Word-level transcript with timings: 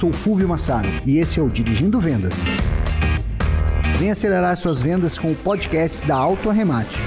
sou 0.00 0.10
Fulvio 0.14 0.48
Massaro 0.48 0.88
e 1.04 1.18
esse 1.18 1.38
é 1.38 1.42
o 1.42 1.50
Dirigindo 1.50 2.00
Vendas. 2.00 2.36
Vem 3.98 4.10
acelerar 4.10 4.56
suas 4.56 4.80
vendas 4.80 5.18
com 5.18 5.30
o 5.30 5.36
podcast 5.36 6.06
da 6.06 6.16
Auto 6.16 6.48
Arremate. 6.48 6.98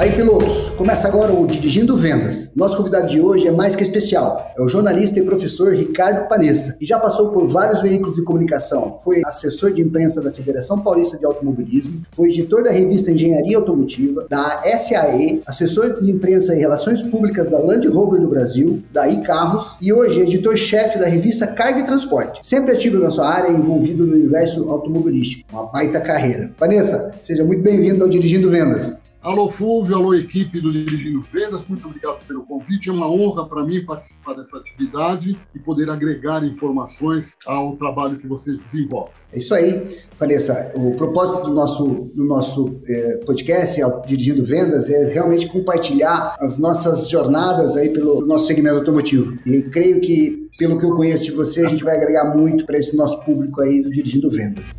Aí, 0.00 0.12
pilotos, 0.12 0.70
começa 0.78 1.06
agora 1.06 1.30
o 1.30 1.46
Dirigindo 1.46 1.94
Vendas. 1.94 2.52
Nosso 2.56 2.74
convidado 2.74 3.06
de 3.06 3.20
hoje 3.20 3.46
é 3.46 3.50
mais 3.50 3.76
que 3.76 3.82
especial. 3.82 4.50
É 4.56 4.62
o 4.62 4.66
jornalista 4.66 5.18
e 5.18 5.22
professor 5.22 5.74
Ricardo 5.74 6.26
Panessa, 6.26 6.72
que 6.72 6.86
já 6.86 6.98
passou 6.98 7.28
por 7.28 7.46
vários 7.46 7.82
veículos 7.82 8.16
de 8.16 8.22
comunicação. 8.22 8.98
Foi 9.04 9.20
assessor 9.26 9.74
de 9.74 9.82
imprensa 9.82 10.22
da 10.22 10.32
Federação 10.32 10.80
Paulista 10.80 11.18
de 11.18 11.26
Automobilismo, 11.26 12.00
foi 12.12 12.28
editor 12.30 12.64
da 12.64 12.70
revista 12.70 13.10
Engenharia 13.10 13.58
Automotiva, 13.58 14.26
da 14.26 14.62
SAE, 14.78 15.42
assessor 15.44 16.00
de 16.00 16.10
imprensa 16.10 16.54
e 16.54 16.58
relações 16.58 17.02
públicas 17.02 17.48
da 17.48 17.58
Land 17.58 17.86
Rover 17.88 18.22
do 18.22 18.28
Brasil, 18.28 18.82
da 18.90 19.06
iCarros 19.06 19.76
e 19.82 19.92
hoje 19.92 20.20
é 20.20 20.22
editor-chefe 20.22 20.98
da 20.98 21.08
revista 21.08 21.46
Carga 21.46 21.80
e 21.80 21.84
Transporte. 21.84 22.40
Sempre 22.40 22.72
ativo 22.72 22.98
na 22.98 23.10
sua 23.10 23.28
área 23.28 23.50
envolvido 23.50 24.06
no 24.06 24.14
universo 24.14 24.70
automobilístico. 24.70 25.44
Uma 25.52 25.66
baita 25.66 26.00
carreira. 26.00 26.50
Panessa, 26.58 27.12
seja 27.20 27.44
muito 27.44 27.62
bem-vindo 27.62 28.02
ao 28.02 28.08
Dirigindo 28.08 28.48
Vendas. 28.48 28.98
Alô, 29.22 29.50
Fulvio, 29.50 29.96
alô, 29.96 30.14
equipe 30.14 30.62
do 30.62 30.72
Dirigindo 30.72 31.22
Vendas, 31.30 31.60
muito 31.68 31.86
obrigado 31.86 32.24
pelo 32.26 32.42
convite. 32.46 32.88
É 32.88 32.92
uma 32.92 33.06
honra 33.06 33.46
para 33.46 33.62
mim 33.62 33.84
participar 33.84 34.32
dessa 34.32 34.56
atividade 34.56 35.38
e 35.54 35.58
poder 35.58 35.90
agregar 35.90 36.42
informações 36.42 37.36
ao 37.46 37.76
trabalho 37.76 38.18
que 38.18 38.26
você 38.26 38.56
desenvolve. 38.56 39.10
É 39.30 39.38
isso 39.38 39.54
aí, 39.54 39.94
Vanessa. 40.18 40.72
O 40.74 40.94
propósito 40.96 41.44
do 41.44 41.52
nosso, 41.52 42.10
do 42.14 42.24
nosso 42.24 42.80
é, 42.88 43.16
podcast, 43.26 43.78
Dirigindo 44.06 44.42
Vendas, 44.42 44.88
é 44.88 45.12
realmente 45.12 45.48
compartilhar 45.48 46.34
as 46.40 46.58
nossas 46.58 47.06
jornadas 47.06 47.76
aí 47.76 47.90
pelo 47.90 48.24
nosso 48.24 48.46
segmento 48.46 48.76
automotivo. 48.76 49.38
E 49.44 49.60
creio 49.64 50.00
que, 50.00 50.48
pelo 50.58 50.78
que 50.78 50.86
eu 50.86 50.94
conheço 50.94 51.24
de 51.24 51.32
você, 51.32 51.66
a 51.66 51.68
gente 51.68 51.84
vai 51.84 51.94
agregar 51.94 52.34
muito 52.34 52.64
para 52.64 52.78
esse 52.78 52.96
nosso 52.96 53.20
público 53.20 53.60
aí 53.60 53.82
do 53.82 53.90
Dirigindo 53.90 54.30
Vendas. 54.30 54.74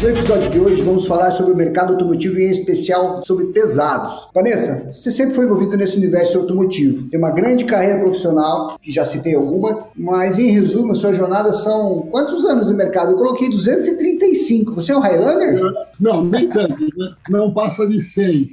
No 0.00 0.08
episódio 0.08 0.50
de 0.50 0.58
hoje 0.58 0.80
vamos 0.80 1.06
falar 1.06 1.30
sobre 1.30 1.52
o 1.52 1.56
mercado 1.56 1.92
automotivo 1.92 2.38
e 2.38 2.44
em 2.44 2.50
especial 2.50 3.22
sobre 3.22 3.48
pesados. 3.48 4.30
Vanessa, 4.34 4.90
você 4.94 5.10
sempre 5.10 5.34
foi 5.34 5.44
envolvido 5.44 5.76
nesse 5.76 5.98
universo 5.98 6.38
automotivo. 6.38 7.06
Tem 7.10 7.18
uma 7.18 7.30
grande 7.30 7.66
carreira 7.66 8.00
profissional, 8.00 8.78
que 8.80 8.90
já 8.90 9.04
citei 9.04 9.34
algumas, 9.34 9.90
mas 9.94 10.38
em 10.38 10.46
resumo, 10.46 10.92
a 10.92 10.94
sua 10.94 11.12
jornada 11.12 11.52
são 11.52 12.08
quantos 12.10 12.46
anos 12.46 12.70
no 12.70 12.78
mercado? 12.78 13.12
Eu 13.12 13.18
coloquei 13.18 13.50
235. 13.50 14.74
Você 14.74 14.90
é 14.90 14.96
um 14.96 15.00
Highlander? 15.00 15.60
Não, 16.00 16.24
nem 16.24 16.48
tanto. 16.48 16.80
Né? 16.80 17.14
Não 17.28 17.52
passa 17.52 17.86
de 17.86 18.00
100 18.00 18.52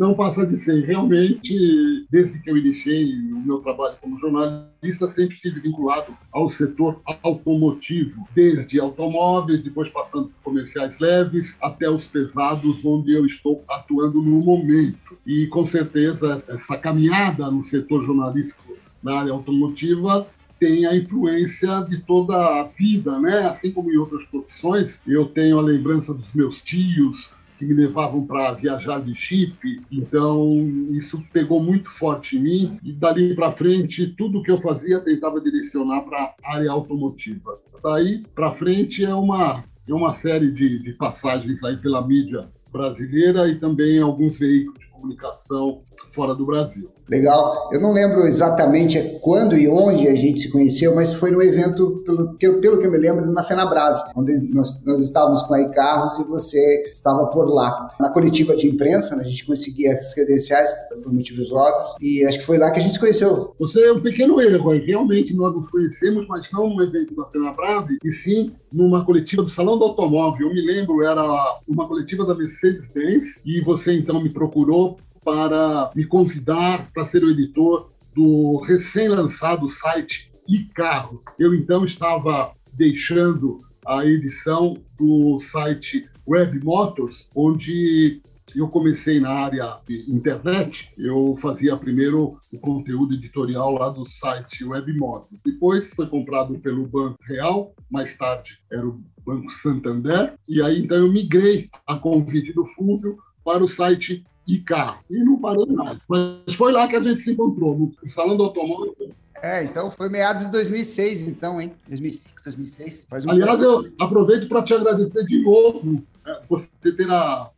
não 0.00 0.14
passa 0.14 0.46
de 0.46 0.56
ser. 0.56 0.82
Realmente, 0.86 2.06
desde 2.10 2.40
que 2.40 2.50
eu 2.50 2.56
iniciei 2.56 3.12
o 3.30 3.38
meu 3.38 3.58
trabalho 3.58 3.96
como 4.00 4.16
jornalista, 4.16 5.10
sempre 5.10 5.36
estive 5.36 5.60
vinculado 5.60 6.16
ao 6.32 6.48
setor 6.48 7.02
automotivo, 7.22 8.26
desde 8.34 8.80
automóveis, 8.80 9.62
depois 9.62 9.90
passando 9.90 10.28
por 10.28 10.52
comerciais 10.52 10.98
leves, 10.98 11.54
até 11.60 11.90
os 11.90 12.06
pesados, 12.06 12.82
onde 12.82 13.12
eu 13.12 13.26
estou 13.26 13.62
atuando 13.68 14.22
no 14.22 14.40
momento. 14.40 15.18
E, 15.26 15.46
com 15.48 15.66
certeza, 15.66 16.42
essa 16.48 16.78
caminhada 16.78 17.50
no 17.50 17.62
setor 17.62 18.02
jornalístico 18.02 18.78
na 19.02 19.18
área 19.18 19.32
automotiva 19.32 20.26
tem 20.58 20.86
a 20.86 20.96
influência 20.96 21.82
de 21.82 21.98
toda 21.98 22.36
a 22.36 22.64
vida, 22.64 23.18
né? 23.18 23.46
Assim 23.48 23.70
como 23.70 23.92
em 23.92 23.98
outras 23.98 24.24
profissões, 24.24 25.02
eu 25.06 25.26
tenho 25.26 25.58
a 25.58 25.62
lembrança 25.62 26.14
dos 26.14 26.32
meus 26.34 26.62
tios, 26.62 27.30
que 27.60 27.66
me 27.66 27.74
levavam 27.74 28.26
para 28.26 28.54
viajar 28.54 29.00
de 29.02 29.14
chip. 29.14 29.82
Então, 29.92 30.66
isso 30.88 31.22
pegou 31.30 31.62
muito 31.62 31.90
forte 31.90 32.38
em 32.38 32.40
mim 32.40 32.78
e 32.82 32.90
dali 32.90 33.34
para 33.34 33.52
frente, 33.52 34.14
tudo 34.16 34.42
que 34.42 34.50
eu 34.50 34.56
fazia 34.56 34.98
tentava 34.98 35.38
direcionar 35.42 36.00
para 36.00 36.34
a 36.42 36.56
área 36.56 36.70
automotiva. 36.70 37.58
Daí 37.84 38.24
para 38.34 38.52
frente 38.52 39.04
é 39.04 39.14
uma 39.14 39.62
é 39.86 39.92
uma 39.92 40.12
série 40.12 40.50
de, 40.52 40.78
de 40.78 40.92
passagens 40.94 41.62
aí 41.62 41.76
pela 41.76 42.06
mídia 42.06 42.48
brasileira 42.72 43.48
e 43.48 43.58
também 43.58 43.98
alguns 43.98 44.38
veículos 44.38 44.89
comunicação 45.00 45.80
fora 46.12 46.34
do 46.34 46.44
Brasil. 46.44 46.90
Legal. 47.08 47.68
Eu 47.72 47.80
não 47.80 47.92
lembro 47.92 48.20
exatamente 48.20 49.18
quando 49.20 49.56
e 49.56 49.68
onde 49.68 50.06
a 50.06 50.14
gente 50.14 50.42
se 50.42 50.50
conheceu, 50.50 50.94
mas 50.94 51.12
foi 51.12 51.32
no 51.32 51.42
evento, 51.42 52.02
pelo 52.06 52.36
que, 52.36 52.48
pelo 52.52 52.78
que 52.78 52.86
eu 52.86 52.90
me 52.90 52.98
lembro, 52.98 53.26
na 53.32 53.42
Fenabrave, 53.42 54.12
onde 54.14 54.32
nós, 54.54 54.80
nós 54.84 55.00
estávamos 55.00 55.42
com 55.42 55.54
a 55.54 55.60
iCarros 55.60 56.18
e 56.20 56.24
você 56.24 56.90
estava 56.92 57.26
por 57.26 57.52
lá. 57.52 57.88
Na 57.98 58.10
coletiva 58.10 58.54
de 58.54 58.68
imprensa, 58.68 59.16
né, 59.16 59.22
a 59.22 59.26
gente 59.26 59.44
conseguia 59.44 59.94
as 59.94 60.14
credenciais 60.14 60.70
por 61.02 61.12
motivos 61.12 61.50
óbvios, 61.50 61.96
e 62.00 62.24
acho 62.24 62.38
que 62.38 62.46
foi 62.46 62.58
lá 62.58 62.70
que 62.70 62.78
a 62.78 62.82
gente 62.82 62.92
se 62.92 63.00
conheceu. 63.00 63.54
Você 63.58 63.82
é 63.86 63.92
um 63.92 64.00
pequeno 64.00 64.40
erro, 64.40 64.70
realmente 64.70 65.34
nós 65.34 65.52
nos 65.52 65.68
conhecemos, 65.68 66.28
mas 66.28 66.48
não 66.52 66.68
num 66.68 66.80
evento 66.80 67.14
da 67.16 67.26
Fenabrave, 67.26 67.98
e 68.04 68.12
sim 68.12 68.52
numa 68.72 69.04
coletiva 69.04 69.42
do 69.42 69.50
Salão 69.50 69.76
do 69.76 69.84
Automóvel. 69.84 70.46
Eu 70.46 70.54
me 70.54 70.64
lembro, 70.64 71.02
era 71.02 71.58
uma 71.66 71.88
coletiva 71.88 72.24
da 72.24 72.36
Mercedes-Benz, 72.36 73.40
e 73.44 73.60
você 73.62 73.94
então 73.94 74.22
me 74.22 74.30
procurou 74.30 74.89
para 75.24 75.90
me 75.94 76.04
convidar 76.04 76.90
para 76.92 77.06
ser 77.06 77.24
o 77.24 77.30
editor 77.30 77.90
do 78.14 78.60
recém-lançado 78.66 79.68
site 79.68 80.30
e-carros. 80.48 81.24
Eu 81.38 81.54
então 81.54 81.84
estava 81.84 82.52
deixando 82.72 83.58
a 83.86 84.04
edição 84.04 84.76
do 84.98 85.40
site 85.40 86.08
Web 86.26 86.62
Motors, 86.64 87.28
onde 87.34 88.20
eu 88.54 88.68
comecei 88.68 89.20
na 89.20 89.30
área 89.30 89.78
de 89.86 90.04
internet, 90.10 90.92
eu 90.98 91.36
fazia 91.40 91.76
primeiro 91.76 92.38
o 92.52 92.58
conteúdo 92.58 93.14
editorial 93.14 93.72
lá 93.72 93.88
do 93.90 94.04
site 94.04 94.64
Web 94.64 94.92
Motors. 94.98 95.40
Depois 95.44 95.92
foi 95.92 96.06
comprado 96.06 96.58
pelo 96.58 96.86
Banco 96.86 97.18
Real, 97.22 97.72
mais 97.90 98.16
tarde 98.16 98.58
era 98.70 98.86
o 98.86 99.00
Banco 99.24 99.50
Santander, 99.50 100.34
e 100.48 100.60
aí 100.60 100.82
então 100.82 100.98
eu 100.98 101.12
migrei 101.12 101.68
a 101.86 101.96
convite 101.96 102.52
do 102.52 102.64
Fúvio 102.64 103.18
para 103.44 103.62
o 103.62 103.68
site 103.68 104.24
e 104.50 104.60
carro. 104.60 105.00
E 105.08 105.22
não 105.24 105.38
parou 105.38 105.66
mais. 105.66 105.98
Mas 106.08 106.54
foi 106.54 106.72
lá 106.72 106.88
que 106.88 106.96
a 106.96 107.02
gente 107.02 107.20
se 107.20 107.32
encontrou, 107.32 107.92
no 108.02 108.10
Salão 108.10 108.36
do 108.36 108.44
Automóvel. 108.44 108.94
É, 109.42 109.62
então 109.62 109.90
foi 109.90 110.08
meados 110.08 110.44
de 110.44 110.50
2006, 110.50 111.28
então, 111.28 111.60
hein? 111.60 111.72
2005, 111.88 112.34
2006. 112.44 113.06
Faz 113.08 113.24
um 113.24 113.30
Aliás, 113.30 113.62
eu 113.62 113.90
aproveito 113.98 114.48
para 114.48 114.62
te 114.62 114.74
agradecer 114.74 115.24
de 115.24 115.42
novo 115.42 116.02
é, 116.26 116.40
você 116.46 116.68
ter 116.82 117.06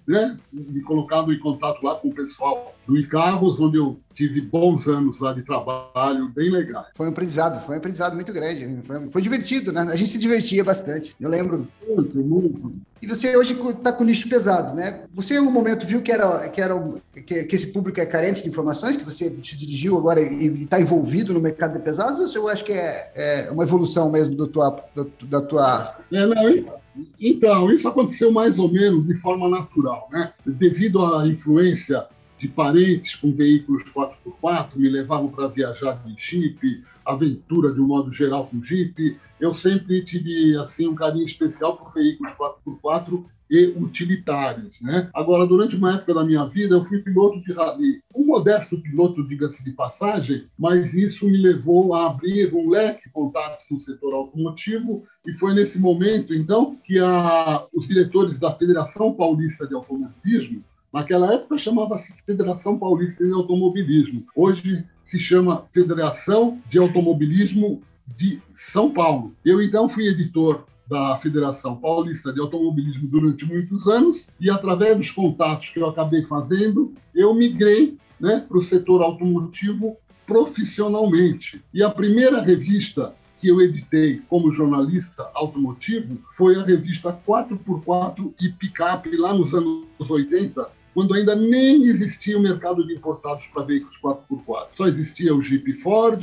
né, 0.06 0.36
me 0.52 0.80
colocado 0.82 1.32
em 1.32 1.38
contato 1.40 1.82
lá 1.82 1.96
com 1.96 2.08
o 2.08 2.14
pessoal 2.14 2.72
do 2.86 2.96
Icarros, 2.96 3.58
onde 3.58 3.78
eu 3.78 3.98
tive 4.14 4.40
bons 4.40 4.86
anos 4.86 5.18
lá 5.18 5.32
de 5.32 5.42
trabalho, 5.42 6.28
bem 6.28 6.50
legal. 6.50 6.86
Foi 6.94 7.06
um 7.06 7.10
aprendizado, 7.10 7.64
foi 7.66 7.74
um 7.74 7.78
aprendizado 7.78 8.14
muito 8.14 8.32
grande. 8.32 8.80
Foi, 8.82 9.10
foi 9.10 9.22
divertido, 9.22 9.72
né? 9.72 9.80
A 9.82 9.96
gente 9.96 10.10
se 10.10 10.18
divertia 10.18 10.62
bastante. 10.62 11.16
Eu 11.18 11.28
lembro. 11.28 11.66
Muito, 11.88 12.16
muito. 12.18 12.72
E 13.02 13.06
você 13.06 13.36
hoje 13.36 13.60
está 13.68 13.92
com 13.92 14.04
nichos 14.04 14.30
pesados, 14.30 14.72
né? 14.72 15.06
Você 15.12 15.34
em 15.34 15.38
algum 15.38 15.50
momento 15.50 15.84
viu 15.84 16.00
que 16.00 16.12
era, 16.12 16.48
que, 16.48 16.60
era 16.60 16.80
que, 17.26 17.44
que, 17.44 17.56
esse 17.56 17.66
público 17.66 18.00
é 18.00 18.06
carente 18.06 18.44
de 18.44 18.48
informações, 18.48 18.96
que 18.96 19.04
você 19.04 19.28
se 19.42 19.56
dirigiu 19.56 19.98
agora 19.98 20.20
e 20.20 20.62
está 20.62 20.80
envolvido 20.80 21.34
no 21.34 21.40
mercado 21.40 21.72
de 21.72 21.80
pesados, 21.80 22.20
ou 22.36 22.42
eu 22.42 22.48
acho 22.48 22.64
que 22.64 22.72
é, 22.72 23.10
é 23.16 23.50
uma 23.50 23.64
evolução 23.64 24.08
mesmo 24.08 24.36
do 24.36 24.46
tua, 24.46 24.84
do, 24.94 25.10
da 25.22 25.40
tua. 25.40 25.96
É, 26.12 26.24
não, 26.24 26.80
então, 27.20 27.72
isso 27.72 27.88
aconteceu 27.88 28.30
mais 28.30 28.56
ou 28.56 28.70
menos 28.70 29.04
de 29.04 29.16
forma 29.16 29.48
natural, 29.48 30.08
né? 30.12 30.32
Devido 30.46 31.04
à 31.04 31.26
influência 31.26 32.06
de 32.38 32.46
parentes 32.46 33.16
com 33.16 33.32
veículos 33.32 33.82
4x4, 33.92 34.76
me 34.76 34.88
levavam 34.88 35.28
para 35.28 35.48
viajar 35.48 36.00
de 36.04 36.14
Jeep, 36.16 36.84
aventura 37.04 37.72
de 37.72 37.80
um 37.80 37.86
modo 37.86 38.12
geral 38.12 38.46
com 38.46 38.62
Jeep. 38.62 39.18
Eu 39.40 39.52
sempre 39.52 40.04
tive 40.04 40.56
assim 40.56 40.86
um 40.86 40.94
carinho 40.94 41.26
especial 41.26 41.76
por 41.76 41.92
veículos 41.92 42.32
4x4 42.32 43.24
e 43.50 43.66
utilitários. 43.76 44.80
Né? 44.80 45.10
Agora, 45.12 45.46
durante 45.46 45.76
uma 45.76 45.94
época 45.94 46.14
da 46.14 46.24
minha 46.24 46.46
vida, 46.46 46.74
eu 46.74 46.84
fui 46.86 47.00
piloto 47.00 47.38
de 47.42 47.52
rally. 47.52 48.00
Um 48.14 48.24
modesto 48.24 48.80
piloto, 48.80 49.26
diga-se 49.28 49.62
de 49.62 49.72
passagem, 49.72 50.46
mas 50.58 50.94
isso 50.94 51.26
me 51.26 51.36
levou 51.36 51.94
a 51.94 52.06
abrir 52.06 52.54
um 52.54 52.70
leque 52.70 53.04
de 53.04 53.12
contatos 53.12 53.66
no 53.70 53.78
setor 53.78 54.14
automotivo 54.14 55.04
e 55.26 55.34
foi 55.34 55.52
nesse 55.52 55.78
momento, 55.78 56.32
então, 56.32 56.76
que 56.82 56.98
a, 56.98 57.66
os 57.74 57.86
diretores 57.86 58.38
da 58.38 58.56
Federação 58.56 59.12
Paulista 59.12 59.66
de 59.66 59.74
Automobilismo 59.74 60.64
Naquela 60.92 61.32
época 61.32 61.56
chamava-se 61.56 62.12
Federação 62.26 62.78
Paulista 62.78 63.24
de 63.24 63.32
Automobilismo. 63.32 64.26
Hoje 64.36 64.86
se 65.04 65.18
chama 65.18 65.64
Federação 65.72 66.60
de 66.68 66.78
Automobilismo 66.78 67.82
de 68.16 68.40
São 68.54 68.92
Paulo. 68.92 69.34
Eu 69.44 69.60
então 69.62 69.88
fui 69.88 70.06
editor 70.08 70.64
da 70.88 71.16
Federação 71.16 71.76
Paulista 71.76 72.32
de 72.32 72.40
Automobilismo 72.40 73.08
durante 73.08 73.46
muitos 73.46 73.86
anos 73.86 74.28
e 74.38 74.50
através 74.50 74.96
dos 74.96 75.10
contatos 75.10 75.70
que 75.70 75.78
eu 75.78 75.86
acabei 75.86 76.24
fazendo, 76.24 76.92
eu 77.14 77.34
migrei 77.34 77.96
né, 78.20 78.44
para 78.46 78.58
o 78.58 78.62
setor 78.62 79.02
automotivo 79.02 79.96
profissionalmente. 80.26 81.62
E 81.72 81.82
a 81.82 81.90
primeira 81.90 82.40
revista 82.40 83.14
que 83.38 83.48
eu 83.48 83.60
editei 83.60 84.22
como 84.28 84.52
jornalista 84.52 85.28
automotivo 85.34 86.16
foi 86.30 86.54
a 86.56 86.64
revista 86.64 87.12
4x4 87.26 88.32
e 88.40 88.48
Picape, 88.50 89.16
lá 89.16 89.34
nos 89.34 89.52
anos 89.52 89.84
80, 89.98 90.70
quando 90.94 91.14
ainda 91.14 91.34
nem 91.34 91.84
existia 91.84 92.38
o 92.38 92.42
mercado 92.42 92.86
de 92.86 92.94
importados 92.94 93.46
para 93.46 93.64
veículos 93.64 93.98
4x4. 94.02 94.66
Só 94.74 94.86
existia 94.86 95.34
o 95.34 95.42
Jeep 95.42 95.74
Ford, 95.74 96.22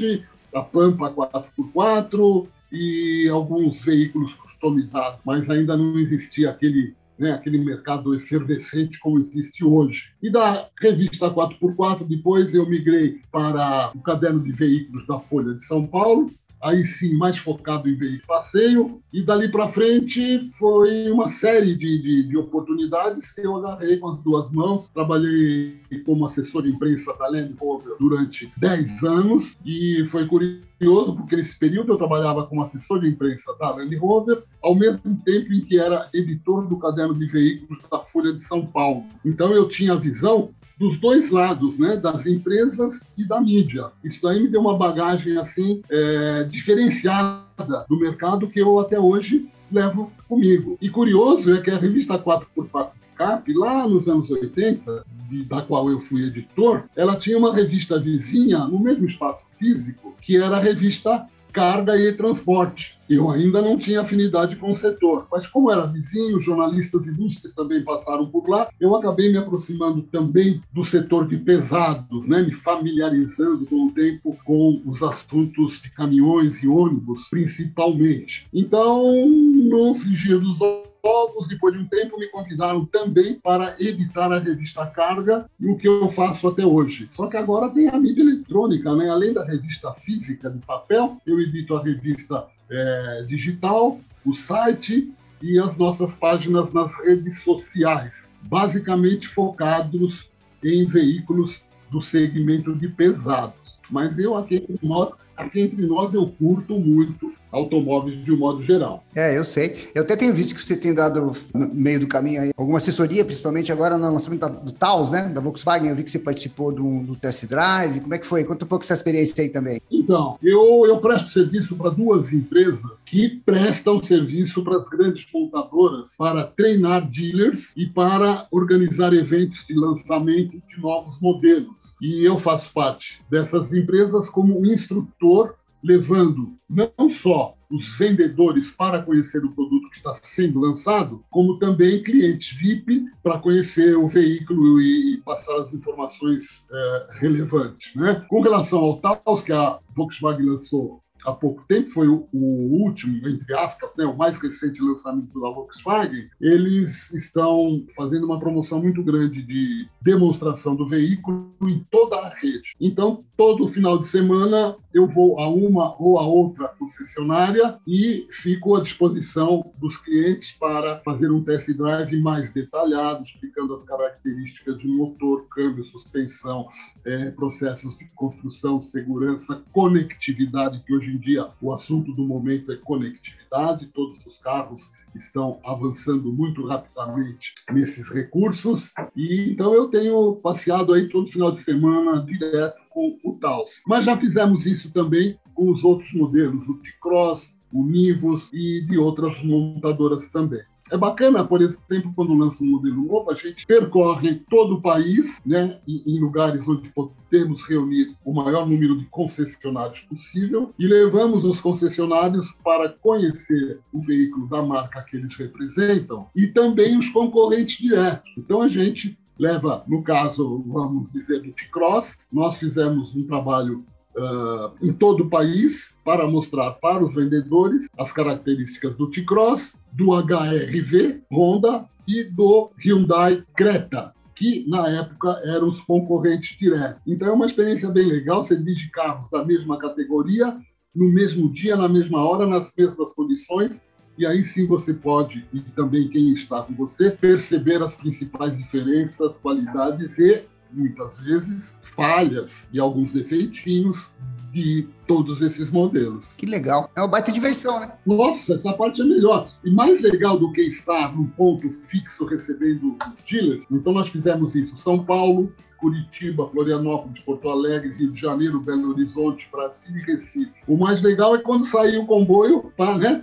a 0.54 0.62
Pampa 0.62 1.12
4x4 1.12 2.48
e 2.72 3.28
alguns 3.30 3.84
veículos 3.84 4.34
customizados, 4.36 5.20
mas 5.26 5.50
ainda 5.50 5.76
não 5.76 5.98
existia 6.00 6.50
aquele 6.50 6.94
né, 7.18 7.34
aquele 7.34 7.58
mercado 7.58 8.16
efervescente 8.16 8.98
como 8.98 9.20
existe 9.20 9.66
hoje. 9.66 10.12
E 10.24 10.32
da 10.32 10.70
revista 10.80 11.30
4x4, 11.30 12.08
depois 12.08 12.56
eu 12.56 12.68
migrei 12.68 13.20
para 13.30 13.92
o 13.94 14.00
caderno 14.00 14.42
de 14.42 14.54
veículos 14.54 15.06
da 15.06 15.20
Folha 15.20 15.54
de 15.54 15.66
São 15.66 15.86
Paulo, 15.86 16.32
aí 16.62 16.86
sim 16.86 17.16
mais 17.16 17.38
focado 17.38 17.90
em 17.90 17.96
veículo 17.96 18.28
passeio, 18.28 19.02
e 19.12 19.22
dali 19.24 19.50
para 19.50 19.68
frente 19.68 20.50
foi 20.54 21.10
uma 21.10 21.30
série 21.30 21.76
de, 21.76 22.02
de, 22.02 22.28
de, 22.28 22.38
oportunidades 22.38 23.32
que 23.32 23.42
eu 23.42 23.56
agarrei 23.56 23.98
com 23.98 24.10
as 24.10 24.18
duas 24.20 24.52
mãos. 24.52 24.90
Trabalhei 24.90 25.80
como 26.06 26.26
assessor 26.26 26.64
de 26.64 26.70
imprensa 26.70 27.14
da 27.18 27.28
Land 27.28 27.56
Rover 27.60 27.96
durante 28.00 28.52
10 28.58 29.04
anos, 29.04 29.58
e 29.66 30.06
foi 30.08 30.28
curioso 30.28 31.16
porque 31.16 31.36
nesse 31.36 31.58
período 31.58 31.94
eu 31.94 31.98
trabalhava 31.98 32.46
como 32.46 32.62
assessor 32.62 33.02
de 33.02 33.08
imprensa 33.08 33.54
da 33.60 33.72
Land 33.72 33.96
Rover, 33.98 34.44
ao 34.62 34.76
mesmo 34.76 35.16
tempo 35.26 35.54
em 35.54 35.62
que 35.62 35.80
era 35.80 36.10
editor 36.14 36.68
do 36.68 36.78
caderno 36.78 37.14
de 37.14 37.26
veículos 37.26 37.82
da 37.92 38.00
Folha 38.00 38.34
de 38.34 38.42
São 38.42 38.66
Paulo. 38.66 39.06
Então 39.26 39.52
eu 39.52 39.68
tinha 39.68 39.94
a 39.94 39.98
visão 39.98 40.52
dos 40.80 40.98
dois 40.98 41.30
lados, 41.30 41.78
né, 41.78 41.98
das 41.98 42.26
empresas 42.26 43.04
e 43.18 43.28
da 43.28 43.42
mídia. 43.42 43.88
Isso 44.04 44.26
aí 44.28 44.40
me 44.40 44.48
deu 44.48 44.62
uma 44.62 44.78
bagagem 44.78 45.38
assim 45.38 45.82
é, 45.90 46.46
diferenciada 46.46 47.86
do 47.90 48.00
mercado 48.00 48.48
que 48.48 48.62
eu 48.62 48.80
até 48.80 48.98
hoje 48.98 49.50
levo 49.70 50.12
comigo. 50.28 50.78
E 50.82 50.90
curioso 50.90 51.54
é 51.54 51.62
que 51.62 51.70
a 51.70 51.78
revista 51.78 52.18
4x4 52.18 52.92
Cap, 53.20 53.54
lá 53.54 53.86
nos 53.86 54.08
anos 54.08 54.32
80, 54.32 55.06
de, 55.30 55.44
da 55.44 55.62
qual 55.62 55.90
eu 55.90 56.00
fui 56.00 56.26
editor, 56.26 56.86
ela 56.96 57.18
tinha 57.18 57.38
uma 57.38 57.54
revista 57.54 58.00
vizinha 58.00 58.60
no 58.60 58.80
mesmo 58.80 59.06
espaço 59.06 59.44
físico, 59.50 60.16
que 60.22 60.38
era 60.38 60.56
a 60.56 60.62
revista 60.62 61.28
carga 61.52 61.98
e 61.98 62.14
transporte. 62.14 62.98
Eu 63.10 63.30
ainda 63.30 63.62
não 63.62 63.78
tinha 63.78 64.02
afinidade 64.02 64.56
com 64.56 64.70
o 64.70 64.76
setor, 64.76 65.28
mas 65.32 65.48
como 65.48 65.72
era 65.72 65.88
vizinho, 65.88 66.40
jornalistas 66.40 67.08
ilustres 67.08 67.56
também 67.56 67.84
passaram 67.84 68.28
por 68.28 68.48
lá, 68.48 68.70
eu 68.80 68.96
acabei 68.96 69.32
me 69.32 69.38
aproximando 69.38 70.04
também 70.04 70.62
do 70.72 70.84
setor 70.84 71.28
de 71.28 71.38
pesados, 71.38 72.28
né, 72.28 72.44
me 72.44 72.54
familiarizando 72.54 73.66
com 73.66 73.88
o 73.88 73.92
tempo 73.92 74.38
com 74.46 74.82
os 74.86 75.02
assuntos 75.02 75.82
de 75.82 75.90
caminhões 75.90 76.62
e 76.62 76.68
ônibus, 76.68 77.28
principalmente. 77.30 78.48
Então, 78.54 79.28
no 79.28 79.96
frigir 79.96 80.40
dos 80.40 80.60
novos, 81.04 81.48
depois 81.48 81.74
de 81.74 81.80
um 81.82 81.86
tempo, 81.86 82.20
me 82.20 82.28
convidaram 82.28 82.86
também 82.86 83.36
para 83.36 83.76
editar 83.80 84.32
a 84.32 84.40
revista 84.40 84.86
Carga, 84.88 85.50
e 85.60 85.68
o 85.68 85.78
que 85.78 85.88
eu 85.88 86.10
faço 86.10 86.48
até 86.48 86.66
hoje. 86.66 87.10
Só 87.14 87.28
que 87.28 87.38
agora 87.38 87.70
tem 87.70 87.88
a 87.88 88.00
mídia 88.00 88.22
eletrônica, 88.22 88.96
né? 88.96 89.10
além 89.10 89.34
da 89.34 89.44
revista 89.44 89.92
física 89.94 90.50
de 90.50 90.60
papel, 90.60 91.18
eu 91.26 91.40
edito 91.40 91.76
a 91.76 91.84
revista 91.84 92.48
é, 92.70 93.26
digital, 93.28 94.00
o 94.26 94.36
site 94.36 95.12
e 95.42 95.58
as 95.58 95.76
nossas 95.78 96.16
páginas 96.16 96.74
nas 96.74 96.94
redes 97.00 97.42
sociais, 97.42 98.30
basicamente 98.42 99.28
focados 99.28 100.30
em 100.64 100.86
veículos 100.86 101.64
do 101.90 102.02
segmento 102.02 102.76
de 102.76 102.88
pesados. 102.88 103.80
Mas 103.90 104.20
eu 104.20 104.36
aqui 104.36 104.58
entre 104.58 104.80
nós, 104.84 105.14
aqui 105.40 105.62
entre 105.62 105.86
nós 105.86 106.14
eu 106.14 106.28
curto 106.28 106.78
muito 106.78 107.32
automóveis 107.52 108.24
de 108.24 108.32
um 108.32 108.38
modo 108.38 108.62
geral. 108.62 109.04
É, 109.16 109.38
eu 109.38 109.46
sei. 109.46 109.90
Eu 109.96 110.04
até 110.04 110.16
tenho 110.16 110.34
visto 110.34 110.54
que 110.54 110.64
você 110.64 110.76
tem 110.76 110.94
dado, 110.94 111.36
no 111.54 111.74
meio 111.74 112.02
do 112.02 112.08
caminho, 112.08 112.42
aí, 112.42 112.52
alguma 112.56 112.78
assessoria, 112.78 113.26
principalmente 113.26 113.72
agora 113.72 113.98
no 113.98 114.12
lançamento 114.12 114.48
do 114.48 114.72
Taos, 114.72 115.12
né? 115.12 115.30
Da 115.30 115.42
Volkswagen. 115.42 115.90
Eu 115.90 115.96
vi 115.96 116.04
que 116.04 116.12
você 116.12 116.20
participou 116.20 116.72
do, 116.72 117.00
do 117.04 117.16
test 117.16 117.46
drive. 117.46 118.02
Como 118.02 118.14
é 118.14 118.18
que 118.18 118.26
foi? 118.26 118.44
Conta 118.44 118.66
um 118.66 118.68
pouco 118.68 118.84
essa 118.84 118.94
experiência 118.94 119.42
aí 119.42 119.50
também. 119.50 119.82
Então, 119.90 120.38
eu, 120.44 120.86
eu 120.86 121.00
presto 121.00 121.30
serviço 121.30 121.76
para 121.76 121.90
duas 121.90 122.34
empresas 122.34 122.99
que 123.10 123.42
prestam 123.44 124.04
serviço 124.04 124.64
para 124.64 124.78
as 124.78 124.88
grandes 124.88 125.26
montadoras 125.34 126.16
para 126.16 126.44
treinar 126.46 127.10
dealers 127.10 127.74
e 127.76 127.88
para 127.88 128.48
organizar 128.52 129.14
eventos 129.16 129.66
de 129.66 129.74
lançamento 129.74 130.62
de 130.68 130.80
novos 130.80 131.20
modelos. 131.20 131.96
E 132.00 132.24
eu 132.24 132.38
faço 132.38 132.72
parte 132.72 133.20
dessas 133.28 133.74
empresas 133.74 134.30
como 134.30 134.64
instrutor 134.64 135.56
levando 135.84 136.54
não 136.70 137.10
só 137.10 137.56
os 137.72 137.98
vendedores 137.98 138.72
para 138.72 139.02
conhecer 139.02 139.44
o 139.44 139.54
produto 139.54 139.90
que 139.90 139.98
está 139.98 140.14
sendo 140.22 140.60
lançado, 140.60 141.24
como 141.30 141.58
também 141.58 142.04
clientes 142.04 142.58
VIP 142.58 143.06
para 143.24 143.40
conhecer 143.40 143.96
o 143.96 144.08
veículo 144.08 144.82
e 144.82 145.22
passar 145.24 145.56
as 145.62 145.74
informações 145.74 146.66
é, 146.72 147.08
relevantes. 147.20 147.96
Né? 147.96 148.24
Com 148.28 148.42
relação 148.42 148.80
ao 148.80 148.98
Taos, 148.98 149.42
que 149.42 149.52
a 149.52 149.80
Volkswagen 149.96 150.46
lançou 150.46 151.00
há 151.26 151.32
pouco 151.32 151.64
tempo, 151.68 151.90
foi 151.90 152.08
o, 152.08 152.28
o 152.32 152.84
último, 152.84 153.28
entre 153.28 153.54
aspas, 153.54 153.90
né, 153.98 154.06
o 154.06 154.16
mais 154.16 154.38
recente 154.38 154.82
lançamento 154.82 155.40
da 155.40 155.50
Volkswagen, 155.50 156.30
eles 156.40 157.12
estão 157.14 157.86
fazendo 157.96 158.26
uma 158.26 158.40
promoção 158.40 158.82
muito 158.82 159.04
grande 159.04 159.42
de 159.42 159.88
demonstração 160.02 160.76
do 160.76 160.86
veículo 160.86 161.54
em 161.62 161.84
toda 161.92 162.18
a 162.18 162.30
rede. 162.36 162.74
Então, 162.80 163.24
todo 163.36 163.68
final 163.68 163.98
de 163.98 164.08
semana 164.08 164.76
eu 164.94 165.08
vou 165.08 165.40
a 165.40 165.48
uma 165.48 165.96
ou 166.02 166.18
a 166.18 166.26
outra 166.26 166.68
concessionária 166.70 167.80
e 167.88 168.28
fico 168.32 168.76
à 168.76 168.82
disposição 168.82 169.72
dos 169.78 169.98
clientes 169.98 170.52
para 170.60 171.00
fazer 171.00 171.32
um 171.32 171.44
test 171.44 171.70
drive 171.74 172.20
mais 172.22 172.52
detalhado, 172.54 173.24
explicando 173.24 173.74
as 173.74 173.84
características 173.84 174.78
de 174.80 174.88
motor, 174.88 175.48
câmbio, 175.50 175.84
suspensão, 175.86 176.68
é, 177.06 177.32
processos 177.32 177.98
de 177.98 178.06
construção, 178.16 178.82
segurança, 178.82 179.64
conectividade, 179.72 180.84
que 180.86 180.94
hoje 180.94 181.09
hoje 181.10 181.16
em 181.16 181.18
dia 181.18 181.48
o 181.62 181.74
assunto 181.74 182.14
do 182.14 182.24
momento 182.24 182.72
é 182.72 182.76
conectividade, 182.78 183.88
todos 183.88 184.24
os 184.26 184.38
carros 184.38 184.92
estão 185.16 185.60
avançando 185.66 186.32
muito 186.32 186.66
rapidamente 186.66 187.54
nesses 187.72 188.10
recursos 188.12 188.94
e 189.16 189.52
então 189.52 189.74
eu 189.74 189.88
tenho 189.88 190.36
passeado 190.36 190.94
aí 190.94 191.10
todo 191.10 191.28
final 191.28 191.52
de 191.52 191.64
semana 191.64 192.24
direto 192.24 192.80
com 192.90 193.18
o 193.24 193.34
Taos. 193.34 193.82
Mas 193.88 194.06
já 194.06 194.16
fizemos 194.16 194.66
isso 194.66 194.92
também 194.92 195.38
com 195.56 195.72
os 195.72 195.84
outros 195.84 196.14
modelos, 196.14 196.68
o 196.68 196.76
T-Cross, 196.76 197.54
o 197.74 197.84
Nivus 197.84 198.52
e 198.54 198.82
de 198.86 198.98
outras 198.98 199.42
montadoras 199.44 200.30
também. 200.30 200.62
É 200.92 200.98
bacana, 200.98 201.44
por 201.44 201.62
exemplo, 201.62 202.12
quando 202.16 202.34
lança 202.34 202.64
um 202.64 202.68
modelo 202.68 203.04
novo, 203.04 203.32
a 203.32 203.36
gente 203.36 203.66
percorre 203.66 204.42
todo 204.50 204.76
o 204.76 204.82
país, 204.82 205.40
né, 205.46 205.80
em, 205.88 206.20
lugares 206.20 206.68
onde 206.68 206.90
podemos 206.90 207.64
reunir 207.64 208.16
o 208.26 208.34
maior 208.34 208.68
número 208.68 208.98
de 208.98 209.06
concessionários 209.06 210.00
possível 210.02 210.74
e 210.78 210.88
levamos 210.88 211.46
os 211.46 211.62
concessionários 211.62 212.54
para 212.64 212.90
conhecer 212.90 213.80
o 213.94 214.02
veículo 214.02 214.48
da 214.48 214.62
marca 214.62 215.02
que 215.04 215.18
eles 215.18 215.36
representam 215.36 216.28
e 216.36 216.48
também 216.48 216.98
os 216.98 217.10
concorrentes 217.10 217.78
diretos. 217.78 218.32
Então 218.38 218.62
a 218.62 218.68
gente 218.68 219.18
leva, 219.38 219.84
no 219.88 220.04
caso, 220.04 220.64
vamos 220.68 221.12
dizer, 221.14 221.42
do 221.42 221.52
T-Cross, 221.52 222.18
nós 222.32 222.58
fizemos 222.58 223.16
um 223.16 223.26
trabalho 223.26 223.86
uh, 224.20 224.74
em 224.82 224.92
todo 224.92 225.24
o 225.24 225.30
país 225.30 225.98
para 226.04 226.28
mostrar 226.28 226.72
para 226.74 227.04
os 227.04 227.16
vendedores 227.16 227.88
as 227.98 228.12
características 228.12 228.96
do 228.96 229.10
T-Cross, 229.10 229.76
do 229.94 230.12
HRV 230.14 231.22
Honda 231.32 231.86
e 232.08 232.24
do 232.24 232.70
Hyundai 232.78 233.44
Creta, 233.56 234.14
que 234.36 234.68
na 234.68 234.88
época 234.90 235.42
eram 235.46 235.70
os 235.70 235.80
concorrentes 235.82 236.58
diretos. 236.58 237.02
Então 237.08 237.28
é 237.28 237.32
uma 237.32 237.46
experiência 237.46 237.90
bem 237.90 238.06
legal, 238.06 238.44
você 238.44 238.58
dirige 238.58 238.90
carros 238.92 239.30
da 239.30 239.44
mesma 239.44 239.78
categoria, 239.78 240.56
no 240.96 241.10
mesmo 241.12 241.52
dia, 241.52 241.76
na 241.76 241.88
mesma 241.88 242.24
hora, 242.24 242.46
nas 242.46 242.74
mesmas 242.76 243.14
condições, 243.14 243.82
e 244.18 244.26
aí 244.26 244.44
sim 244.44 244.66
você 244.68 244.94
pode, 244.94 245.46
e 245.54 245.62
também 245.62 246.10
quem 246.10 246.34
está 246.34 246.62
com 246.62 246.74
você, 246.74 247.12
perceber 247.12 247.82
as 247.82 247.96
principais 247.96 248.58
diferenças, 248.58 249.38
qualidades 249.38 250.18
e 250.18 250.44
muitas 250.72 251.20
vezes, 251.20 251.76
falhas 251.82 252.68
e 252.72 252.80
alguns 252.80 253.12
defeitinhos 253.12 254.12
de 254.52 254.88
todos 255.10 255.42
esses 255.42 255.72
modelos. 255.72 256.28
Que 256.38 256.46
legal. 256.46 256.92
É 256.96 257.02
uma 257.02 257.08
baita 257.08 257.32
diversão, 257.32 257.80
né? 257.80 257.92
Nossa, 258.06 258.54
essa 258.54 258.72
parte 258.74 259.02
é 259.02 259.04
melhor. 259.04 259.50
E 259.66 259.72
mais 259.72 260.00
legal 260.02 260.38
do 260.38 260.52
que 260.52 260.62
estar 260.62 261.16
num 261.16 261.26
ponto 261.26 261.68
fixo 261.72 262.26
recebendo 262.26 262.96
os 263.12 263.24
dealers, 263.24 263.66
então 263.72 263.92
nós 263.92 264.08
fizemos 264.08 264.54
isso. 264.54 264.78
São 264.78 265.04
Paulo, 265.04 265.52
Curitiba, 265.80 266.48
Florianópolis, 266.50 267.22
Porto 267.24 267.50
Alegre, 267.50 267.94
Rio 267.94 268.12
de 268.12 268.20
Janeiro, 268.20 268.60
Belo 268.60 268.90
Horizonte, 268.90 269.48
Brasília 269.52 270.02
e 270.02 270.06
Recife. 270.06 270.60
O 270.68 270.78
mais 270.78 271.02
legal 271.02 271.36
é 271.36 271.40
quando 271.40 271.66
sair 271.66 271.98
o 271.98 272.06
comboio 272.06 272.72
para 272.76 272.98
né, 272.98 273.22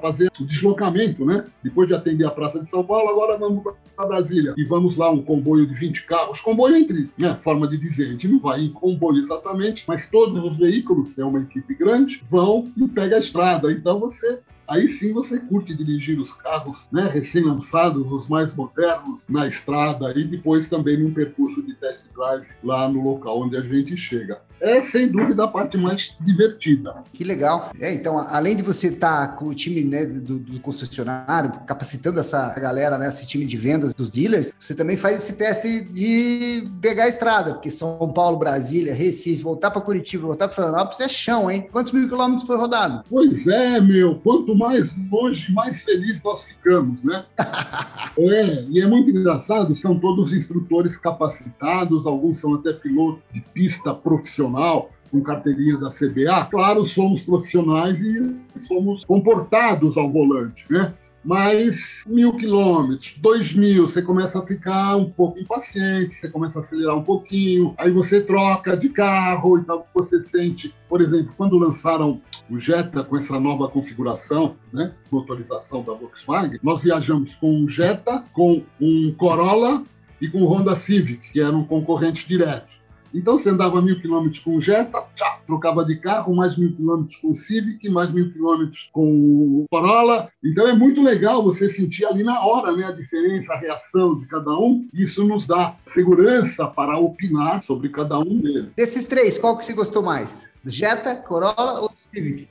fazer 0.00 0.30
o 0.40 0.44
deslocamento, 0.44 1.24
né? 1.24 1.44
Depois 1.62 1.88
de 1.88 1.94
atender 1.94 2.24
a 2.24 2.30
Praça 2.30 2.60
de 2.60 2.70
São 2.70 2.84
Paulo, 2.84 3.10
agora 3.10 3.36
vamos 3.36 3.62
para 3.96 4.06
Brasília. 4.06 4.54
E 4.56 4.64
vamos 4.64 4.96
lá, 4.96 5.10
um 5.10 5.22
comboio 5.22 5.66
de 5.66 5.74
20 5.74 6.06
carros. 6.06 6.40
Comboio 6.40 6.76
entre, 6.76 7.10
né? 7.18 7.36
Forma 7.40 7.66
de 7.66 7.76
dizer, 7.76 8.06
a 8.06 8.10
gente 8.12 8.28
não 8.28 8.38
vai 8.38 8.62
em 8.62 8.70
comboio 8.70 9.22
exatamente, 9.22 9.84
mas 9.86 10.08
todos 10.08 10.42
os 10.44 10.58
veículos, 10.58 11.18
é 11.18 11.24
uma 11.26 11.40
equipe 11.40 11.74
grande, 11.74 12.22
vão 12.28 12.70
e 12.76 12.86
pega 12.88 13.16
a 13.16 13.20
estrada. 13.20 13.70
Então 13.70 13.98
você 14.00 14.40
aí 14.68 14.88
sim 14.88 15.12
você 15.12 15.38
curte 15.38 15.74
dirigir 15.74 16.18
os 16.18 16.32
carros 16.32 16.88
né, 16.92 17.08
recém-lançados, 17.12 18.10
os 18.10 18.28
mais 18.28 18.54
modernos, 18.54 19.28
na 19.28 19.46
estrada 19.46 20.12
e 20.16 20.24
depois 20.24 20.68
também 20.68 21.02
num 21.02 21.12
percurso 21.12 21.62
de 21.62 21.74
test 21.74 22.00
drive 22.14 22.46
lá 22.62 22.88
no 22.88 23.02
local 23.02 23.42
onde 23.42 23.56
a 23.56 23.62
gente 23.62 23.96
chega 23.96 24.40
é 24.60 24.80
sem 24.80 25.08
dúvida 25.08 25.44
a 25.44 25.48
parte 25.48 25.76
mais 25.76 26.16
divertida. 26.20 26.94
Que 27.12 27.24
legal. 27.24 27.70
É, 27.78 27.92
então, 27.92 28.18
além 28.18 28.56
de 28.56 28.62
você 28.62 28.88
estar 28.88 29.28
tá 29.28 29.32
com 29.34 29.46
o 29.48 29.54
time 29.54 29.84
né, 29.84 30.06
do, 30.06 30.38
do, 30.38 30.60
concessionário, 30.60 31.52
capacitando 31.66 32.20
essa 32.20 32.48
galera, 32.58 32.98
né, 32.98 33.08
esse 33.08 33.26
time 33.26 33.44
de 33.44 33.56
vendas 33.56 33.94
dos 33.94 34.10
dealers, 34.10 34.50
você 34.58 34.74
também 34.74 34.96
faz 34.96 35.22
esse 35.22 35.34
teste 35.34 35.80
de 35.92 36.68
pegar 36.80 37.04
a 37.04 37.08
estrada, 37.08 37.54
porque 37.54 37.70
São 37.70 38.10
Paulo, 38.12 38.38
Brasília, 38.38 38.94
Recife, 38.94 39.42
voltar 39.42 39.70
para 39.70 39.80
Curitiba, 39.80 40.26
voltar 40.26 40.48
para 40.48 40.54
Florianópolis 40.54 41.00
é 41.00 41.08
chão, 41.08 41.50
hein? 41.50 41.68
Quantos 41.70 41.92
mil 41.92 42.08
quilômetros 42.08 42.46
foi 42.46 42.56
rodado? 42.56 43.04
Pois 43.08 43.46
é, 43.46 43.80
meu. 43.80 44.16
Quanto 44.16 44.54
mais 44.56 44.94
longe, 45.10 45.52
mais 45.52 45.82
feliz 45.82 46.22
nós 46.22 46.44
ficamos, 46.44 47.04
né? 47.04 47.24
é, 48.18 48.64
e 48.68 48.80
é 48.80 48.86
muito 48.86 49.10
engraçado, 49.10 49.74
são 49.76 49.98
todos 49.98 50.32
instrutores 50.32 50.96
capacitados, 50.96 52.06
alguns 52.06 52.38
são 52.38 52.54
até 52.54 52.72
pilotos 52.72 53.22
de 53.32 53.40
pista 53.40 53.94
profissional 53.94 54.26
profissional, 54.26 54.90
com 55.10 55.22
carteirinha 55.22 55.78
da 55.78 55.90
CBA, 55.90 56.46
claro, 56.50 56.84
somos 56.84 57.22
profissionais 57.22 58.00
e 58.00 58.36
somos 58.56 59.04
comportados 59.04 59.96
ao 59.96 60.10
volante, 60.10 60.66
né? 60.68 60.92
Mas 61.26 62.04
mil 62.06 62.36
quilômetros, 62.36 63.16
dois 63.18 63.52
mil, 63.52 63.88
você 63.88 64.00
começa 64.00 64.38
a 64.38 64.46
ficar 64.46 64.94
um 64.94 65.10
pouco 65.10 65.40
impaciente, 65.40 66.14
você 66.14 66.28
começa 66.28 66.60
a 66.60 66.62
acelerar 66.62 66.96
um 66.96 67.02
pouquinho, 67.02 67.74
aí 67.78 67.90
você 67.90 68.20
troca 68.20 68.76
de 68.76 68.90
carro, 68.90 69.58
então 69.58 69.82
você 69.92 70.22
sente, 70.22 70.72
por 70.88 71.00
exemplo, 71.00 71.34
quando 71.36 71.58
lançaram 71.58 72.20
o 72.48 72.60
Jetta 72.60 73.02
com 73.02 73.16
essa 73.16 73.40
nova 73.40 73.68
configuração, 73.68 74.54
né, 74.72 74.92
motorização 75.10 75.82
da 75.82 75.94
Volkswagen, 75.94 76.60
nós 76.62 76.82
viajamos 76.82 77.34
com 77.34 77.58
um 77.58 77.68
Jetta, 77.68 78.22
com 78.32 78.62
um 78.80 79.12
Corolla 79.18 79.82
e 80.20 80.28
com 80.28 80.42
o 80.42 80.46
Honda 80.46 80.76
Civic, 80.76 81.32
que 81.32 81.40
era 81.40 81.56
um 81.56 81.64
concorrente 81.64 82.28
direto. 82.28 82.68
Então 83.12 83.36
você 83.36 83.50
andava 83.50 83.82
mil 83.82 84.00
quilômetros 84.00 84.38
com 84.44 84.54
o 84.54 84.60
Jetta, 84.60 85.02
tchá, 85.16 85.35
trocava 85.46 85.84
de 85.84 85.96
carro, 85.96 86.34
mais 86.34 86.56
mil 86.56 86.72
quilômetros 86.72 87.16
com 87.16 87.30
o 87.30 87.36
Civic, 87.36 87.88
mais 87.88 88.10
mil 88.10 88.30
quilômetros 88.30 88.88
com 88.92 89.06
o 89.06 89.66
Corolla. 89.70 90.28
Então 90.44 90.66
é 90.66 90.74
muito 90.74 91.02
legal 91.02 91.42
você 91.42 91.68
sentir 91.68 92.04
ali 92.04 92.22
na 92.22 92.44
hora 92.44 92.76
né, 92.76 92.84
a 92.84 92.92
diferença, 92.92 93.52
a 93.52 93.58
reação 93.58 94.18
de 94.18 94.26
cada 94.26 94.52
um. 94.52 94.86
Isso 94.92 95.24
nos 95.24 95.46
dá 95.46 95.76
segurança 95.86 96.66
para 96.66 96.98
opinar 96.98 97.62
sobre 97.62 97.88
cada 97.88 98.18
um 98.18 98.38
deles. 98.38 98.74
Desses 98.76 99.06
três, 99.06 99.38
qual 99.38 99.56
que 99.56 99.64
você 99.64 99.72
gostou 99.72 100.02
mais? 100.02 100.44
Jetta, 100.66 101.14
Corolla 101.16 101.80
ou 101.80 101.90
Civic? 101.96 102.48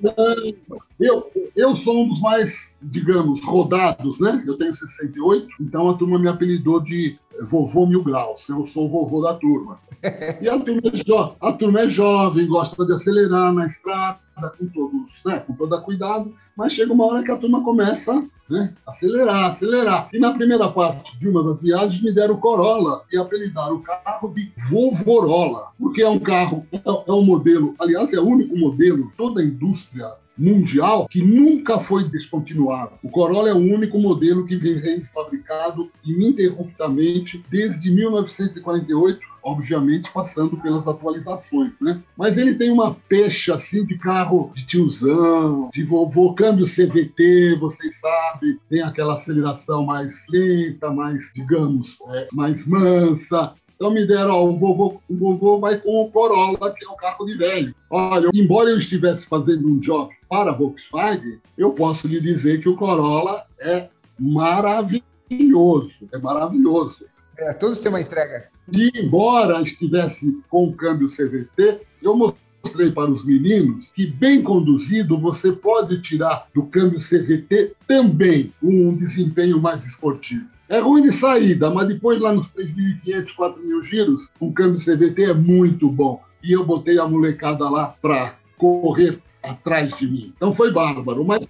Eu, 0.99 1.31
eu 1.55 1.75
sou 1.75 2.03
um 2.03 2.09
dos 2.09 2.21
mais, 2.21 2.75
digamos, 2.81 3.43
rodados, 3.43 4.19
né? 4.19 4.43
Eu 4.47 4.57
tenho 4.57 4.73
68, 4.73 5.47
então 5.59 5.89
a 5.89 5.93
turma 5.93 6.17
me 6.17 6.27
apelidou 6.27 6.79
de 6.79 7.17
vovô 7.41 7.85
mil 7.85 8.03
graus. 8.03 8.47
Eu 8.47 8.65
sou 8.67 8.85
o 8.85 8.89
vovô 8.89 9.21
da 9.21 9.33
turma. 9.33 9.79
E 10.39 10.47
a 10.47 10.59
turma, 10.59 10.81
é 10.85 11.47
a 11.47 11.53
turma 11.53 11.79
é 11.81 11.89
jovem, 11.89 12.47
gosta 12.47 12.85
de 12.85 12.93
acelerar 12.93 13.51
na 13.51 13.65
estrada, 13.65 14.19
com 14.57 14.67
todos, 14.67 15.11
né, 15.25 15.39
com 15.39 15.53
todo 15.53 15.81
cuidado, 15.81 16.35
mas 16.55 16.73
chega 16.73 16.93
uma 16.93 17.05
hora 17.05 17.23
que 17.23 17.31
a 17.31 17.37
turma 17.37 17.63
começa 17.63 18.23
né, 18.49 18.73
acelerar, 18.85 19.51
acelerar. 19.51 20.09
E 20.13 20.19
na 20.19 20.33
primeira 20.33 20.69
parte 20.69 21.17
de 21.17 21.29
uma 21.29 21.43
das 21.43 21.61
viagens 21.61 22.01
me 22.01 22.11
deram 22.11 22.37
Corolla 22.37 23.01
e 23.11 23.17
apelidaram 23.17 23.75
o 23.75 23.81
carro 23.81 24.33
de 24.33 24.51
Vovorola, 24.69 25.67
porque 25.79 26.01
é 26.01 26.09
um 26.09 26.19
carro, 26.19 26.65
é, 26.71 26.79
é 26.83 27.11
um 27.11 27.23
modelo, 27.23 27.75
aliás, 27.79 28.13
é 28.13 28.19
o 28.19 28.27
único 28.27 28.55
modelo, 28.57 29.11
toda 29.17 29.41
a 29.41 29.45
indústria 29.45 30.13
mundial 30.37 31.07
que 31.09 31.21
nunca 31.21 31.79
foi 31.79 32.09
descontinuado. 32.09 32.93
O 33.01 33.09
Corolla 33.09 33.49
é 33.49 33.53
o 33.53 33.57
único 33.57 33.97
modelo 33.97 34.45
que 34.45 34.57
vem 34.57 34.77
sendo 34.77 35.05
fabricado 35.05 35.89
ininterruptamente 36.03 37.43
desde 37.49 37.89
1948, 37.91 39.19
obviamente 39.45 40.11
passando 40.11 40.57
pelas 40.57 40.87
atualizações, 40.87 41.79
né? 41.79 42.01
Mas 42.17 42.35
ele 42.35 42.55
tem 42.55 42.71
uma 42.71 42.95
pecha 43.07 43.53
assim 43.53 43.85
de 43.85 43.95
carro 43.95 44.51
de 44.55 44.65
tiozão, 44.65 45.69
de 45.71 45.83
vovô, 45.83 46.33
câmbio 46.33 46.65
CVT, 46.65 47.57
vocês 47.59 47.99
sabem, 47.99 48.57
tem 48.67 48.81
aquela 48.81 49.13
aceleração 49.13 49.85
mais 49.85 50.25
lenta, 50.27 50.91
mais, 50.91 51.31
digamos, 51.35 51.99
é, 52.09 52.27
mais 52.33 52.65
mansa. 52.65 53.53
Então 53.75 53.91
me 53.91 54.07
deram, 54.07 54.31
ó, 54.31 54.45
o 54.45 54.57
vovô, 54.57 54.99
o 55.07 55.15
vovô 55.15 55.59
vai 55.59 55.77
com 55.77 56.01
o 56.01 56.09
Corolla, 56.09 56.73
que 56.73 56.83
é 56.83 56.89
um 56.89 56.95
carro 56.95 57.25
de 57.25 57.37
velho. 57.37 57.75
Olha, 57.91 58.29
embora 58.33 58.69
eu 58.69 58.79
estivesse 58.79 59.27
fazendo 59.27 59.67
um 59.67 59.77
job 59.79 60.11
para 60.27 60.51
a 60.51 60.53
Volkswagen, 60.55 61.39
eu 61.55 61.71
posso 61.71 62.07
lhe 62.07 62.19
dizer 62.19 62.61
que 62.61 62.69
o 62.69 62.75
Corolla 62.75 63.45
é 63.59 63.89
maravilhoso, 64.17 66.07
é 66.11 66.17
maravilhoso. 66.17 67.05
É, 67.37 67.53
todos 67.53 67.79
têm 67.79 67.89
uma 67.89 68.01
entrega. 68.01 68.47
E 68.71 68.91
embora 68.99 69.61
estivesse 69.61 70.41
com 70.49 70.67
o 70.67 70.73
câmbio 70.73 71.07
CVT, 71.07 71.81
eu 72.01 72.15
mostrei 72.15 72.91
para 72.91 73.11
os 73.11 73.25
meninos 73.25 73.91
que, 73.93 74.07
bem 74.07 74.41
conduzido, 74.41 75.17
você 75.17 75.51
pode 75.51 76.01
tirar 76.01 76.47
do 76.53 76.63
câmbio 76.63 76.99
CVT 76.99 77.73
também 77.87 78.53
um 78.61 78.95
desempenho 78.95 79.59
mais 79.59 79.85
esportivo. 79.85 80.45
É 80.67 80.79
ruim 80.79 81.03
de 81.03 81.11
saída, 81.11 81.69
mas 81.69 81.87
depois 81.87 82.19
lá 82.19 82.33
nos 82.33 82.47
3.500, 82.49 83.35
4.000 83.35 83.83
giros, 83.83 84.31
o 84.39 84.51
câmbio 84.51 84.79
CVT 84.79 85.25
é 85.25 85.33
muito 85.33 85.89
bom. 85.89 86.23
E 86.43 86.53
eu 86.53 86.65
botei 86.65 86.97
a 86.97 87.07
molecada 87.07 87.69
lá 87.69 87.95
para 88.01 88.35
correr 88.57 89.19
atrás 89.51 89.95
de 89.97 90.07
mim. 90.07 90.33
Então 90.35 90.53
foi 90.53 90.71
bárbaro. 90.71 91.23
Mas, 91.23 91.41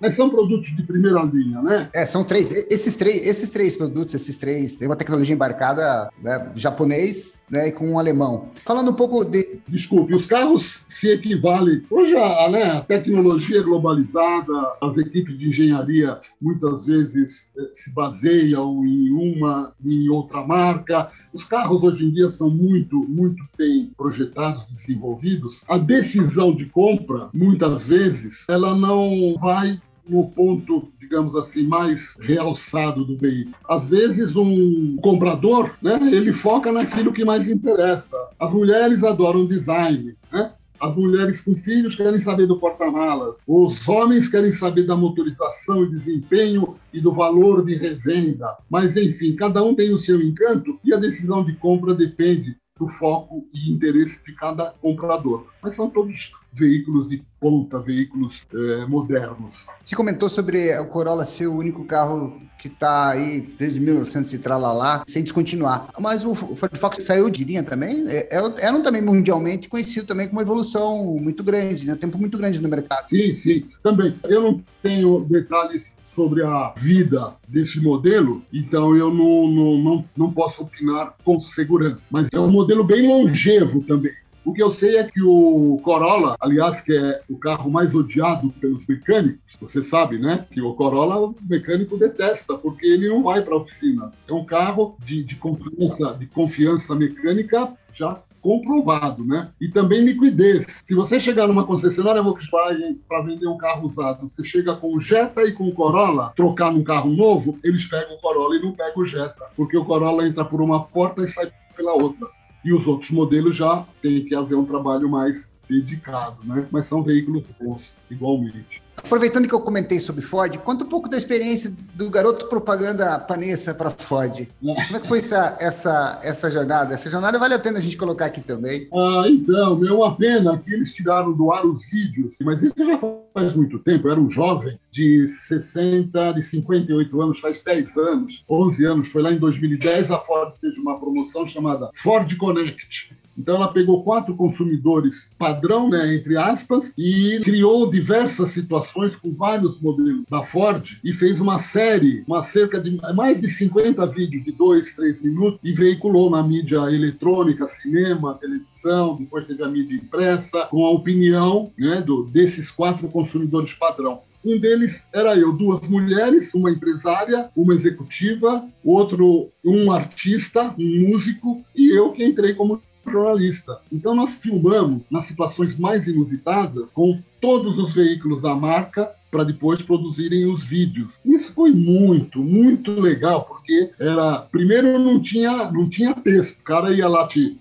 mas 0.00 0.14
são 0.14 0.30
produtos 0.30 0.74
de 0.74 0.82
primeira 0.82 1.22
linha, 1.22 1.60
né? 1.62 1.88
É, 1.94 2.04
são 2.04 2.24
três. 2.24 2.50
Esses 2.70 2.96
três, 2.96 3.26
esses 3.26 3.50
três 3.50 3.76
produtos, 3.76 4.14
esses 4.14 4.36
três, 4.36 4.76
tem 4.76 4.88
uma 4.88 4.96
tecnologia 4.96 5.34
embarcada 5.34 6.10
né, 6.22 6.52
japonês 6.54 7.44
né, 7.50 7.68
e 7.68 7.72
com 7.72 7.90
um 7.90 7.98
alemão. 7.98 8.48
Falando 8.64 8.90
um 8.90 8.94
pouco 8.94 9.24
de. 9.24 9.60
Desculpe, 9.68 10.14
os 10.14 10.26
carros 10.26 10.84
se 10.88 11.10
equivalem. 11.10 11.82
Hoje 11.90 12.16
a, 12.16 12.48
né, 12.48 12.62
a 12.64 12.80
tecnologia 12.80 13.62
globalizada, 13.62 14.52
as 14.80 14.96
equipes 14.98 15.38
de 15.38 15.48
engenharia 15.48 16.18
muitas 16.40 16.86
vezes 16.86 17.50
eh, 17.56 17.70
se 17.74 17.92
baseiam 17.92 18.84
em 18.84 19.10
uma, 19.12 19.72
em 19.84 20.08
outra 20.08 20.46
marca. 20.46 21.10
Os 21.32 21.44
carros 21.44 21.82
hoje 21.82 22.06
em 22.06 22.12
dia 22.12 22.30
são 22.30 22.50
muito, 22.50 22.96
muito 23.08 23.42
bem 23.56 23.92
projetados, 23.96 24.64
desenvolvidos. 24.66 25.62
A 25.68 25.78
decisão 25.78 26.54
de 26.54 26.66
compra 26.66 27.19
muitas 27.32 27.86
vezes, 27.86 28.44
ela 28.48 28.74
não 28.74 29.34
vai 29.38 29.80
no 30.08 30.28
ponto, 30.30 30.88
digamos 30.98 31.36
assim, 31.36 31.62
mais 31.62 32.16
realçado 32.20 33.04
do 33.04 33.16
veículo. 33.16 33.54
Às 33.68 33.88
vezes, 33.88 34.34
um 34.34 34.96
comprador, 34.96 35.70
né, 35.80 35.98
ele 36.12 36.32
foca 36.32 36.72
naquilo 36.72 37.12
que 37.12 37.24
mais 37.24 37.48
interessa. 37.48 38.16
As 38.38 38.52
mulheres 38.52 39.04
adoram 39.04 39.46
design, 39.46 40.16
né? 40.32 40.52
As 40.80 40.96
mulheres 40.96 41.42
com 41.42 41.54
filhos 41.54 41.94
querem 41.94 42.20
saber 42.20 42.46
do 42.46 42.58
porta-malas. 42.58 43.42
Os 43.46 43.86
homens 43.86 44.28
querem 44.28 44.50
saber 44.50 44.84
da 44.84 44.96
motorização 44.96 45.84
e 45.84 45.90
desempenho 45.90 46.76
e 46.90 47.00
do 47.00 47.12
valor 47.12 47.62
de 47.66 47.76
revenda. 47.76 48.56
Mas, 48.68 48.96
enfim, 48.96 49.36
cada 49.36 49.62
um 49.62 49.74
tem 49.74 49.92
o 49.92 49.98
seu 49.98 50.22
encanto 50.22 50.80
e 50.82 50.94
a 50.94 50.98
decisão 50.98 51.44
de 51.44 51.52
compra 51.56 51.94
depende 51.94 52.56
do 52.80 52.88
foco 52.88 53.46
e 53.52 53.70
interesse 53.70 54.24
de 54.24 54.32
cada 54.34 54.70
comprador. 54.80 55.46
Mas 55.62 55.74
são 55.74 55.90
todos 55.90 56.32
veículos 56.50 57.10
de 57.10 57.22
ponta, 57.38 57.78
veículos 57.78 58.46
é, 58.52 58.86
modernos. 58.86 59.66
Você 59.84 59.94
comentou 59.94 60.30
sobre 60.30 60.76
o 60.78 60.86
Corolla 60.86 61.26
ser 61.26 61.46
o 61.46 61.56
único 61.56 61.84
carro 61.84 62.40
que 62.58 62.68
está 62.68 63.10
aí 63.10 63.40
desde 63.58 63.78
1900 63.80 64.32
e 64.32 64.38
tralalá, 64.38 65.04
sem 65.06 65.22
descontinuar. 65.22 65.90
Mas 65.98 66.24
o 66.24 66.34
Ford 66.34 66.76
Focus 66.76 67.04
saiu 67.04 67.30
de 67.30 67.44
linha 67.44 67.62
também, 67.62 68.06
é, 68.08 68.28
é, 68.30 68.38
era 68.58 68.76
um 68.76 68.82
também 68.82 69.02
mundialmente 69.02 69.68
conhecido 69.68 70.06
também 70.06 70.26
com 70.26 70.32
uma 70.32 70.42
evolução 70.42 71.18
muito 71.20 71.44
grande, 71.44 71.86
né? 71.86 71.92
um 71.92 71.98
tempo 71.98 72.18
muito 72.18 72.36
grande 72.36 72.60
no 72.60 72.68
mercado. 72.68 73.10
Sim, 73.10 73.34
sim, 73.34 73.68
também. 73.82 74.18
Eu 74.24 74.42
não 74.42 74.60
tenho 74.82 75.20
detalhes 75.20 75.94
sobre 76.20 76.44
a 76.44 76.74
vida 76.76 77.34
desse 77.48 77.80
modelo, 77.80 78.42
então 78.52 78.94
eu 78.94 79.12
não, 79.12 79.48
não, 79.48 79.78
não, 79.78 80.04
não 80.14 80.30
posso 80.30 80.62
opinar 80.62 81.14
com 81.24 81.38
segurança. 81.38 82.08
Mas 82.12 82.28
é 82.30 82.38
um 82.38 82.50
modelo 82.50 82.84
bem 82.84 83.08
longevo 83.08 83.82
também. 83.84 84.12
O 84.44 84.52
que 84.52 84.62
eu 84.62 84.70
sei 84.70 84.96
é 84.96 85.04
que 85.04 85.22
o 85.22 85.80
Corolla, 85.82 86.36
aliás, 86.38 86.82
que 86.82 86.92
é 86.92 87.22
o 87.28 87.38
carro 87.38 87.70
mais 87.70 87.94
odiado 87.94 88.50
pelos 88.60 88.86
mecânicos, 88.86 89.56
você 89.58 89.82
sabe, 89.82 90.18
né? 90.18 90.46
Que 90.50 90.60
o 90.60 90.74
Corolla 90.74 91.18
o 91.20 91.34
mecânico 91.48 91.96
detesta, 91.96 92.54
porque 92.54 92.86
ele 92.86 93.08
não 93.08 93.22
vai 93.22 93.40
para 93.42 93.54
a 93.54 93.58
oficina. 93.58 94.12
É 94.28 94.32
um 94.32 94.44
carro 94.44 94.96
de, 95.02 95.22
de, 95.22 95.36
confiança, 95.36 96.16
de 96.18 96.26
confiança 96.26 96.94
mecânica 96.94 97.72
já 97.92 98.20
comprovado, 98.40 99.24
né? 99.24 99.50
E 99.60 99.68
também 99.68 100.04
liquidez. 100.04 100.82
Se 100.84 100.94
você 100.94 101.20
chegar 101.20 101.46
numa 101.46 101.66
concessionária 101.66 102.22
Volkswagen 102.22 103.00
para 103.08 103.22
vender 103.22 103.46
um 103.46 103.56
carro 103.56 103.86
usado, 103.86 104.28
você 104.28 104.42
chega 104.42 104.74
com 104.76 104.94
o 104.94 105.00
Jetta 105.00 105.42
e 105.42 105.52
com 105.52 105.68
o 105.68 105.74
Corolla, 105.74 106.32
trocar 106.36 106.72
num 106.72 106.84
carro 106.84 107.10
novo, 107.10 107.58
eles 107.62 107.84
pegam 107.86 108.14
o 108.14 108.20
Corolla 108.20 108.56
e 108.56 108.62
não 108.62 108.72
pegam 108.72 109.02
o 109.02 109.06
Jetta, 109.06 109.46
porque 109.56 109.76
o 109.76 109.84
Corolla 109.84 110.26
entra 110.26 110.44
por 110.44 110.60
uma 110.60 110.84
porta 110.84 111.22
e 111.22 111.28
sai 111.28 111.50
pela 111.76 111.94
outra. 111.94 112.28
E 112.64 112.74
os 112.74 112.86
outros 112.86 113.10
modelos 113.10 113.56
já 113.56 113.86
tem 114.02 114.24
que 114.24 114.34
haver 114.34 114.54
um 114.54 114.66
trabalho 114.66 115.08
mais 115.08 115.50
dedicado, 115.68 116.44
né? 116.44 116.66
Mas 116.70 116.86
são 116.86 117.02
veículos 117.02 117.44
bons, 117.58 117.94
igualmente. 118.10 118.82
Aproveitando 119.04 119.48
que 119.48 119.54
eu 119.54 119.60
comentei 119.60 119.98
sobre 119.98 120.22
Ford, 120.22 120.56
conta 120.58 120.84
um 120.84 120.88
pouco 120.88 121.08
da 121.08 121.16
experiência 121.16 121.72
do 121.94 122.08
garoto 122.08 122.46
propaganda 122.46 123.18
Panessa 123.18 123.74
para 123.74 123.90
Ford. 123.90 124.46
Como 124.60 124.96
é 124.96 125.00
que 125.00 125.06
foi 125.06 125.18
essa, 125.18 125.56
essa, 125.60 126.20
essa 126.22 126.50
jornada? 126.50 126.94
Essa 126.94 127.10
jornada 127.10 127.38
vale 127.38 127.54
a 127.54 127.58
pena 127.58 127.78
a 127.78 127.82
gente 127.82 127.96
colocar 127.96 128.26
aqui 128.26 128.40
também. 128.40 128.88
Ah, 128.92 129.24
então, 129.26 129.84
é 129.84 129.92
uma 129.92 130.14
pena 130.16 130.56
que 130.58 130.72
eles 130.72 130.94
tiraram 130.94 131.32
do 131.32 131.52
ar 131.52 131.66
os 131.66 131.84
vídeos, 131.90 132.34
mas 132.42 132.62
isso 132.62 132.74
já 132.78 132.98
faz 133.34 133.54
muito 133.54 133.78
tempo. 133.80 134.06
Eu 134.06 134.12
era 134.12 134.20
um 134.20 134.30
jovem 134.30 134.78
de 134.92 135.26
60, 135.26 136.32
de 136.32 136.42
58 136.42 137.20
anos, 137.20 137.40
faz 137.40 137.60
10 137.62 137.96
anos, 137.96 138.44
11 138.48 138.84
anos. 138.84 139.08
Foi 139.08 139.22
lá 139.22 139.32
em 139.32 139.38
2010, 139.38 140.10
a 140.10 140.18
Ford 140.18 140.54
fez 140.60 140.76
uma 140.78 140.98
promoção 140.98 141.46
chamada 141.46 141.90
Ford 141.94 142.36
Connect 142.36 143.10
então 143.36 143.56
ela 143.56 143.72
pegou 143.72 144.02
quatro 144.02 144.34
consumidores 144.34 145.30
padrão, 145.38 145.88
né, 145.88 146.14
entre 146.14 146.36
aspas, 146.36 146.92
e 146.96 147.40
criou 147.42 147.90
diversas 147.90 148.50
situações 148.50 149.16
com 149.16 149.32
vários 149.32 149.80
modelos 149.80 150.24
da 150.28 150.42
Ford 150.42 150.98
e 151.02 151.12
fez 151.12 151.40
uma 151.40 151.58
série, 151.58 152.22
uma 152.26 152.42
cerca 152.42 152.80
de 152.80 152.98
mais 153.14 153.40
de 153.40 153.48
50 153.48 154.06
vídeos 154.06 154.44
de 154.44 154.52
dois, 154.52 154.92
três 154.92 155.20
minutos 155.20 155.60
e 155.62 155.72
veiculou 155.72 156.30
na 156.30 156.42
mídia 156.42 156.78
eletrônica, 156.90 157.66
cinema, 157.66 158.34
televisão, 158.34 159.16
depois 159.16 159.46
teve 159.46 159.62
a 159.62 159.68
mídia 159.68 159.96
impressa, 159.96 160.66
com 160.66 160.84
a 160.84 160.90
opinião 160.90 161.72
né, 161.78 162.00
do, 162.00 162.24
desses 162.24 162.70
quatro 162.70 163.08
consumidores 163.08 163.72
padrão. 163.72 164.20
Um 164.44 164.58
deles 164.58 165.06
era 165.12 165.36
eu, 165.36 165.52
duas 165.52 165.86
mulheres, 165.86 166.54
uma 166.54 166.70
empresária, 166.70 167.50
uma 167.54 167.74
executiva, 167.74 168.66
outro 168.82 169.50
um 169.62 169.92
artista, 169.92 170.74
um 170.78 171.08
músico 171.08 171.62
e 171.76 171.90
eu 171.90 172.12
que 172.12 172.24
entrei 172.24 172.54
como 172.54 172.80
jornalista. 173.04 173.80
Então 173.92 174.14
nós 174.14 174.36
filmamos 174.38 175.02
nas 175.10 175.26
situações 175.26 175.78
mais 175.78 176.06
inusitadas 176.06 176.90
com 176.92 177.18
todos 177.40 177.78
os 177.78 177.94
veículos 177.94 178.40
da 178.40 178.54
marca 178.54 179.10
para 179.30 179.44
depois 179.44 179.80
produzirem 179.80 180.46
os 180.46 180.62
vídeos. 180.62 181.20
Isso 181.24 181.52
foi 181.52 181.70
muito, 181.70 182.40
muito 182.40 182.92
legal, 183.00 183.44
porque 183.44 183.90
era 183.98 184.40
primeiro 184.50 184.98
não 184.98 185.20
tinha 185.20 185.70
não 185.70 185.88
tinha 185.88 186.14
texto. 186.14 186.58
O 186.58 186.64
cara 186.64 186.92
ia 186.92 187.08
lá 187.08 187.26
te 187.26 187.58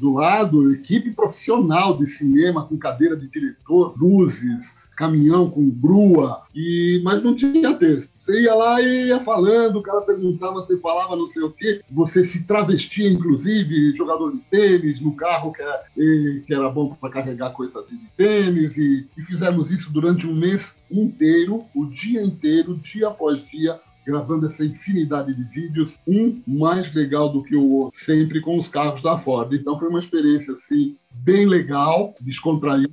do 0.00 0.14
lado, 0.14 0.72
equipe 0.72 1.12
profissional 1.12 1.96
de 1.96 2.08
cinema 2.08 2.64
com 2.66 2.76
cadeira 2.76 3.16
de 3.16 3.28
diretor, 3.28 3.94
luzes, 3.96 4.74
caminhão 4.96 5.48
com 5.48 5.68
grua, 5.68 6.42
e 6.54 7.00
mas 7.04 7.22
não 7.22 7.34
tinha 7.34 7.74
texto. 7.74 8.14
Você 8.18 8.42
ia 8.42 8.54
lá 8.54 8.80
e 8.80 9.08
ia 9.08 9.20
falando, 9.20 9.78
o 9.78 9.82
cara 9.82 10.00
perguntava, 10.00 10.54
você 10.54 10.78
falava 10.78 11.14
não 11.14 11.26
sei 11.26 11.42
o 11.42 11.50
quê, 11.50 11.82
você 11.90 12.24
se 12.24 12.44
travestia, 12.44 13.10
inclusive, 13.10 13.94
jogador 13.94 14.32
de 14.32 14.38
tênis, 14.50 15.00
no 15.00 15.14
carro 15.14 15.52
que 15.52 15.60
era, 15.60 15.84
que 15.94 16.54
era 16.54 16.70
bom 16.70 16.94
para 16.94 17.10
carregar 17.10 17.50
coisas 17.50 17.86
de 17.86 17.98
tênis, 18.16 18.76
e, 18.78 19.06
e 19.16 19.22
fizemos 19.22 19.70
isso 19.70 19.92
durante 19.92 20.26
um 20.26 20.34
mês 20.34 20.74
inteiro, 20.90 21.64
o 21.74 21.84
dia 21.84 22.22
inteiro, 22.22 22.76
dia 22.76 23.08
após 23.08 23.44
dia, 23.50 23.78
gravando 24.06 24.46
essa 24.46 24.64
infinidade 24.64 25.34
de 25.34 25.44
vídeos, 25.44 25.98
um 26.06 26.40
mais 26.46 26.92
legal 26.94 27.30
do 27.30 27.42
que 27.42 27.56
o 27.56 27.68
outro, 27.70 27.98
sempre 27.98 28.40
com 28.40 28.58
os 28.58 28.68
carros 28.68 29.02
da 29.02 29.18
Ford. 29.18 29.52
Então 29.52 29.78
foi 29.78 29.88
uma 29.88 29.98
experiência 29.98 30.54
assim 30.54 30.96
bem 31.10 31.46
legal, 31.46 32.14
descontraída. 32.20 32.90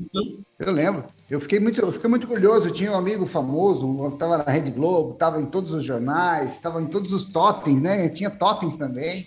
Eu 0.59 0.71
lembro. 0.71 1.05
Eu 1.31 1.39
fiquei 1.39 1.61
muito, 1.61 1.79
eu 1.79 1.93
fiquei 1.93 2.09
muito 2.09 2.25
orgulhoso. 2.25 2.67
Eu 2.67 2.73
tinha 2.73 2.91
um 2.91 2.95
amigo 2.97 3.25
famoso, 3.25 4.05
estava 4.09 4.39
na 4.39 4.51
Rede 4.51 4.69
Globo, 4.69 5.13
estava 5.13 5.39
em 5.39 5.45
todos 5.45 5.71
os 5.73 5.81
jornais, 5.81 6.55
estava 6.55 6.81
em 6.81 6.87
todos 6.87 7.13
os 7.13 7.23
totens, 7.23 7.79
né? 7.79 8.09
Tinha 8.09 8.29
totens 8.29 8.75
também. 8.75 9.25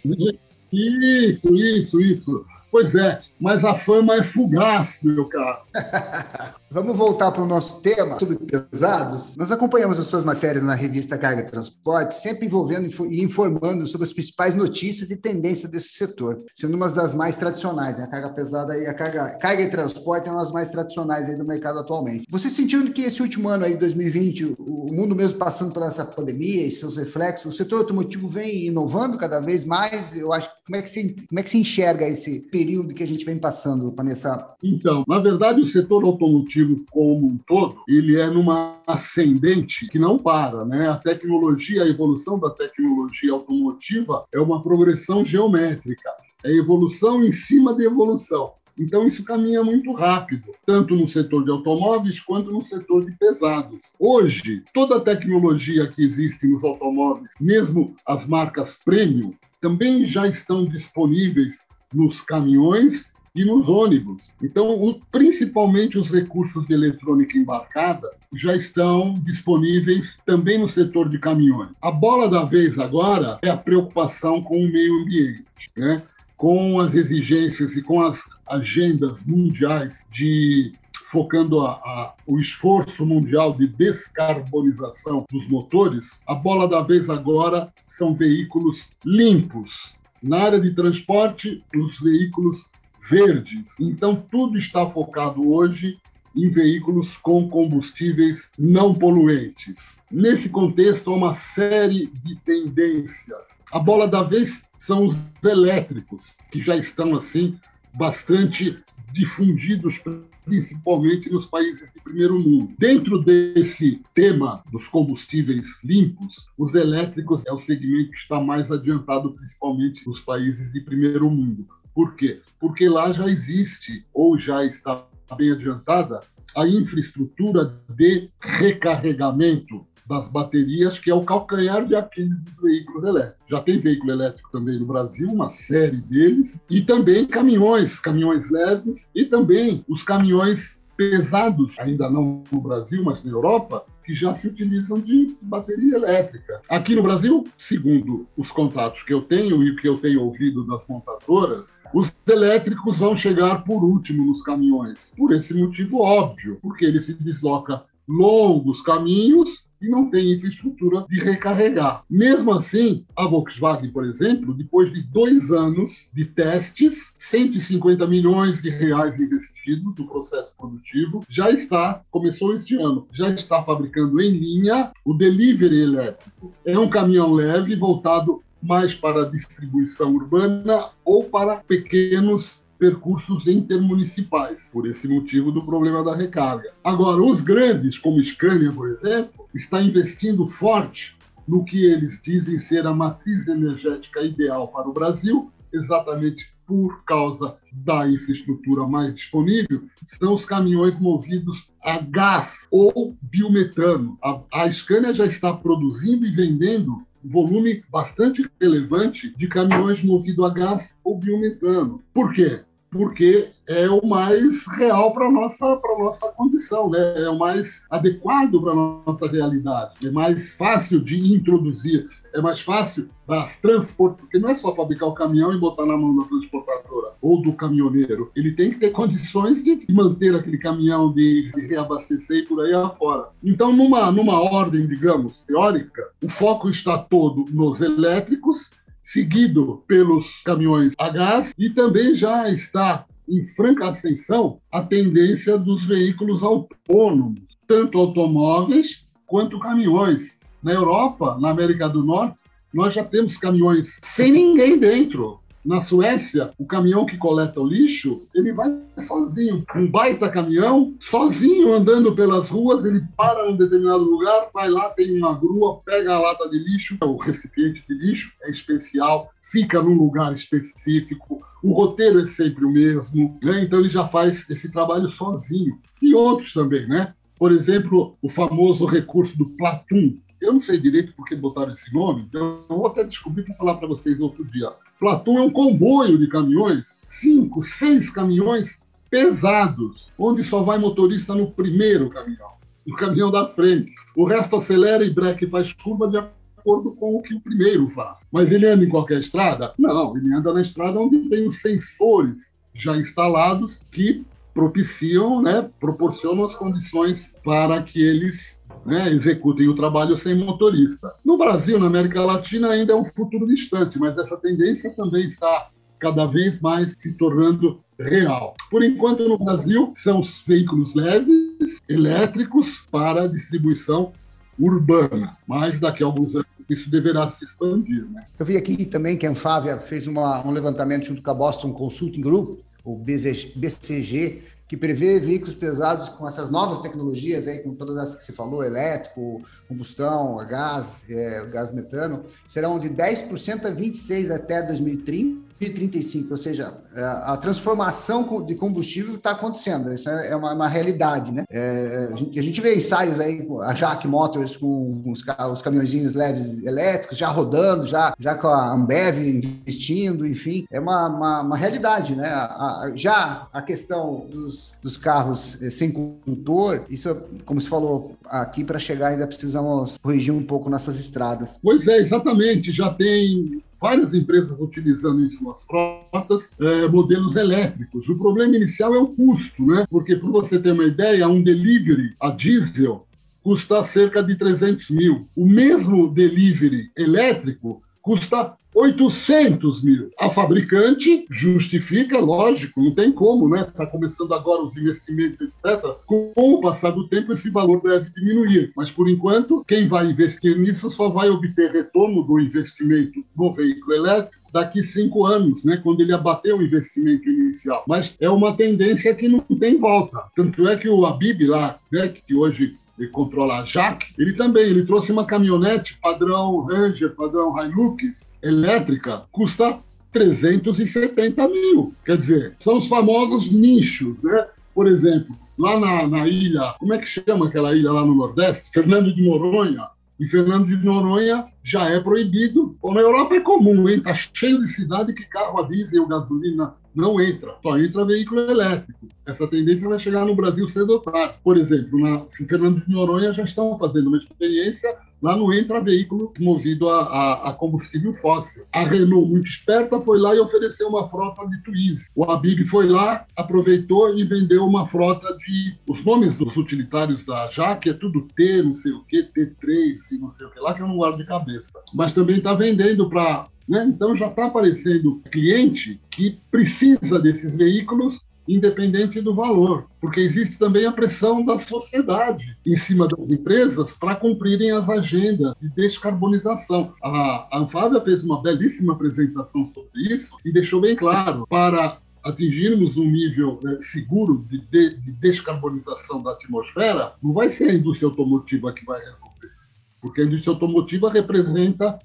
Isso, 0.70 1.56
isso, 1.56 2.00
isso. 2.02 2.44
Pois 2.74 2.92
é, 2.96 3.20
mas 3.38 3.64
a 3.64 3.76
fama 3.76 4.16
é 4.16 4.24
fugaz, 4.24 4.98
meu 5.00 5.28
caro. 5.28 5.60
Vamos 6.74 6.96
voltar 6.96 7.30
para 7.30 7.40
o 7.40 7.46
nosso 7.46 7.80
tema 7.80 8.18
sobre 8.18 8.36
pesados. 8.36 9.36
Nós 9.36 9.52
acompanhamos 9.52 9.96
as 10.00 10.08
suas 10.08 10.24
matérias 10.24 10.64
na 10.64 10.74
revista 10.74 11.16
Carga 11.16 11.44
Transporte, 11.44 12.16
sempre 12.16 12.46
envolvendo 12.46 12.88
e 13.12 13.22
informando 13.22 13.86
sobre 13.86 14.04
as 14.08 14.12
principais 14.12 14.56
notícias 14.56 15.12
e 15.12 15.16
tendências 15.16 15.70
desse 15.70 15.90
setor, 15.90 16.44
sendo 16.56 16.74
uma 16.74 16.88
das 16.88 17.14
mais 17.14 17.36
tradicionais, 17.36 17.96
né? 17.96 18.02
A 18.02 18.08
carga 18.08 18.30
pesada 18.30 18.76
e 18.76 18.88
a 18.88 18.94
carga, 18.94 19.38
carga 19.38 19.62
e 19.62 19.70
transporte 19.70 20.28
é 20.28 20.32
uma 20.32 20.42
das 20.42 20.50
mais 20.50 20.68
tradicionais 20.68 21.28
aí 21.28 21.36
do 21.36 21.44
mercado 21.44 21.78
atualmente. 21.78 22.24
Você 22.28 22.50
sentiu 22.50 22.92
que 22.92 23.02
esse 23.02 23.22
último 23.22 23.48
ano 23.48 23.66
aí, 23.66 23.76
2020, 23.76 24.56
o 24.58 24.92
mundo 24.92 25.14
mesmo 25.14 25.38
passando 25.38 25.72
por 25.72 25.84
essa 25.84 26.04
pandemia 26.04 26.66
e 26.66 26.72
seus 26.72 26.96
reflexos, 26.96 27.54
o 27.54 27.56
setor 27.56 27.82
automotivo 27.82 28.26
vem 28.26 28.66
inovando 28.66 29.16
cada 29.16 29.38
vez 29.38 29.64
mais? 29.64 30.12
Eu 30.16 30.32
acho 30.32 30.50
como 30.66 30.76
é 30.76 30.82
que 30.82 30.90
se, 30.90 31.14
como 31.28 31.38
é 31.38 31.42
que 31.44 31.50
se 31.50 31.58
enxerga 31.58 32.08
esse 32.08 32.40
período 32.40 32.63
que 32.94 33.02
a 33.02 33.06
gente 33.06 33.24
vem 33.24 33.38
passando, 33.38 33.90
Vanessa? 33.90 34.54
Então, 34.62 35.04
na 35.06 35.18
verdade, 35.18 35.60
o 35.60 35.66
setor 35.66 36.04
automotivo 36.04 36.84
como 36.90 37.26
um 37.26 37.38
todo, 37.46 37.82
ele 37.88 38.16
é 38.16 38.28
numa 38.28 38.78
ascendente 38.86 39.86
que 39.88 39.98
não 39.98 40.18
para, 40.18 40.64
né? 40.64 40.88
A 40.88 40.96
tecnologia, 40.96 41.82
a 41.82 41.88
evolução 41.88 42.38
da 42.38 42.50
tecnologia 42.50 43.32
automotiva 43.32 44.24
é 44.32 44.40
uma 44.40 44.62
progressão 44.62 45.24
geométrica, 45.24 46.10
é 46.44 46.50
evolução 46.52 47.24
em 47.24 47.32
cima 47.32 47.74
de 47.74 47.84
evolução. 47.84 48.52
Então, 48.78 49.06
isso 49.06 49.22
caminha 49.22 49.62
muito 49.62 49.92
rápido, 49.92 50.50
tanto 50.66 50.96
no 50.96 51.06
setor 51.06 51.44
de 51.44 51.50
automóveis 51.50 52.18
quanto 52.18 52.50
no 52.50 52.64
setor 52.64 53.04
de 53.04 53.12
pesados. 53.12 53.92
Hoje, 54.00 54.64
toda 54.72 54.96
a 54.96 55.00
tecnologia 55.00 55.86
que 55.86 56.02
existe 56.02 56.46
nos 56.48 56.64
automóveis, 56.64 57.30
mesmo 57.40 57.94
as 58.04 58.26
marcas 58.26 58.76
premium, 58.84 59.32
também 59.60 60.04
já 60.04 60.26
estão 60.26 60.66
disponíveis 60.66 61.66
nos 61.94 62.20
caminhões 62.20 63.06
e 63.34 63.44
nos 63.44 63.68
ônibus. 63.68 64.32
Então, 64.42 64.70
o, 64.80 65.00
principalmente 65.10 65.98
os 65.98 66.10
recursos 66.10 66.66
de 66.66 66.74
eletrônica 66.74 67.36
embarcada 67.36 68.10
já 68.32 68.54
estão 68.54 69.14
disponíveis 69.14 70.18
também 70.24 70.58
no 70.58 70.68
setor 70.68 71.08
de 71.08 71.18
caminhões. 71.18 71.76
A 71.82 71.90
bola 71.90 72.28
da 72.28 72.44
vez 72.44 72.78
agora 72.78 73.38
é 73.42 73.48
a 73.48 73.56
preocupação 73.56 74.42
com 74.42 74.56
o 74.56 74.70
meio 74.70 75.02
ambiente, 75.02 75.44
né? 75.76 76.02
com 76.36 76.78
as 76.80 76.94
exigências 76.94 77.76
e 77.76 77.82
com 77.82 78.02
as 78.02 78.28
agendas 78.46 79.24
mundiais 79.24 80.04
de 80.12 80.72
focando 81.14 81.60
a, 81.60 81.72
a, 81.72 82.14
o 82.26 82.40
esforço 82.40 83.06
mundial 83.06 83.52
de 83.52 83.68
descarbonização 83.68 85.24
dos 85.30 85.48
motores, 85.48 86.20
a 86.26 86.34
bola 86.34 86.68
da 86.68 86.82
vez 86.82 87.08
agora 87.08 87.72
são 87.86 88.12
veículos 88.12 88.88
limpos. 89.04 89.94
Na 90.24 90.44
área 90.44 90.58
de 90.58 90.70
transporte, 90.70 91.62
os 91.76 92.00
veículos 92.00 92.70
verdes. 93.10 93.78
Então, 93.78 94.16
tudo 94.16 94.56
está 94.56 94.88
focado 94.88 95.52
hoje 95.52 95.98
em 96.34 96.48
veículos 96.48 97.14
com 97.18 97.46
combustíveis 97.46 98.50
não 98.58 98.94
poluentes. 98.94 99.98
Nesse 100.10 100.48
contexto, 100.48 101.12
há 101.12 101.14
uma 101.14 101.34
série 101.34 102.06
de 102.24 102.36
tendências. 102.36 103.60
A 103.70 103.78
bola 103.78 104.08
da 104.08 104.22
vez 104.22 104.64
são 104.78 105.06
os 105.06 105.14
elétricos, 105.44 106.38
que 106.50 106.62
já 106.62 106.74
estão 106.74 107.14
assim 107.14 107.58
bastante 107.92 108.78
difundidos 109.14 110.02
principalmente 110.44 111.30
nos 111.30 111.46
países 111.46 111.92
de 111.92 112.00
primeiro 112.00 112.38
mundo. 112.38 112.74
Dentro 112.76 113.22
desse 113.22 114.02
tema 114.12 114.62
dos 114.72 114.88
combustíveis 114.88 115.66
limpos, 115.84 116.50
os 116.58 116.74
elétricos 116.74 117.44
é 117.46 117.52
o 117.52 117.58
segmento 117.58 118.10
que 118.10 118.16
está 118.16 118.40
mais 118.40 118.72
adiantado, 118.72 119.32
principalmente 119.32 120.06
nos 120.06 120.20
países 120.20 120.72
de 120.72 120.80
primeiro 120.80 121.30
mundo. 121.30 121.66
Por 121.94 122.16
quê? 122.16 122.40
Porque 122.58 122.88
lá 122.88 123.12
já 123.12 123.28
existe, 123.28 124.04
ou 124.12 124.36
já 124.36 124.64
está 124.64 125.06
bem 125.38 125.52
adiantada, 125.52 126.20
a 126.56 126.66
infraestrutura 126.66 127.80
de 127.88 128.28
recarregamento 128.40 129.86
das 130.06 130.28
baterias, 130.28 130.98
que 130.98 131.10
é 131.10 131.14
o 131.14 131.24
calcanhar 131.24 131.86
de 131.86 131.94
Aquiles 131.94 132.42
dos 132.42 132.54
veículos 132.62 133.04
elétricos. 133.04 133.44
Já 133.48 133.60
tem 133.60 133.78
veículo 133.78 134.12
elétrico 134.12 134.50
também 134.52 134.78
no 134.78 134.86
Brasil, 134.86 135.30
uma 135.30 135.48
série 135.48 135.96
deles, 135.96 136.60
e 136.70 136.82
também 136.82 137.26
caminhões, 137.26 137.98
caminhões 137.98 138.50
leves, 138.50 139.08
e 139.14 139.24
também 139.24 139.84
os 139.88 140.02
caminhões 140.02 140.82
pesados, 140.96 141.76
ainda 141.78 142.08
não 142.08 142.44
no 142.50 142.60
Brasil, 142.60 143.02
mas 143.02 143.22
na 143.24 143.30
Europa, 143.32 143.84
que 144.04 144.14
já 144.14 144.34
se 144.34 144.46
utilizam 144.46 145.00
de 145.00 145.36
bateria 145.42 145.96
elétrica. 145.96 146.60
Aqui 146.68 146.94
no 146.94 147.02
Brasil, 147.02 147.44
segundo 147.56 148.26
os 148.36 148.50
contatos 148.50 149.02
que 149.02 149.12
eu 149.12 149.22
tenho 149.22 149.62
e 149.62 149.70
o 149.70 149.76
que 149.76 149.88
eu 149.88 149.98
tenho 149.98 150.22
ouvido 150.22 150.64
das 150.66 150.86
montadoras, 150.86 151.78
os 151.92 152.14
elétricos 152.28 152.98
vão 152.98 153.16
chegar 153.16 153.64
por 153.64 153.82
último 153.82 154.26
nos 154.26 154.42
caminhões, 154.42 155.12
por 155.16 155.32
esse 155.32 155.54
motivo 155.54 155.98
óbvio, 155.98 156.58
porque 156.62 156.84
ele 156.84 157.00
se 157.00 157.14
desloca 157.14 157.84
longos 158.06 158.82
caminhos 158.82 159.64
e 159.84 159.90
não 159.90 160.10
tem 160.10 160.32
infraestrutura 160.32 161.04
de 161.08 161.20
recarregar. 161.20 162.02
Mesmo 162.08 162.52
assim, 162.52 163.04
a 163.14 163.26
Volkswagen, 163.26 163.90
por 163.90 164.04
exemplo, 164.06 164.54
depois 164.54 164.92
de 164.92 165.02
dois 165.02 165.50
anos 165.50 166.08
de 166.12 166.24
testes, 166.24 167.12
150 167.16 168.06
milhões 168.06 168.62
de 168.62 168.70
reais 168.70 169.18
investidos 169.18 169.94
no 169.96 170.06
processo 170.06 170.50
produtivo, 170.56 171.24
já 171.28 171.50
está, 171.50 172.02
começou 172.10 172.54
este 172.54 172.76
ano, 172.76 173.06
já 173.12 173.30
está 173.30 173.62
fabricando 173.62 174.20
em 174.20 174.30
linha 174.30 174.90
o 175.04 175.14
delivery 175.14 175.82
elétrico. 175.82 176.52
É 176.64 176.78
um 176.78 176.88
caminhão 176.88 177.32
leve 177.32 177.76
voltado 177.76 178.42
mais 178.62 178.94
para 178.94 179.22
a 179.22 179.30
distribuição 179.30 180.14
urbana 180.14 180.88
ou 181.04 181.24
para 181.24 181.56
pequenos 181.56 182.64
percursos 182.78 183.46
intermunicipais, 183.46 184.68
por 184.72 184.86
esse 184.86 185.06
motivo 185.06 185.52
do 185.52 185.64
problema 185.64 186.02
da 186.02 186.14
recarga. 186.14 186.72
Agora, 186.82 187.22
os 187.22 187.40
grandes, 187.40 187.98
como 187.98 188.22
Scania, 188.22 188.72
por 188.72 188.90
exemplo, 188.90 189.43
está 189.54 189.80
investindo 189.80 190.46
forte 190.46 191.16
no 191.46 191.64
que 191.64 191.84
eles 191.84 192.20
dizem 192.22 192.58
ser 192.58 192.86
a 192.86 192.94
matriz 192.94 193.48
energética 193.48 194.22
ideal 194.22 194.68
para 194.68 194.88
o 194.88 194.92
Brasil, 194.92 195.52
exatamente 195.72 196.52
por 196.66 197.04
causa 197.04 197.58
da 197.72 198.08
infraestrutura 198.08 198.86
mais 198.86 199.14
disponível, 199.14 199.82
são 200.06 200.34
os 200.34 200.46
caminhões 200.46 200.98
movidos 200.98 201.70
a 201.82 201.98
gás 201.98 202.66
ou 202.70 203.14
biometano. 203.20 204.18
A, 204.22 204.40
a 204.50 204.72
Scania 204.72 205.12
já 205.12 205.26
está 205.26 205.52
produzindo 205.52 206.24
e 206.24 206.30
vendendo 206.30 207.06
volume 207.22 207.82
bastante 207.90 208.48
relevante 208.60 209.34
de 209.36 209.46
caminhões 209.46 210.02
movidos 210.02 210.44
a 210.44 210.50
gás 210.50 210.96
ou 211.04 211.18
biometano. 211.18 212.02
Por 212.12 212.32
quê? 212.32 212.62
Porque 212.94 213.48
é 213.66 213.90
o 213.90 214.06
mais 214.06 214.64
real 214.68 215.12
para 215.12 215.26
a 215.26 215.30
nossa, 215.30 215.80
nossa 215.98 216.28
condição, 216.28 216.88
né? 216.88 217.22
é 217.22 217.28
o 217.28 217.36
mais 217.36 217.82
adequado 217.90 218.60
para 218.60 218.70
a 218.70 218.74
nossa 218.74 219.26
realidade, 219.26 220.06
é 220.06 220.10
mais 220.12 220.54
fácil 220.54 221.00
de 221.00 221.18
introduzir, 221.34 222.08
é 222.32 222.40
mais 222.40 222.60
fácil 222.60 223.08
das 223.26 223.60
transportes, 223.60 224.20
porque 224.20 224.38
não 224.38 224.48
é 224.48 224.54
só 224.54 224.72
fabricar 224.72 225.08
o 225.08 225.14
caminhão 225.14 225.52
e 225.52 225.58
botar 225.58 225.86
na 225.86 225.96
mão 225.96 226.14
da 226.14 226.24
transportadora 226.24 227.14
ou 227.20 227.42
do 227.42 227.52
caminhoneiro, 227.54 228.30
ele 228.36 228.52
tem 228.52 228.70
que 228.70 228.78
ter 228.78 228.90
condições 228.90 229.64
de 229.64 229.84
manter 229.90 230.34
aquele 230.34 230.58
caminhão, 230.58 231.12
de, 231.12 231.50
de 231.52 231.66
reabastecer 231.66 232.38
e 232.38 232.46
por 232.46 232.64
aí 232.64 232.74
afora. 232.74 233.28
Então, 233.42 233.74
numa, 233.74 234.12
numa 234.12 234.40
ordem, 234.40 234.86
digamos, 234.86 235.40
teórica, 235.40 236.10
o 236.22 236.28
foco 236.28 236.68
está 236.68 236.98
todo 236.98 237.46
nos 237.50 237.80
elétricos, 237.80 238.70
seguido 239.04 239.84
pelos 239.86 240.42
caminhões 240.42 240.94
a 240.98 241.10
gás 241.10 241.54
e 241.58 241.70
também 241.70 242.14
já 242.14 242.50
está 242.50 243.04
em 243.28 243.44
franca 243.44 243.88
ascensão 243.88 244.58
a 244.72 244.82
tendência 244.82 245.56
dos 245.58 245.84
veículos 245.84 246.42
autônomos, 246.42 247.42
tanto 247.68 247.98
automóveis 247.98 249.04
quanto 249.26 249.60
caminhões. 249.60 250.38
Na 250.62 250.72
Europa, 250.72 251.36
na 251.38 251.50
América 251.50 251.88
do 251.88 252.02
Norte, 252.02 252.40
nós 252.72 252.94
já 252.94 253.04
temos 253.04 253.36
caminhões 253.36 254.00
sem 254.02 254.32
ninguém 254.32 254.78
dentro. 254.78 255.40
Na 255.64 255.80
Suécia, 255.80 256.52
o 256.58 256.66
caminhão 256.66 257.06
que 257.06 257.16
coleta 257.16 257.58
o 257.58 257.66
lixo, 257.66 258.26
ele 258.34 258.52
vai 258.52 258.68
sozinho. 258.98 259.64
Um 259.74 259.90
baita 259.90 260.28
caminhão, 260.28 260.94
sozinho 261.00 261.72
andando 261.72 262.14
pelas 262.14 262.48
ruas, 262.48 262.84
ele 262.84 263.02
para 263.16 263.46
num 263.46 263.56
determinado 263.56 264.04
lugar, 264.04 264.50
vai 264.52 264.68
lá, 264.68 264.90
tem 264.90 265.16
uma 265.16 265.32
grua, 265.32 265.80
pega 265.86 266.14
a 266.14 266.20
lata 266.20 266.50
de 266.50 266.58
lixo, 266.58 266.98
o 267.00 267.16
recipiente 267.16 267.82
de 267.88 267.94
lixo 267.94 268.30
é 268.42 268.50
especial, 268.50 269.30
fica 269.40 269.80
num 269.80 269.94
lugar 269.94 270.34
específico, 270.34 271.42
o 271.62 271.72
roteiro 271.72 272.20
é 272.20 272.26
sempre 272.26 272.66
o 272.66 272.70
mesmo, 272.70 273.38
né? 273.42 273.62
então 273.62 273.80
ele 273.80 273.88
já 273.88 274.06
faz 274.06 274.48
esse 274.50 274.70
trabalho 274.70 275.08
sozinho. 275.08 275.78
E 276.02 276.14
outros 276.14 276.52
também, 276.52 276.86
né? 276.86 277.10
Por 277.38 277.50
exemplo, 277.50 278.18
o 278.20 278.28
famoso 278.28 278.84
recurso 278.84 279.36
do 279.38 279.46
Platum, 279.46 280.18
eu 280.42 280.52
não 280.52 280.60
sei 280.60 280.78
direito 280.78 281.14
por 281.14 281.24
que 281.24 281.34
botaram 281.34 281.72
esse 281.72 281.92
nome, 281.92 282.26
então 282.28 282.64
eu 282.68 282.76
vou 282.76 282.86
até 282.86 283.02
descobrir 283.02 283.44
para 283.44 283.54
falar 283.54 283.76
para 283.76 283.88
vocês 283.88 284.20
outro 284.20 284.44
dia. 284.44 284.70
Platão 284.98 285.38
é 285.38 285.42
um 285.42 285.50
comboio 285.50 286.18
de 286.18 286.28
caminhões, 286.28 287.00
cinco, 287.04 287.62
seis 287.62 288.10
caminhões 288.10 288.78
pesados, 289.10 290.06
onde 290.18 290.42
só 290.42 290.62
vai 290.62 290.78
motorista 290.78 291.34
no 291.34 291.50
primeiro 291.50 292.10
caminhão, 292.10 292.50
no 292.86 292.96
caminhão 292.96 293.30
da 293.30 293.48
frente. 293.48 293.92
O 294.16 294.24
resto 294.24 294.56
acelera 294.56 295.04
e 295.04 295.10
breca 295.10 295.44
e 295.44 295.48
faz 295.48 295.72
curva 295.72 296.08
de 296.08 296.18
acordo 296.18 296.92
com 296.92 297.16
o 297.16 297.22
que 297.22 297.34
o 297.34 297.40
primeiro 297.40 297.88
faz. 297.90 298.26
Mas 298.32 298.50
ele 298.50 298.66
anda 298.66 298.84
em 298.84 298.88
qualquer 298.88 299.20
estrada? 299.20 299.72
Não, 299.78 300.16
ele 300.16 300.32
anda 300.34 300.52
na 300.52 300.60
estrada 300.60 300.98
onde 300.98 301.28
tem 301.28 301.46
os 301.46 301.60
sensores 301.60 302.54
já 302.74 302.96
instalados 302.96 303.80
que 303.92 304.24
propiciam, 304.52 305.42
né, 305.42 305.68
proporcionam 305.80 306.44
as 306.44 306.54
condições 306.54 307.34
para 307.44 307.82
que 307.82 308.00
eles 308.00 308.58
né, 308.84 309.10
executem 309.10 309.68
o 309.68 309.74
trabalho 309.74 310.16
sem 310.16 310.34
motorista. 310.34 311.12
No 311.24 311.38
Brasil, 311.38 311.78
na 311.78 311.86
América 311.86 312.22
Latina, 312.22 312.70
ainda 312.70 312.92
é 312.92 312.96
um 312.96 313.04
futuro 313.04 313.46
distante, 313.46 313.98
mas 313.98 314.16
essa 314.18 314.36
tendência 314.36 314.90
também 314.90 315.26
está 315.26 315.70
cada 315.98 316.26
vez 316.26 316.60
mais 316.60 316.94
se 316.98 317.14
tornando 317.14 317.78
real. 317.98 318.54
Por 318.70 318.82
enquanto, 318.82 319.28
no 319.28 319.38
Brasil, 319.38 319.92
são 319.94 320.20
os 320.20 320.44
veículos 320.46 320.94
leves, 320.94 321.80
elétricos, 321.88 322.84
para 322.90 323.26
distribuição 323.26 324.12
urbana, 324.58 325.36
mas 325.46 325.80
daqui 325.80 326.02
a 326.02 326.06
alguns 326.06 326.34
anos 326.34 326.46
isso 326.68 326.90
deverá 326.90 327.30
se 327.30 327.44
expandir. 327.44 328.06
Né? 328.10 328.24
Eu 328.38 328.46
vi 328.46 328.56
aqui 328.56 328.84
também 328.84 329.16
que 329.16 329.26
a 329.26 329.30
Anfávia 329.30 329.78
fez 329.78 330.06
uma, 330.06 330.46
um 330.46 330.50
levantamento 330.50 331.06
junto 331.06 331.22
com 331.22 331.30
a 331.30 331.34
Boston 331.34 331.72
Consulting 331.72 332.20
Group, 332.20 332.60
o 332.84 332.96
BCG, 332.96 334.42
que 334.66 334.76
prevê 334.76 335.18
veículos 335.18 335.54
pesados 335.54 336.08
com 336.08 336.26
essas 336.26 336.50
novas 336.50 336.80
tecnologias, 336.80 337.46
aí, 337.46 337.58
com 337.60 337.74
todas 337.74 337.96
essas 337.98 338.14
que 338.14 338.24
você 338.24 338.32
falou, 338.32 338.64
elétrico, 338.64 339.42
combustão, 339.68 340.36
gás, 340.48 341.04
é, 341.10 341.46
gás 341.46 341.70
metano, 341.70 342.24
serão 342.48 342.78
de 342.78 342.88
10% 342.88 343.66
a 343.66 343.72
26% 343.72 344.30
até 344.30 344.62
2030 344.62 345.53
2035, 345.68 346.30
ou 346.30 346.36
seja, 346.36 346.74
a 346.96 347.36
transformação 347.36 348.44
de 348.44 348.54
combustível 348.54 349.14
está 349.14 349.30
acontecendo, 349.30 349.92
isso 349.92 350.08
é, 350.08 350.30
é 350.30 350.36
uma, 350.36 350.52
uma 350.52 350.68
realidade, 350.68 351.32
né? 351.32 351.44
É, 351.50 352.10
a, 352.12 352.16
gente, 352.16 352.60
vê 352.60 352.76
ensaios 352.76 353.20
aí, 353.20 353.46
a 353.62 353.72
Jack 353.72 354.06
Motors 354.06 354.56
com 354.56 355.02
os, 355.06 355.22
os 355.52 355.62
caminhõezinhos 355.62 356.14
leves 356.14 356.62
elétricos 356.62 357.16
já 357.16 357.28
rodando, 357.28 357.86
já, 357.86 358.14
já 358.18 358.34
com 358.34 358.48
a 358.48 358.72
Ambev 358.72 359.18
investindo, 359.18 360.26
enfim, 360.26 360.66
é 360.70 360.78
uma, 360.78 361.08
uma, 361.08 361.40
uma 361.42 361.56
realidade, 361.56 362.14
né? 362.14 362.28
A, 362.28 362.44
a, 362.82 362.92
já 362.94 363.48
a 363.52 363.62
questão 363.62 364.26
dos, 364.30 364.74
dos 364.82 364.96
carros 364.96 365.60
eh, 365.62 365.70
sem 365.70 365.90
condutor, 365.90 366.84
isso, 366.88 367.16
como 367.44 367.60
se 367.60 367.68
falou 367.68 368.16
aqui, 368.26 368.64
para 368.64 368.78
chegar 368.78 369.08
ainda 369.08 369.26
precisamos 369.26 369.98
corrigir 370.02 370.32
um 370.32 370.42
pouco 370.42 370.70
nossas 370.70 370.98
estradas. 370.98 371.58
Pois 371.62 371.86
é, 371.86 371.98
exatamente, 371.98 372.72
já 372.72 372.92
tem 372.92 373.62
várias 373.80 374.14
empresas 374.14 374.58
utilizando 374.60 375.24
em 375.24 375.30
suas 375.30 375.64
frotas 375.64 376.50
é, 376.60 376.88
modelos 376.88 377.36
elétricos. 377.36 378.08
O 378.08 378.16
problema 378.16 378.56
inicial 378.56 378.94
é 378.94 378.98
o 378.98 379.08
custo, 379.08 379.64
né? 379.64 379.86
Porque, 379.90 380.16
para 380.16 380.28
você 380.28 380.58
ter 380.58 380.72
uma 380.72 380.84
ideia, 380.84 381.28
um 381.28 381.42
delivery 381.42 382.14
a 382.20 382.30
diesel 382.30 383.06
custa 383.42 383.84
cerca 383.84 384.22
de 384.22 384.36
300 384.36 384.88
mil. 384.90 385.28
O 385.36 385.46
mesmo 385.46 386.08
delivery 386.08 386.90
elétrico 386.96 387.82
custa 388.00 388.56
800 388.74 389.82
mil. 389.82 390.10
A 390.18 390.28
fabricante 390.28 391.24
justifica, 391.30 392.18
lógico, 392.18 392.82
não 392.82 392.94
tem 392.94 393.12
como, 393.12 393.48
né? 393.48 393.62
Está 393.62 393.86
começando 393.86 394.34
agora 394.34 394.62
os 394.62 394.76
investimentos, 394.76 395.40
etc. 395.40 395.82
Com 396.06 396.32
o 396.36 396.60
passar 396.60 396.90
do 396.90 397.08
tempo, 397.08 397.32
esse 397.32 397.50
valor 397.50 397.80
deve 397.82 398.10
diminuir. 398.10 398.72
Mas, 398.76 398.90
por 398.90 399.08
enquanto, 399.08 399.64
quem 399.66 399.86
vai 399.86 400.06
investir 400.06 400.58
nisso 400.58 400.90
só 400.90 401.08
vai 401.08 401.30
obter 401.30 401.70
retorno 401.70 402.22
do 402.24 402.40
investimento 402.40 403.24
no 403.36 403.52
veículo 403.52 403.94
elétrico 403.94 404.44
daqui 404.52 404.84
cinco 404.84 405.26
anos, 405.26 405.64
né, 405.64 405.76
quando 405.78 406.00
ele 406.00 406.12
abateu 406.12 406.58
o 406.58 406.62
investimento 406.62 407.28
inicial. 407.28 407.84
Mas 407.88 408.16
é 408.20 408.30
uma 408.30 408.56
tendência 408.56 409.12
que 409.12 409.28
não 409.28 409.40
tem 409.40 409.80
volta. 409.80 410.16
Tanto 410.36 410.68
é 410.68 410.76
que 410.76 410.88
o 410.88 411.04
Abib 411.04 411.44
lá, 411.48 411.80
né, 411.90 412.08
que 412.08 412.34
hoje 412.36 412.76
ele 412.98 413.08
controla 413.08 413.60
a 413.60 413.62
Jack, 413.62 414.14
ele 414.18 414.34
também 414.34 414.64
ele 414.64 414.84
trouxe 414.84 415.10
uma 415.10 415.26
caminhonete 415.26 415.98
padrão 416.00 416.64
Ranger, 416.64 417.14
padrão 417.14 417.52
Hilux, 417.56 418.32
elétrica, 418.42 419.24
custa 419.32 419.78
370 420.12 421.48
mil. 421.48 421.92
Quer 422.04 422.16
dizer, 422.16 422.54
são 422.58 422.78
os 422.78 422.86
famosos 422.86 423.50
nichos, 423.50 424.22
né? 424.22 424.46
Por 424.72 424.86
exemplo, 424.86 425.36
lá 425.58 425.78
na, 425.78 426.06
na 426.06 426.28
ilha, 426.28 426.74
como 426.78 426.94
é 426.94 426.98
que 426.98 427.06
chama 427.06 427.48
aquela 427.48 427.74
ilha 427.74 427.92
lá 427.92 428.04
no 428.04 428.14
Nordeste? 428.14 428.70
Fernando 428.72 429.12
de 429.12 429.22
Noronha. 429.22 429.88
Em 430.20 430.26
Fernando 430.26 430.66
de 430.66 430.76
Noronha 430.76 431.46
já 431.62 431.88
é 431.88 431.98
proibido. 432.00 432.76
Ou 432.80 432.94
na 432.94 433.00
Europa 433.00 433.34
é 433.34 433.40
comum, 433.40 433.88
hein? 433.88 434.00
Tá 434.00 434.14
cheio 434.14 434.60
de 434.60 434.68
cidade 434.68 435.12
que 435.12 435.24
carro 435.26 435.60
a 435.60 435.66
diesel, 435.66 436.06
gasolina 436.06 436.74
não 436.94 437.20
entra, 437.20 437.56
só 437.60 437.76
entra 437.76 438.04
veículo 438.04 438.40
elétrico. 438.40 439.08
Essa 439.26 439.48
tendência 439.48 439.88
vai 439.88 439.98
chegar 439.98 440.24
no 440.24 440.36
Brasil 440.36 440.68
cedo 440.68 440.90
ou 440.90 441.00
tarde. 441.00 441.34
Por 441.42 441.56
exemplo, 441.56 441.98
na 441.98 442.24
em 442.40 442.46
Fernando 442.46 442.84
de 442.84 442.92
Noronha 442.92 443.32
já 443.32 443.42
estão 443.42 443.76
fazendo 443.76 444.06
uma 444.06 444.16
experiência, 444.16 444.96
lá 445.24 445.34
não 445.34 445.50
entra 445.52 445.82
veículo 445.82 446.32
movido 446.38 446.86
a, 446.90 447.00
a, 447.02 447.48
a, 447.48 447.52
combustível 447.54 448.12
fóssil. 448.12 448.64
A 448.74 448.84
Renault, 448.84 449.30
muito 449.30 449.46
esperta, 449.46 449.98
foi 449.98 450.18
lá 450.18 450.34
e 450.34 450.38
ofereceu 450.38 450.88
uma 450.88 451.06
frota 451.06 451.48
de 451.48 451.62
Twizy. 451.62 452.08
O 452.14 452.24
Abib 452.24 452.62
foi 452.66 452.86
lá, 452.86 453.26
aproveitou 453.34 454.14
e 454.14 454.22
vendeu 454.22 454.66
uma 454.66 454.86
frota 454.86 455.34
de... 455.38 455.78
Os 455.88 456.04
nomes 456.04 456.34
dos 456.34 456.54
utilitários 456.58 457.24
da 457.24 457.46
Jaque 457.48 457.88
é 457.88 457.94
tudo 457.94 458.28
T, 458.36 458.62
não 458.62 458.74
sei 458.74 458.92
o 458.92 459.02
que, 459.04 459.22
T3 459.22 459.96
e 460.12 460.18
não 460.18 460.30
sei 460.30 460.46
o 460.46 460.50
que 460.50 460.60
lá, 460.60 460.74
que 460.74 460.82
eu 460.82 460.88
não 460.88 460.98
guardo 460.98 461.16
de 461.16 461.26
cabeça. 461.26 461.72
Mas 461.94 462.12
também 462.12 462.36
está 462.36 462.52
vendendo 462.52 463.08
para 463.08 463.48
né? 463.66 463.82
Então 463.88 464.14
já 464.14 464.26
está 464.26 464.44
aparecendo 464.44 465.22
cliente 465.30 465.98
que 466.10 466.38
precisa 466.50 467.18
desses 467.18 467.56
veículos 467.56 468.20
independente 468.46 469.20
do 469.20 469.34
valor, 469.34 469.86
porque 470.00 470.20
existe 470.20 470.58
também 470.58 470.86
a 470.86 470.92
pressão 470.92 471.44
da 471.44 471.58
sociedade 471.58 472.56
em 472.66 472.76
cima 472.76 473.08
das 473.08 473.30
empresas 473.30 473.94
para 473.94 474.16
cumprirem 474.16 474.70
as 474.70 474.88
agendas 474.88 475.54
de 475.60 475.68
descarbonização. 475.70 476.92
A, 477.02 477.48
Anfávia 477.58 478.00
fez 478.00 478.22
uma 478.22 478.42
belíssima 478.42 478.92
apresentação 478.92 479.66
sobre 479.66 480.14
isso 480.14 480.36
e 480.44 480.52
deixou 480.52 480.80
bem 480.80 480.94
claro 480.94 481.46
para 481.48 481.98
atingirmos 482.22 482.96
um 482.96 483.10
nível 483.10 483.58
né, 483.62 483.78
seguro 483.80 484.46
de, 484.48 484.58
de, 484.70 484.96
de 484.96 485.12
descarbonização 485.12 486.22
da 486.22 486.32
atmosfera, 486.32 487.12
não 487.22 487.32
vai 487.32 487.50
ser 487.50 487.70
a 487.70 487.74
indústria 487.74 488.08
automotiva 488.08 488.72
que 488.72 488.84
vai 488.84 488.98
resolver, 488.98 489.52
porque 490.00 490.22
a 490.22 490.24
indústria 490.24 490.54
automotiva 490.54 491.10
representa 491.10 491.98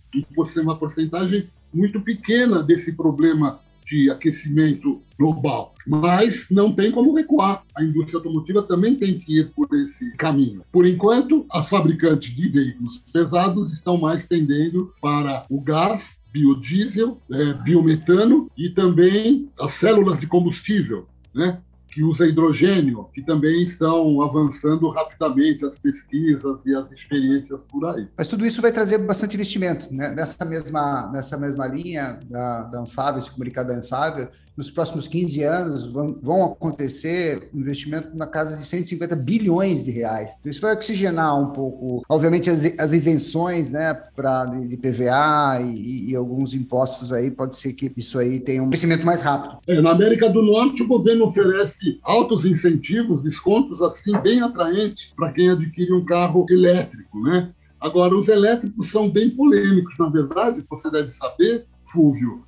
uma 0.61 0.77
porcentagem 0.77 1.49
muito 1.73 2.01
pequena 2.01 2.61
desse 2.61 2.93
problema 2.93 3.59
de 3.89 4.09
aquecimento 4.09 5.01
global. 5.17 5.73
Mas 5.87 6.47
não 6.49 6.71
tem 6.71 6.91
como 6.91 7.15
recuar. 7.15 7.63
A 7.75 7.83
indústria 7.83 8.17
automotiva 8.17 8.61
também 8.61 8.95
tem 8.95 9.19
que 9.19 9.39
ir 9.39 9.49
por 9.51 9.67
esse 9.73 10.15
caminho. 10.17 10.61
Por 10.71 10.85
enquanto, 10.85 11.45
as 11.51 11.67
fabricantes 11.69 12.33
de 12.33 12.47
veículos 12.47 13.01
pesados 13.11 13.73
estão 13.73 13.97
mais 13.97 14.27
tendendo 14.27 14.93
para 15.01 15.45
o 15.49 15.59
gás 15.59 16.17
biodiesel, 16.31 17.19
é, 17.31 17.53
biometano 17.53 18.49
e 18.55 18.69
também 18.69 19.49
as 19.59 19.71
células 19.73 20.19
de 20.19 20.27
combustível, 20.27 21.07
né? 21.33 21.59
Que 21.89 22.03
usa 22.03 22.27
hidrogênio, 22.27 23.09
que 23.13 23.21
também 23.21 23.63
estão 23.63 24.21
avançando 24.21 24.87
rapidamente 24.89 25.65
as 25.65 25.77
pesquisas 25.77 26.65
e 26.65 26.75
as 26.75 26.91
experiências 26.91 27.63
por 27.63 27.85
aí. 27.85 28.07
Mas 28.17 28.27
tudo 28.27 28.45
isso 28.45 28.61
vai 28.61 28.71
trazer 28.71 28.97
bastante 28.99 29.33
investimento, 29.35 29.93
né? 29.93 30.13
Nessa 30.13 30.45
mesma, 30.45 31.09
nessa 31.11 31.37
mesma 31.37 31.67
linha 31.67 32.19
da, 32.29 32.63
da 32.63 32.79
Anfávia, 32.81 33.19
esse 33.19 33.31
comunicado 33.31 33.69
da 33.69 33.75
Anfávia, 33.75 34.29
nos 34.59 34.69
próximos 34.69 35.07
15 35.07 35.41
anos 35.41 35.85
vão, 35.85 36.19
vão 36.21 36.43
acontecer 36.43 37.49
investimento 37.53 38.09
na 38.13 38.27
casa 38.27 38.57
de 38.57 38.65
150 38.65 39.15
bilhões 39.15 39.85
de 39.85 39.91
reais. 39.91 40.35
Então, 40.37 40.51
isso 40.51 40.59
vai 40.59 40.73
oxigenar 40.73 41.39
um 41.39 41.53
pouco, 41.53 42.03
obviamente, 42.09 42.49
as, 42.49 42.65
as 42.77 42.91
isenções 42.91 43.71
né, 43.71 43.93
pra, 43.93 44.45
de, 44.47 44.67
de 44.67 44.75
PVA 44.75 45.61
e, 45.61 46.09
e, 46.09 46.15
alguns 46.15 46.53
impostos 46.53 47.13
aí, 47.13 47.31
pode 47.31 47.55
ser 47.55 47.71
que 47.71 47.89
isso 47.95 48.19
aí 48.19 48.41
tenha 48.41 48.61
um 48.61 48.67
crescimento 48.67 49.05
mais 49.05 49.21
rápido. 49.21 49.59
É, 49.65 49.79
na 49.79 49.91
América 49.91 50.29
do 50.29 50.41
Norte, 50.41 50.83
o 50.83 50.87
governo 50.89 51.27
oferece 51.27 51.97
altos 52.03 52.43
incentivos, 52.43 53.23
descontos 53.23 53.81
assim 53.81 54.11
bem 54.19 54.41
atraentes 54.41 55.13
para 55.15 55.31
quem 55.31 55.49
adquire 55.49 55.93
um 55.93 56.03
carro 56.03 56.45
elétrico, 56.49 57.21
né? 57.21 57.49
Agora, 57.79 58.13
os 58.13 58.27
elétricos 58.27 58.91
são 58.91 59.09
bem 59.09 59.29
polêmicos, 59.29 59.97
na 59.97 60.09
verdade, 60.09 60.65
você 60.69 60.91
deve 60.91 61.11
saber, 61.11 61.65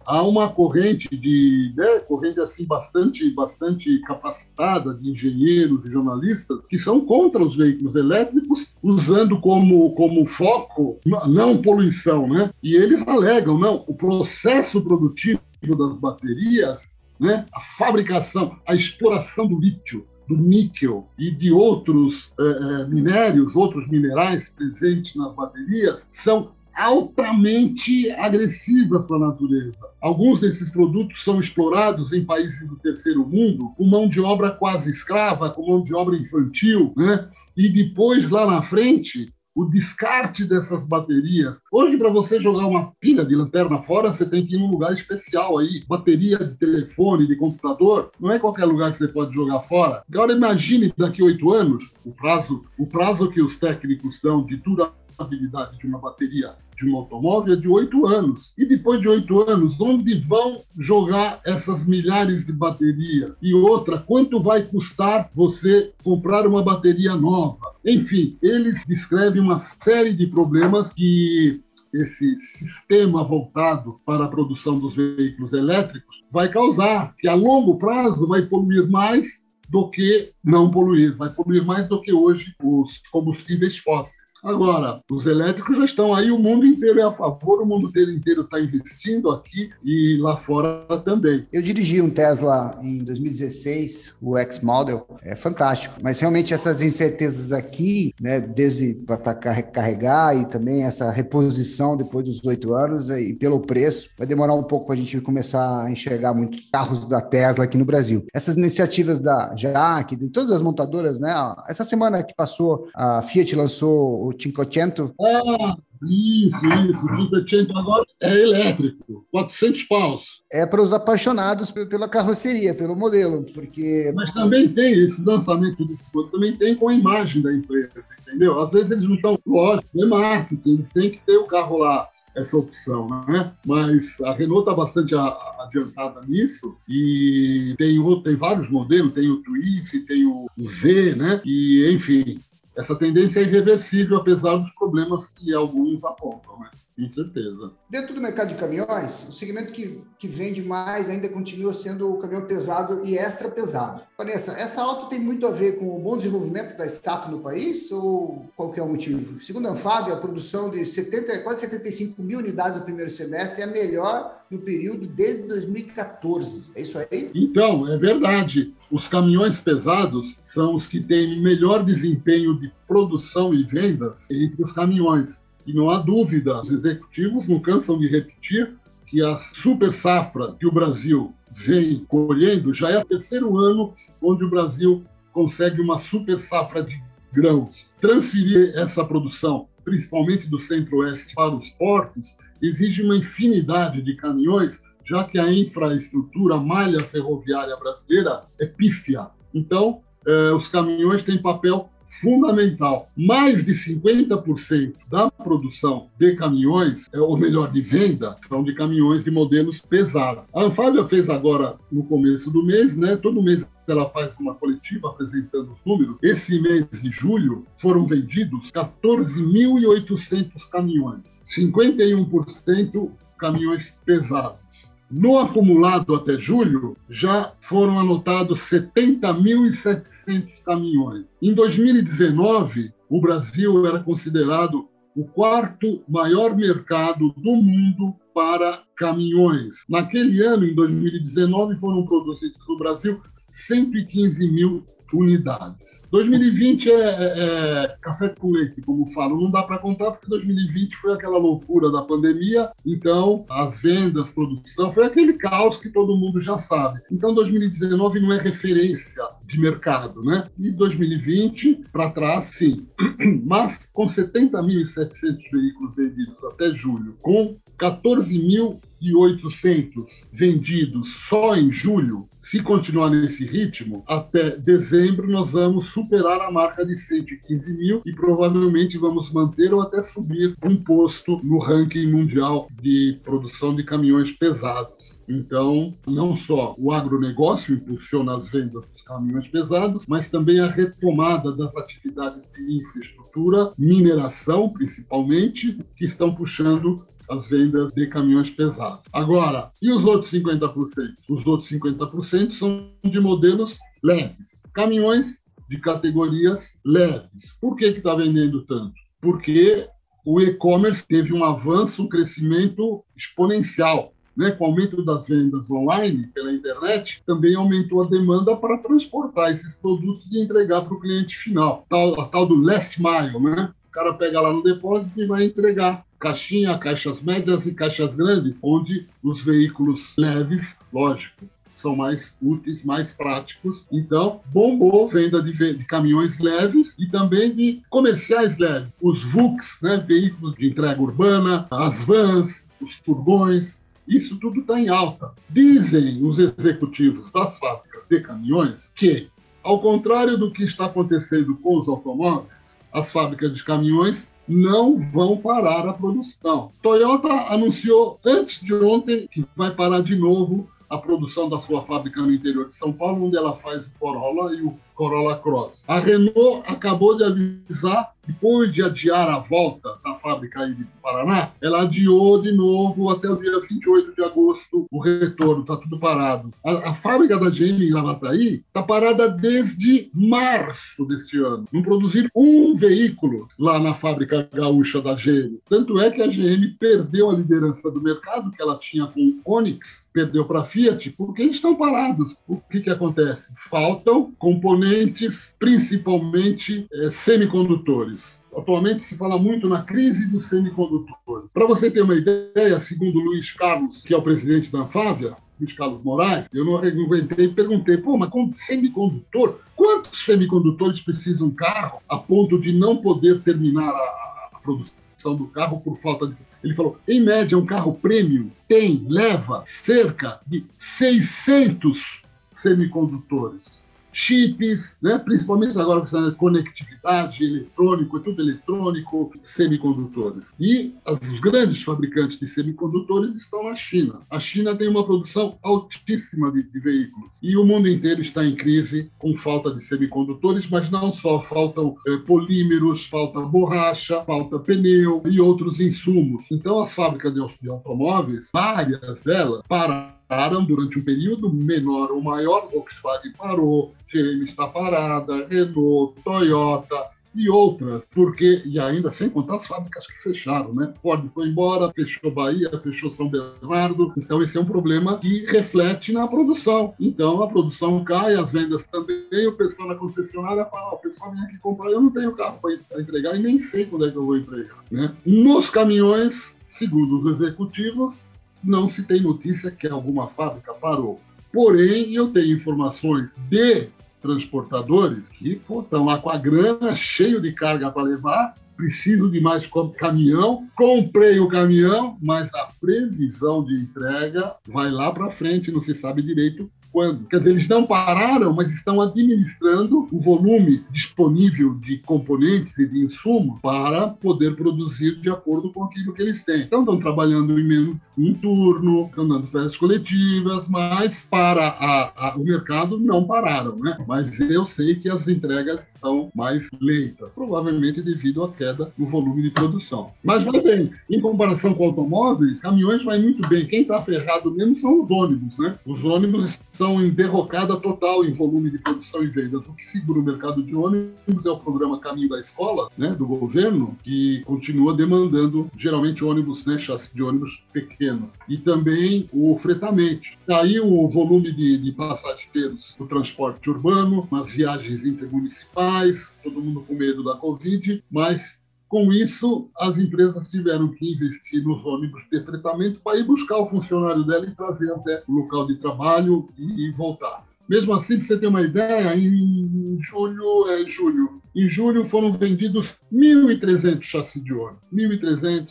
Há 0.05 0.23
uma 0.23 0.49
corrente 0.49 1.09
de 1.09 1.73
né, 1.75 1.99
corrente 1.99 2.39
assim 2.39 2.65
bastante 2.65 3.29
bastante 3.31 3.99
capacitada 4.01 4.93
de 4.93 5.09
engenheiros 5.09 5.85
e 5.85 5.91
jornalistas 5.91 6.59
que 6.67 6.77
são 6.77 7.01
contra 7.01 7.43
os 7.43 7.55
veículos 7.55 7.95
elétricos, 7.95 8.67
usando 8.83 9.39
como 9.39 9.93
como 9.95 10.25
foco 10.25 10.99
não 11.27 11.61
poluição, 11.61 12.27
né? 12.27 12.51
E 12.61 12.75
eles 12.75 13.07
alegam 13.07 13.57
não 13.57 13.83
o 13.87 13.93
processo 13.93 14.81
produtivo 14.81 15.41
das 15.77 15.97
baterias, 15.97 16.91
né? 17.19 17.45
A 17.53 17.59
fabricação, 17.59 18.57
a 18.67 18.75
exploração 18.75 19.47
do 19.47 19.59
lítio 19.59 20.05
do 20.27 20.37
níquel 20.37 21.07
e 21.17 21.29
de 21.29 21.51
outros 21.51 22.31
eh, 22.39 22.85
minérios, 22.87 23.55
outros 23.55 23.87
minerais 23.89 24.49
presentes 24.49 25.15
nas 25.15 25.33
baterias, 25.33 26.07
são 26.11 26.51
altamente 26.75 28.11
agressivas 28.11 29.05
para 29.05 29.17
a 29.17 29.27
natureza. 29.27 29.79
Alguns 30.01 30.39
desses 30.39 30.69
produtos 30.69 31.23
são 31.23 31.39
explorados 31.39 32.13
em 32.13 32.25
países 32.25 32.67
do 32.67 32.75
terceiro 32.77 33.27
mundo 33.27 33.73
com 33.77 33.85
mão 33.85 34.07
de 34.07 34.19
obra 34.19 34.51
quase 34.51 34.89
escrava, 34.89 35.49
com 35.49 35.67
mão 35.67 35.83
de 35.83 35.93
obra 35.93 36.15
infantil, 36.15 36.93
né? 36.95 37.29
E 37.55 37.69
depois, 37.69 38.29
lá 38.29 38.45
na 38.45 38.61
frente, 38.61 39.31
o 39.53 39.65
descarte 39.65 40.45
dessas 40.45 40.87
baterias. 40.87 41.57
Hoje, 41.71 41.97
para 41.97 42.09
você 42.09 42.39
jogar 42.39 42.65
uma 42.65 42.93
pilha 42.99 43.25
de 43.25 43.35
lanterna 43.35 43.81
fora, 43.81 44.13
você 44.13 44.25
tem 44.25 44.45
que 44.45 44.55
ir 44.55 44.59
num 44.59 44.71
lugar 44.71 44.93
especial 44.93 45.57
aí. 45.57 45.83
Bateria 45.87 46.37
de 46.37 46.55
telefone, 46.55 47.27
de 47.27 47.35
computador, 47.35 48.11
não 48.19 48.31
é 48.31 48.39
qualquer 48.39 48.65
lugar 48.65 48.91
que 48.91 48.97
você 48.97 49.07
pode 49.07 49.33
jogar 49.33 49.61
fora. 49.61 50.03
Agora 50.09 50.31
imagine 50.31 50.93
daqui 50.97 51.21
oito 51.21 51.51
anos, 51.51 51.91
o 52.05 52.11
prazo, 52.11 52.63
o 52.77 52.87
prazo 52.87 53.29
que 53.29 53.41
os 53.41 53.57
técnicos 53.57 54.19
dão 54.23 54.45
de 54.45 54.55
duração 54.57 55.01
habilidade 55.17 55.77
de 55.77 55.87
uma 55.87 55.99
bateria 55.99 56.53
de 56.81 56.89
um 56.89 56.95
automóvel 56.97 57.53
é 57.53 57.57
de 57.57 57.67
oito 57.67 58.07
anos. 58.07 58.53
E 58.57 58.65
depois 58.65 58.99
de 58.99 59.07
oito 59.07 59.41
anos, 59.47 59.79
onde 59.79 60.19
vão 60.21 60.61
jogar 60.77 61.39
essas 61.45 61.85
milhares 61.85 62.45
de 62.45 62.51
baterias? 62.51 63.37
E 63.41 63.53
outra, 63.53 63.99
quanto 63.99 64.39
vai 64.39 64.63
custar 64.63 65.29
você 65.33 65.91
comprar 66.03 66.47
uma 66.47 66.63
bateria 66.63 67.15
nova? 67.15 67.75
Enfim, 67.85 68.37
eles 68.41 68.83
descrevem 68.87 69.41
uma 69.41 69.59
série 69.59 70.13
de 70.13 70.25
problemas 70.25 70.91
que 70.91 71.61
esse 71.93 72.39
sistema 72.39 73.23
voltado 73.23 73.99
para 74.05 74.25
a 74.25 74.27
produção 74.27 74.79
dos 74.79 74.95
veículos 74.95 75.53
elétricos 75.53 76.23
vai 76.31 76.49
causar, 76.49 77.13
que 77.17 77.27
a 77.27 77.33
longo 77.33 77.77
prazo 77.77 78.27
vai 78.27 78.43
poluir 78.43 78.89
mais 78.89 79.41
do 79.69 79.89
que 79.89 80.31
não 80.43 80.69
poluir, 80.71 81.15
vai 81.15 81.29
poluir 81.29 81.65
mais 81.65 81.87
do 81.87 82.01
que 82.01 82.11
hoje 82.11 82.53
os 82.61 82.97
combustíveis 83.11 83.77
fósseis. 83.77 84.20
Agora, 84.43 85.01
os 85.09 85.27
elétricos 85.27 85.77
já 85.77 85.85
estão 85.85 86.13
aí, 86.13 86.31
o 86.31 86.39
mundo 86.39 86.65
inteiro 86.65 86.99
é 86.99 87.03
a 87.03 87.11
favor, 87.11 87.61
o 87.61 87.65
mundo 87.65 87.87
inteiro 87.89 88.41
está 88.41 88.59
investindo 88.59 89.29
aqui 89.29 89.69
e 89.85 90.17
lá 90.19 90.35
fora 90.35 90.83
também. 91.05 91.45
Eu 91.53 91.61
dirigi 91.61 92.01
um 92.01 92.09
Tesla 92.09 92.79
em 92.81 92.97
2016, 93.03 94.13
o 94.19 94.35
X-Model, 94.37 95.05
é 95.21 95.35
fantástico, 95.35 95.95
mas 96.01 96.19
realmente 96.19 96.55
essas 96.55 96.81
incertezas 96.81 97.51
aqui, 97.51 98.13
né, 98.19 98.39
desde 98.39 98.95
para 99.05 99.35
carregar 99.35 100.35
e 100.35 100.45
também 100.45 100.85
essa 100.85 101.11
reposição 101.11 101.95
depois 101.95 102.25
dos 102.25 102.43
oito 102.43 102.73
anos 102.73 103.09
e 103.09 103.35
pelo 103.35 103.59
preço, 103.59 104.09
vai 104.17 104.25
demorar 104.25 104.55
um 104.55 104.63
pouco 104.63 104.87
para 104.87 104.95
a 104.95 104.97
gente 104.97 105.21
começar 105.21 105.83
a 105.83 105.91
enxergar 105.91 106.33
muitos 106.33 106.67
carros 106.73 107.05
da 107.05 107.21
Tesla 107.21 107.65
aqui 107.65 107.77
no 107.77 107.85
Brasil. 107.85 108.25
Essas 108.33 108.57
iniciativas 108.57 109.19
da 109.19 109.53
Jaque, 109.55 110.15
de 110.15 110.29
todas 110.29 110.49
as 110.49 110.63
montadoras, 110.63 111.19
né, 111.19 111.31
essa 111.67 111.85
semana 111.85 112.23
que 112.23 112.33
passou, 112.35 112.87
a 112.95 113.21
Fiat 113.21 113.55
lançou 113.55 114.30
o 114.31 114.37
500. 114.37 115.11
Ah, 115.21 115.75
isso, 116.07 116.65
isso. 116.89 117.05
O 117.05 117.45
500 117.45 117.75
agora 117.75 118.05
é 118.21 118.43
elétrico, 118.43 119.25
400 119.31 119.83
paus. 119.83 120.43
É 120.51 120.65
para 120.65 120.81
os 120.81 120.93
apaixonados 120.93 121.71
pela 121.71 122.09
carroceria, 122.09 122.73
pelo 122.73 122.95
modelo, 122.95 123.45
porque... 123.53 124.11
Mas 124.15 124.33
também 124.33 124.67
tem 124.69 124.93
esse 124.93 125.23
lançamento 125.23 125.85
desse 125.85 126.05
modelo, 126.13 126.31
também 126.31 126.57
tem 126.57 126.75
com 126.75 126.89
a 126.89 126.93
imagem 126.93 127.41
da 127.41 127.53
empresa, 127.53 127.91
entendeu? 128.21 128.59
Às 128.59 128.71
vezes 128.71 128.91
eles 128.91 129.07
não 129.07 129.15
estão, 129.15 129.37
lógico, 129.45 129.87
é 130.01 130.05
marketing, 130.05 130.73
eles 130.73 130.89
têm 130.89 131.11
que 131.11 131.19
ter 131.19 131.37
o 131.37 131.45
carro 131.45 131.77
lá 131.77 132.07
essa 132.35 132.57
opção, 132.57 133.07
né? 133.27 133.51
Mas 133.65 134.19
a 134.21 134.33
Renault 134.33 134.61
está 134.61 134.73
bastante 134.73 135.13
adiantada 135.15 136.21
nisso 136.27 136.77
e 136.87 137.75
tem, 137.77 137.97
tem 138.23 138.35
vários 138.35 138.69
modelos, 138.69 139.13
tem 139.13 139.29
o 139.29 139.43
Twist, 139.43 139.99
tem 140.01 140.25
o 140.25 140.47
Z, 140.63 141.15
né? 141.15 141.41
E 141.45 141.91
enfim, 141.93 142.39
essa 142.75 142.95
tendência 142.95 143.39
é 143.39 143.43
irreversível, 143.43 144.17
apesar 144.17 144.57
dos 144.57 144.71
problemas 144.75 145.27
que 145.27 145.53
alguns 145.53 146.03
apontam, 146.03 146.59
né? 146.59 146.69
Com 147.01 147.09
certeza. 147.09 147.71
Dentro 147.89 148.13
do 148.13 148.21
mercado 148.21 148.49
de 148.49 148.55
caminhões, 148.55 149.27
o 149.27 149.31
segmento 149.31 149.73
que, 149.73 150.03
que 150.19 150.27
vende 150.27 150.61
mais 150.61 151.09
ainda 151.09 151.27
continua 151.27 151.73
sendo 151.73 152.11
o 152.11 152.17
caminhão 152.19 152.45
pesado 152.45 153.03
e 153.03 153.17
extra 153.17 153.49
pesado. 153.49 154.03
Vanessa, 154.15 154.51
essa 154.51 154.81
alta 154.83 155.09
tem 155.09 155.19
muito 155.19 155.47
a 155.47 155.51
ver 155.51 155.79
com 155.79 155.95
o 155.95 155.99
bom 155.99 156.15
desenvolvimento 156.15 156.77
da 156.77 156.85
estafa 156.85 157.29
no 157.31 157.39
país 157.39 157.91
ou 157.91 158.45
qual 158.55 158.73
é 158.75 158.81
o 158.81 158.87
motivo? 158.87 159.41
Segundo 159.41 159.67
a 159.67 159.71
Anfávia, 159.71 160.13
a 160.13 160.17
produção 160.17 160.69
de 160.69 160.85
70, 160.85 161.39
quase 161.39 161.61
75 161.61 162.21
mil 162.21 162.37
unidades 162.37 162.77
no 162.77 162.83
primeiro 162.83 163.09
semestre 163.09 163.61
é 163.61 163.65
a 163.65 163.67
melhor 163.67 164.41
no 164.51 164.59
período 164.59 165.07
desde 165.07 165.47
2014. 165.47 166.71
É 166.75 166.81
isso 166.81 166.97
aí? 166.99 167.31
Então, 167.33 167.87
é 167.91 167.97
verdade. 167.97 168.73
Os 168.91 169.07
caminhões 169.07 169.59
pesados 169.59 170.37
são 170.43 170.75
os 170.75 170.85
que 170.85 171.01
têm 171.01 171.41
melhor 171.41 171.83
desempenho 171.83 172.59
de 172.59 172.71
produção 172.85 173.53
e 173.53 173.63
vendas 173.63 174.29
entre 174.29 174.61
os 174.61 174.73
caminhões. 174.73 175.41
E 175.65 175.73
não 175.73 175.89
há 175.89 175.99
dúvida, 175.99 176.61
os 176.61 176.71
executivos 176.71 177.47
não 177.47 177.59
cansam 177.59 177.99
de 177.99 178.07
repetir 178.07 178.73
que 179.05 179.21
a 179.21 179.35
super 179.35 179.91
safra 179.91 180.55
que 180.59 180.65
o 180.65 180.71
Brasil 180.71 181.33
vem 181.51 182.05
colhendo 182.05 182.73
já 182.73 182.89
é 182.89 182.99
o 182.99 183.05
terceiro 183.05 183.57
ano 183.57 183.93
onde 184.21 184.43
o 184.43 184.49
Brasil 184.49 185.03
consegue 185.33 185.81
uma 185.81 185.99
super 185.99 186.39
safra 186.39 186.83
de 186.83 187.01
grãos. 187.31 187.87
Transferir 187.99 188.73
essa 188.75 189.03
produção, 189.03 189.67
principalmente 189.83 190.47
do 190.47 190.59
centro-oeste, 190.59 191.33
para 191.35 191.55
os 191.55 191.69
portos, 191.71 192.35
exige 192.61 193.03
uma 193.03 193.15
infinidade 193.15 194.01
de 194.01 194.15
caminhões, 194.15 194.81
já 195.03 195.23
que 195.23 195.39
a 195.39 195.51
infraestrutura, 195.51 196.55
a 196.55 196.59
malha 196.59 197.03
ferroviária 197.03 197.75
brasileira 197.77 198.41
é 198.59 198.65
pífia. 198.65 199.27
Então, 199.53 200.01
eh, 200.25 200.51
os 200.51 200.67
caminhões 200.67 201.23
têm 201.23 201.41
papel 201.41 201.89
fundamental. 202.19 203.09
Mais 203.15 203.63
de 203.63 203.73
50% 203.73 204.93
da 205.09 205.31
produção 205.31 206.09
de 206.19 206.35
caminhões, 206.35 207.07
é, 207.13 207.19
ou 207.19 207.37
melhor, 207.37 207.71
de 207.71 207.81
venda, 207.81 208.35
são 208.47 208.63
de 208.63 208.73
caminhões 208.73 209.23
de 209.23 209.31
modelos 209.31 209.81
pesados. 209.81 210.43
A 210.53 210.63
Anfávia 210.63 211.05
fez 211.05 211.29
agora, 211.29 211.77
no 211.91 212.03
começo 212.03 212.51
do 212.51 212.63
mês, 212.65 212.95
né? 212.95 213.15
Todo 213.15 213.41
mês 213.41 213.65
ela 213.87 214.07
faz 214.09 214.37
uma 214.39 214.55
coletiva 214.55 215.09
apresentando 215.09 215.71
os 215.71 215.79
números. 215.85 216.17
Esse 216.21 216.59
mês 216.61 216.85
de 216.91 217.11
julho 217.11 217.65
foram 217.77 218.05
vendidos 218.05 218.71
14.800 218.71 220.69
caminhões, 220.71 221.43
51% 221.45 223.11
caminhões 223.37 223.97
pesados. 224.05 224.90
No 225.11 225.39
acumulado 225.39 226.15
até 226.15 226.37
julho, 226.37 226.95
já 227.09 227.51
foram 227.59 227.99
anotados 227.99 228.61
70.700 228.61 230.63
caminhões. 230.65 231.35
Em 231.41 231.53
2019, 231.53 232.93
o 233.09 233.19
Brasil 233.19 233.85
era 233.85 233.99
considerado 233.99 234.87
o 235.13 235.25
quarto 235.25 236.01
maior 236.07 236.55
mercado 236.55 237.33
do 237.35 237.57
mundo 237.57 238.15
para 238.33 238.83
caminhões. 238.95 239.83
Naquele 239.89 240.41
ano, 240.41 240.65
em 240.65 240.73
2019, 240.73 241.75
foram 241.75 242.05
produzidos 242.05 242.65
no 242.65 242.77
Brasil 242.77 243.19
115 243.51 244.51
mil 244.51 244.85
unidades. 245.13 246.01
2020 246.09 246.89
é, 246.89 246.93
é, 246.93 247.03
é, 247.03 247.95
café 248.01 248.29
com 248.29 248.51
leite, 248.51 248.81
como 248.81 249.05
falo. 249.07 249.39
Não 249.39 249.51
dá 249.51 249.63
para 249.63 249.79
contar 249.79 250.11
porque 250.11 250.29
2020 250.29 250.95
foi 250.97 251.13
aquela 251.13 251.37
loucura 251.37 251.91
da 251.91 252.01
pandemia, 252.01 252.71
então 252.85 253.45
as 253.49 253.81
vendas, 253.81 254.29
produção, 254.29 254.91
foi 254.91 255.05
aquele 255.05 255.33
caos 255.33 255.77
que 255.77 255.89
todo 255.89 256.17
mundo 256.17 256.39
já 256.39 256.57
sabe. 256.57 257.01
Então 257.11 257.33
2019 257.33 258.19
não 258.19 258.33
é 258.33 258.39
referência 258.39 259.23
de 259.45 259.59
mercado, 259.59 260.21
né? 260.23 260.47
E 260.59 260.71
2020 260.71 261.85
para 261.91 262.11
trás, 262.11 262.45
sim. 262.45 262.87
Mas 263.45 263.89
com 263.93 264.05
70.700 264.05 265.37
veículos 265.51 265.95
vendidos 265.95 266.43
até 266.43 266.73
julho, 266.73 267.17
com 267.21 267.57
14.800 267.81 270.05
vendidos 270.31 271.15
só 271.27 271.55
em 271.55 271.71
julho, 271.71 272.29
se 272.39 272.61
continuar 272.61 273.09
nesse 273.09 273.43
ritmo, 273.43 274.03
até 274.07 274.55
dezembro 274.55 275.27
nós 275.27 275.53
vamos 275.53 275.87
superar 275.87 276.39
a 276.41 276.51
marca 276.51 276.85
de 276.85 276.95
115 276.95 277.73
mil 277.73 278.03
e 278.05 278.13
provavelmente 278.13 278.99
vamos 278.99 279.31
manter 279.31 279.73
ou 279.73 279.81
até 279.81 280.03
subir 280.03 280.55
um 280.63 280.75
posto 280.75 281.41
no 281.43 281.57
ranking 281.57 282.11
mundial 282.11 282.67
de 282.79 283.19
produção 283.23 283.75
de 283.75 283.83
caminhões 283.83 284.29
pesados. 284.31 285.19
Então, 285.27 285.95
não 286.05 286.35
só 286.35 286.75
o 286.77 286.91
agronegócio 286.91 287.73
impulsiona 287.73 288.37
as 288.37 288.49
vendas 288.49 288.85
dos 288.91 289.01
caminhões 289.03 289.47
pesados, 289.47 290.05
mas 290.07 290.29
também 290.29 290.59
a 290.59 290.67
retomada 290.67 291.51
das 291.51 291.75
atividades 291.75 292.43
de 292.53 292.77
infraestrutura, 292.77 293.71
mineração 293.77 294.69
principalmente, 294.69 295.79
que 295.95 296.05
estão 296.05 296.35
puxando 296.35 297.03
as 297.31 297.49
vendas 297.49 297.93
de 297.93 298.07
caminhões 298.07 298.49
pesados. 298.49 299.05
Agora, 299.13 299.71
e 299.81 299.89
os 299.89 300.03
outros 300.03 300.31
50%? 300.31 301.13
Os 301.29 301.45
outros 301.47 301.69
50% 301.69 302.51
são 302.51 302.89
de 303.03 303.19
modelos 303.19 303.77
leves. 304.03 304.61
Caminhões 304.73 305.45
de 305.69 305.79
categorias 305.79 306.77
leves. 306.85 307.57
Por 307.61 307.77
que 307.77 307.85
está 307.85 308.13
vendendo 308.15 308.65
tanto? 308.65 308.93
Porque 309.21 309.87
o 310.25 310.41
e-commerce 310.41 311.07
teve 311.07 311.33
um 311.33 311.43
avanço, 311.43 312.03
um 312.03 312.09
crescimento 312.09 313.03
exponencial. 313.15 314.13
Né, 314.33 314.49
com 314.51 314.63
o 314.63 314.67
aumento 314.67 315.03
das 315.03 315.27
vendas 315.27 315.69
online 315.69 316.25
pela 316.27 316.53
internet, 316.53 317.21
também 317.25 317.53
aumentou 317.53 318.01
a 318.01 318.07
demanda 318.07 318.55
para 318.55 318.77
transportar 318.77 319.51
esses 319.51 319.75
produtos 319.75 320.25
e 320.31 320.41
entregar 320.41 320.83
para 320.83 320.93
o 320.93 321.01
cliente 321.01 321.35
final. 321.37 321.85
Tal, 321.89 322.17
a 322.19 322.25
tal 322.29 322.45
do 322.45 322.55
last 322.55 322.97
mile, 323.01 323.37
né? 323.41 323.73
O 323.89 323.91
cara 323.91 324.13
pega 324.13 324.39
lá 324.39 324.53
no 324.53 324.63
depósito 324.63 325.21
e 325.21 325.27
vai 325.27 325.43
entregar 325.43 326.05
caixinha, 326.21 326.77
caixas 326.77 327.21
médias 327.21 327.65
e 327.65 327.73
caixas 327.73 328.13
grandes, 328.15 328.59
onde 328.63 329.07
os 329.23 329.41
veículos 329.41 330.13
leves, 330.15 330.77
lógico, 330.93 331.45
são 331.65 331.95
mais 331.95 332.33
úteis, 332.41 332.83
mais 332.83 333.13
práticos. 333.13 333.87
Então, 333.91 334.41
bombou 334.53 335.07
venda 335.07 335.41
de, 335.41 335.51
de, 335.51 335.85
caminhões 335.85 336.37
leves 336.39 336.95
e 336.99 337.07
também 337.07 337.53
de 337.53 337.81
comerciais 337.89 338.57
leves. 338.57 338.89
Os 339.01 339.23
VUCs, 339.23 339.77
né, 339.81 339.97
veículos 339.97 340.55
de 340.55 340.67
entrega 340.67 341.01
urbana, 341.01 341.67
as 341.71 342.03
vans, 342.03 342.65
os 342.79 342.95
furgões, 342.97 343.81
isso 344.07 344.37
tudo 344.37 344.61
está 344.61 344.79
em 344.79 344.89
alta. 344.89 345.31
Dizem 345.49 346.23
os 346.23 346.37
executivos 346.37 347.31
das 347.31 347.57
fábricas 347.57 348.05
de 348.07 348.19
caminhões 348.19 348.91
que, 348.95 349.29
ao 349.63 349.81
contrário 349.81 350.37
do 350.37 350.51
que 350.51 350.63
está 350.63 350.85
acontecendo 350.85 351.55
com 351.55 351.79
os 351.79 351.87
automóveis, 351.87 352.77
as 352.91 353.11
fábricas 353.11 353.53
de 353.53 353.63
caminhões 353.63 354.27
não 354.47 354.97
vão 354.97 355.37
parar 355.37 355.87
a 355.87 355.93
produção. 355.93 356.71
Toyota 356.81 357.29
anunciou 357.53 358.19
antes 358.25 358.61
de 358.61 358.73
ontem 358.73 359.27
que 359.31 359.45
vai 359.55 359.71
parar 359.73 360.01
de 360.01 360.15
novo 360.15 360.69
a 360.89 360.97
produção 360.97 361.47
da 361.47 361.59
sua 361.59 361.83
fábrica 361.83 362.21
no 362.21 362.31
interior 362.31 362.67
de 362.67 362.73
São 362.73 362.91
Paulo, 362.91 363.25
onde 363.25 363.37
ela 363.37 363.55
faz 363.55 363.85
o 363.85 363.91
Corolla 363.97 364.53
e 364.53 364.61
o 364.61 364.77
Corolla 364.95 365.37
Cross. 365.37 365.83
A 365.87 365.99
Renault 365.99 366.63
acabou 366.67 367.17
de 367.17 367.23
avisar, 367.23 368.13
depois 368.25 368.71
de 368.71 368.83
adiar 368.83 369.29
a 369.29 369.39
volta 369.39 369.97
da 370.03 370.13
fábrica 370.15 370.61
aí 370.61 370.73
de 370.73 370.85
Paraná, 371.01 371.51
ela 371.61 371.81
adiou 371.81 372.39
de 372.41 372.51
novo 372.51 373.09
até 373.09 373.29
o 373.29 373.35
dia 373.35 373.59
28 373.59 374.15
de 374.15 374.23
agosto 374.23 374.85
o 374.91 374.99
retorno, 374.99 375.61
está 375.61 375.75
tudo 375.77 375.99
parado. 375.99 376.53
A, 376.63 376.89
a, 376.89 376.93
fábrica 376.93 377.37
da 377.37 377.49
GM 377.49 377.83
em 377.83 377.91
Lavataí 377.91 378.63
está 378.67 378.83
parada 378.83 379.27
desde 379.27 380.09
março 380.13 381.05
deste 381.05 381.37
ano. 381.37 381.67
Não 381.71 381.81
produziram 381.81 382.29
um 382.35 382.75
veículo 382.75 383.47
lá 383.57 383.79
na 383.79 383.93
fábrica 383.93 384.47
gaúcha 384.53 385.01
da 385.01 385.13
GM. 385.15 385.59
Tanto 385.67 385.99
é 385.99 386.11
que 386.11 386.21
a 386.21 386.27
GM 386.27 386.75
perdeu 386.79 387.29
a 387.29 387.33
liderança 387.33 387.89
do 387.89 388.01
mercado 388.01 388.51
que 388.51 388.61
ela 388.61 388.77
tinha 388.77 389.07
com 389.07 389.39
Onix, 389.45 390.05
perdeu 390.13 390.45
para 390.45 390.61
a 390.61 390.65
Fiat, 390.65 391.09
porque 391.11 391.41
eles 391.41 391.55
estão 391.55 391.75
parados. 391.75 392.37
O 392.47 392.57
que, 392.57 392.81
que 392.81 392.89
acontece? 392.89 393.51
Faltam 393.57 394.31
componentes 394.37 394.80
componentes, 394.81 395.55
principalmente 395.59 396.87
é, 396.91 397.11
semicondutores. 397.11 398.41
Atualmente 398.55 399.03
se 399.03 399.15
fala 399.15 399.37
muito 399.37 399.69
na 399.69 399.83
crise 399.83 400.29
dos 400.29 400.49
semicondutores. 400.49 401.51
Para 401.53 401.67
você 401.67 401.89
ter 401.89 402.01
uma 402.01 402.15
ideia, 402.15 402.79
segundo 402.79 403.19
Luiz 403.19 403.51
Carlos, 403.53 404.01
que 404.01 404.13
é 404.13 404.17
o 404.17 404.21
presidente 404.21 404.71
da 404.71 404.85
Fávia, 404.85 405.35
Luiz 405.59 405.71
Carlos 405.73 406.03
Moraes, 406.03 406.47
eu 406.51 406.65
não 406.65 406.77
aguentei 406.77 407.45
e 407.45 407.53
perguntei, 407.53 407.97
pô, 407.97 408.17
mas 408.17 408.29
com 408.29 408.51
semicondutor, 408.53 409.59
quantos 409.75 410.25
semicondutores 410.25 410.99
precisa 410.99 411.45
um 411.45 411.51
carro 411.51 412.01
a 412.09 412.17
ponto 412.17 412.59
de 412.59 412.73
não 412.73 412.97
poder 412.97 413.41
terminar 413.41 413.89
a, 413.89 414.49
a 414.53 414.59
produção 414.61 415.35
do 415.35 415.45
carro 415.47 415.79
por 415.79 415.97
falta 415.97 416.27
de. 416.27 416.35
Ele 416.63 416.73
falou: 416.73 416.97
em 417.07 417.21
média, 417.21 417.57
um 417.57 417.65
carro 417.65 417.93
premium 417.93 418.49
tem, 418.67 419.05
leva 419.07 419.63
cerca 419.67 420.41
de 420.47 420.65
600 420.75 422.23
semicondutores 422.49 423.80
chips, 424.11 424.97
né? 425.01 425.17
principalmente 425.17 425.77
agora 425.77 425.99
com 425.99 426.05
essa 426.05 426.31
conectividade, 426.33 427.43
eletrônico, 427.43 428.17
é 428.17 428.21
tudo 428.21 428.41
eletrônico, 428.41 429.31
semicondutores. 429.41 430.53
E 430.59 430.93
os 431.05 431.39
grandes 431.39 431.83
fabricantes 431.83 432.39
de 432.39 432.47
semicondutores 432.47 433.35
estão 433.35 433.63
na 433.63 433.75
China. 433.75 434.21
A 434.29 434.39
China 434.39 434.75
tem 434.75 434.89
uma 434.89 435.05
produção 435.05 435.57
altíssima 435.63 436.51
de, 436.51 436.63
de 436.63 436.79
veículos 436.79 437.37
e 437.41 437.57
o 437.57 437.65
mundo 437.65 437.87
inteiro 437.87 438.21
está 438.21 438.45
em 438.45 438.55
crise 438.55 439.09
com 439.17 439.35
falta 439.35 439.73
de 439.73 439.83
semicondutores, 439.83 440.67
mas 440.67 440.89
não 440.89 441.13
só, 441.13 441.39
faltam 441.39 441.95
é, 442.07 442.17
polímeros, 442.17 443.05
falta 443.05 443.41
borracha, 443.41 444.23
falta 444.23 444.59
pneu 444.59 445.21
e 445.25 445.39
outros 445.39 445.79
insumos. 445.79 446.45
Então 446.51 446.79
as 446.79 446.93
fábricas 446.93 447.33
de, 447.33 447.41
de 447.61 447.69
automóveis, 447.69 448.49
várias 448.53 449.21
delas, 449.21 449.61
para 449.67 450.20
pararam 450.31 450.63
durante 450.63 450.97
um 450.97 451.03
período 451.03 451.51
menor 451.51 452.09
ou 452.09 452.21
maior, 452.21 452.69
Volkswagen 452.71 453.33
parou, 453.37 453.93
GM 454.07 454.45
está 454.45 454.65
parada, 454.65 455.45
Renault, 455.45 456.21
Toyota 456.23 457.09
e 457.35 457.49
outras, 457.49 458.07
porque, 458.13 458.61
e 458.65 458.79
ainda 458.79 459.11
sem 459.11 459.29
contar 459.29 459.57
as 459.57 459.67
fábricas 459.67 460.07
que 460.07 460.23
fecharam, 460.23 460.73
né? 460.73 460.93
Ford 461.01 461.27
foi 461.29 461.49
embora, 461.49 461.91
fechou 461.91 462.31
Bahia, 462.31 462.69
fechou 462.81 463.11
São 463.11 463.27
Bernardo, 463.27 464.13
então 464.15 464.41
esse 464.41 464.57
é 464.57 464.61
um 464.61 464.65
problema 464.65 465.17
que 465.17 465.45
reflete 465.47 466.13
na 466.13 466.25
produção. 466.25 466.93
Então 466.97 467.43
a 467.43 467.47
produção 467.49 468.01
cai, 468.05 468.35
as 468.35 468.53
vendas 468.53 468.85
também, 468.85 469.25
o 469.47 469.57
pessoal 469.57 469.89
na 469.89 469.95
concessionária 469.95 470.63
fala, 470.63 470.93
o 470.93 470.97
pessoal 470.97 471.31
vem 471.31 471.41
aqui 471.41 471.57
comprar, 471.57 471.91
eu 471.91 471.99
não 471.99 472.09
tenho 472.09 472.31
carro 472.37 472.57
para 472.61 473.01
entregar 473.01 473.35
e 473.35 473.39
nem 473.39 473.59
sei 473.59 473.85
quando 473.85 474.05
é 474.05 474.11
que 474.11 474.17
eu 474.17 474.25
vou 474.25 474.37
entregar, 474.37 474.77
né? 474.89 475.13
Nos 475.25 475.69
caminhões, 475.69 476.55
segundo 476.69 477.19
os 477.19 477.35
executivos, 477.35 478.30
não 478.63 478.89
se 478.89 479.03
tem 479.03 479.21
notícia 479.21 479.71
que 479.71 479.87
alguma 479.87 480.27
fábrica 480.27 480.73
parou. 480.73 481.19
Porém, 481.51 482.13
eu 482.13 482.29
tenho 482.29 482.55
informações 482.55 483.35
de 483.49 483.89
transportadores 484.21 485.29
que 485.29 485.59
estão 485.67 486.05
lá 486.05 486.19
com 486.19 486.29
a 486.29 486.37
grana 486.37 486.95
cheio 486.95 487.41
de 487.41 487.51
carga 487.51 487.91
para 487.91 488.03
levar, 488.03 488.55
preciso 488.77 489.29
de 489.29 489.41
mais 489.41 489.67
caminhão, 489.97 490.67
comprei 490.75 491.39
o 491.39 491.47
caminhão, 491.47 492.17
mas 492.21 492.53
a 492.53 492.69
previsão 492.79 493.63
de 493.63 493.75
entrega 493.75 494.55
vai 494.67 494.89
lá 494.89 495.11
para 495.11 495.29
frente, 495.29 495.71
não 495.71 495.81
se 495.81 495.93
sabe 495.93 496.21
direito 496.21 496.69
quando. 496.91 497.25
Quer 497.27 497.37
dizer, 497.37 497.51
eles 497.51 497.67
não 497.67 497.85
pararam, 497.85 498.53
mas 498.53 498.71
estão 498.71 499.01
administrando 499.01 500.07
o 500.11 500.19
volume 500.19 500.83
disponível 500.91 501.75
de 501.75 501.97
componentes 501.99 502.77
e 502.77 502.87
de 502.87 503.05
insumos 503.05 503.59
para 503.61 504.07
poder 504.07 504.55
produzir 504.55 505.19
de 505.21 505.29
acordo 505.29 505.71
com 505.71 505.83
aquilo 505.83 506.13
que 506.13 506.21
eles 506.21 506.43
têm. 506.43 506.61
Então, 506.61 506.81
estão 506.81 506.99
trabalhando 506.99 507.59
em 507.59 507.63
menos 507.63 507.97
um 508.17 508.33
turno, 508.33 509.05
estão 509.05 509.27
dando 509.27 509.47
férias 509.47 509.75
coletivas, 509.75 510.67
mas 510.69 511.27
para 511.29 511.67
a, 511.67 512.29
a, 512.29 512.37
o 512.37 512.43
mercado 512.43 512.99
não 512.99 513.23
pararam, 513.25 513.77
né? 513.77 513.97
Mas 514.07 514.39
eu 514.39 514.65
sei 514.65 514.95
que 514.95 515.09
as 515.09 515.27
entregas 515.27 515.79
estão 515.87 516.29
mais 516.35 516.69
lentas, 516.79 517.33
provavelmente 517.33 518.01
devido 518.01 518.43
à 518.43 518.51
queda 518.51 518.91
no 518.97 519.05
volume 519.05 519.41
de 519.41 519.51
produção. 519.51 520.11
Mas 520.23 520.43
vai 520.43 520.61
bem, 520.61 520.91
em 521.09 521.21
comparação 521.21 521.73
com 521.73 521.85
automóveis, 521.85 522.61
caminhões 522.61 523.03
vai 523.03 523.19
muito 523.19 523.47
bem. 523.47 523.65
Quem 523.67 523.81
está 523.81 524.01
ferrado 524.01 524.51
mesmo 524.51 524.75
são 524.77 525.01
os 525.01 525.09
ônibus, 525.09 525.57
né? 525.57 525.77
Os 525.85 526.03
ônibus 526.03 526.59
estão 526.81 526.99
em 526.99 527.11
derrocada 527.11 527.77
total 527.77 528.25
em 528.25 528.33
volume 528.33 528.71
de 528.71 528.79
produção 528.79 529.23
e 529.23 529.27
vendas. 529.27 529.67
O 529.67 529.73
que 529.73 529.85
segura 529.85 530.19
o 530.19 530.23
mercado 530.23 530.63
de 530.63 530.75
ônibus 530.75 531.45
é 531.45 531.51
o 531.51 531.59
programa 531.59 531.99
Caminho 531.99 532.29
da 532.29 532.39
Escola, 532.39 532.89
né, 532.97 533.09
do 533.09 533.27
governo, 533.27 533.95
que 534.03 534.41
continua 534.45 534.95
demandando 534.95 535.69
geralmente 535.77 536.25
ônibus, 536.25 536.65
né, 536.65 536.79
chassi 536.79 537.13
de 537.13 537.21
ônibus 537.21 537.63
pequenos. 537.71 538.31
E 538.49 538.57
também 538.57 539.29
o 539.31 539.55
fretamento. 539.59 540.23
Aí 540.49 540.79
o 540.79 541.07
volume 541.07 541.51
de, 541.51 541.77
de 541.77 541.91
passageiros 541.91 542.95
do 542.97 543.05
transporte 543.05 543.69
urbano, 543.69 544.27
nas 544.31 544.51
viagens 544.51 545.05
intermunicipais, 545.05 546.35
todo 546.43 546.61
mundo 546.61 546.83
com 546.87 546.95
medo 546.95 547.23
da 547.23 547.35
Covid, 547.35 548.03
mas 548.09 548.59
com 548.91 549.09
isso, 549.13 549.71
as 549.79 549.97
empresas 549.97 550.49
tiveram 550.49 550.91
que 550.91 551.13
investir 551.13 551.63
nos 551.63 551.81
ônibus 551.85 552.23
de 552.29 552.43
fretamento 552.43 552.99
para 552.99 553.17
ir 553.17 553.23
buscar 553.23 553.59
o 553.59 553.67
funcionário 553.69 554.25
dela 554.25 554.45
e 554.45 554.53
trazer 554.53 554.91
até 554.91 555.23
o 555.29 555.31
local 555.31 555.65
de 555.65 555.77
trabalho 555.77 556.45
e, 556.57 556.89
e 556.89 556.91
voltar. 556.91 557.47
Mesmo 557.69 557.93
assim, 557.93 558.17
para 558.17 558.27
você 558.27 558.37
ter 558.37 558.47
uma 558.47 558.61
ideia, 558.61 559.15
em 559.15 559.97
julho, 560.01 560.67
é, 560.67 560.85
julho, 560.85 561.41
em 561.55 561.69
julho 561.69 562.03
foram 562.03 562.37
vendidos 562.37 562.93
1.300 563.13 564.01
chassis 564.01 564.43
de 564.43 564.51
ônibus. 564.51 564.81
1.300 564.93 565.69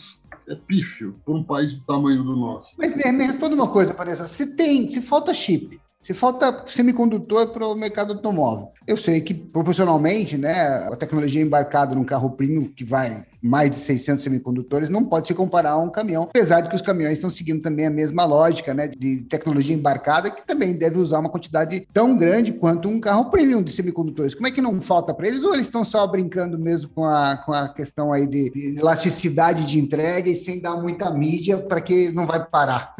é 0.48 0.54
pífio 0.54 1.14
para 1.22 1.34
um 1.34 1.44
país 1.44 1.74
do 1.74 1.84
tamanho 1.84 2.24
do 2.24 2.34
nosso. 2.34 2.72
Mas 2.78 2.96
me, 2.96 3.02
responda 3.26 3.54
uma 3.54 3.68
coisa, 3.68 3.92
Vanessa. 3.92 4.26
Se 4.26 4.56
tem, 4.56 4.88
se 4.88 5.02
falta 5.02 5.34
chip, 5.34 5.78
se 6.02 6.14
falta 6.14 6.64
semicondutor 6.66 7.48
para 7.48 7.66
o 7.66 7.74
mercado 7.74 8.14
automóvel, 8.14 8.72
eu 8.86 8.96
sei 8.96 9.20
que 9.20 9.34
proporcionalmente, 9.34 10.36
né, 10.36 10.88
a 10.90 10.96
tecnologia 10.96 11.42
embarcada 11.42 11.94
num 11.94 12.04
carro 12.04 12.30
premium 12.30 12.64
que 12.64 12.84
vai 12.84 13.24
mais 13.42 13.70
de 13.70 13.76
600 13.76 14.22
semicondutores 14.22 14.90
não 14.90 15.04
pode 15.04 15.28
se 15.28 15.34
comparar 15.34 15.72
a 15.72 15.78
um 15.78 15.90
caminhão, 15.90 16.24
apesar 16.24 16.60
de 16.60 16.68
que 16.68 16.76
os 16.76 16.82
caminhões 16.82 17.14
estão 17.14 17.30
seguindo 17.30 17.62
também 17.62 17.86
a 17.86 17.90
mesma 17.90 18.24
lógica, 18.24 18.74
né, 18.74 18.88
de 18.88 19.22
tecnologia 19.22 19.74
embarcada 19.74 20.30
que 20.30 20.46
também 20.46 20.74
deve 20.74 20.98
usar 20.98 21.18
uma 21.18 21.30
quantidade 21.30 21.86
tão 21.92 22.16
grande 22.16 22.52
quanto 22.52 22.88
um 22.88 23.00
carro 23.00 23.30
premium 23.30 23.62
de 23.62 23.72
semicondutores. 23.72 24.34
Como 24.34 24.46
é 24.46 24.50
que 24.50 24.60
não 24.60 24.80
falta 24.80 25.14
para 25.14 25.28
eles 25.28 25.44
ou 25.44 25.54
eles 25.54 25.66
estão 25.66 25.84
só 25.84 26.06
brincando 26.06 26.58
mesmo 26.58 26.90
com 26.90 27.04
a, 27.04 27.36
com 27.36 27.52
a 27.52 27.68
questão 27.68 28.12
aí 28.12 28.26
de, 28.26 28.50
de 28.50 28.78
elasticidade 28.78 29.66
de 29.66 29.78
entrega 29.78 30.28
e 30.28 30.34
sem 30.34 30.60
dar 30.60 30.76
muita 30.76 31.10
mídia 31.10 31.58
para 31.58 31.80
que 31.80 32.10
não 32.10 32.26
vai 32.26 32.44
parar? 32.44 32.94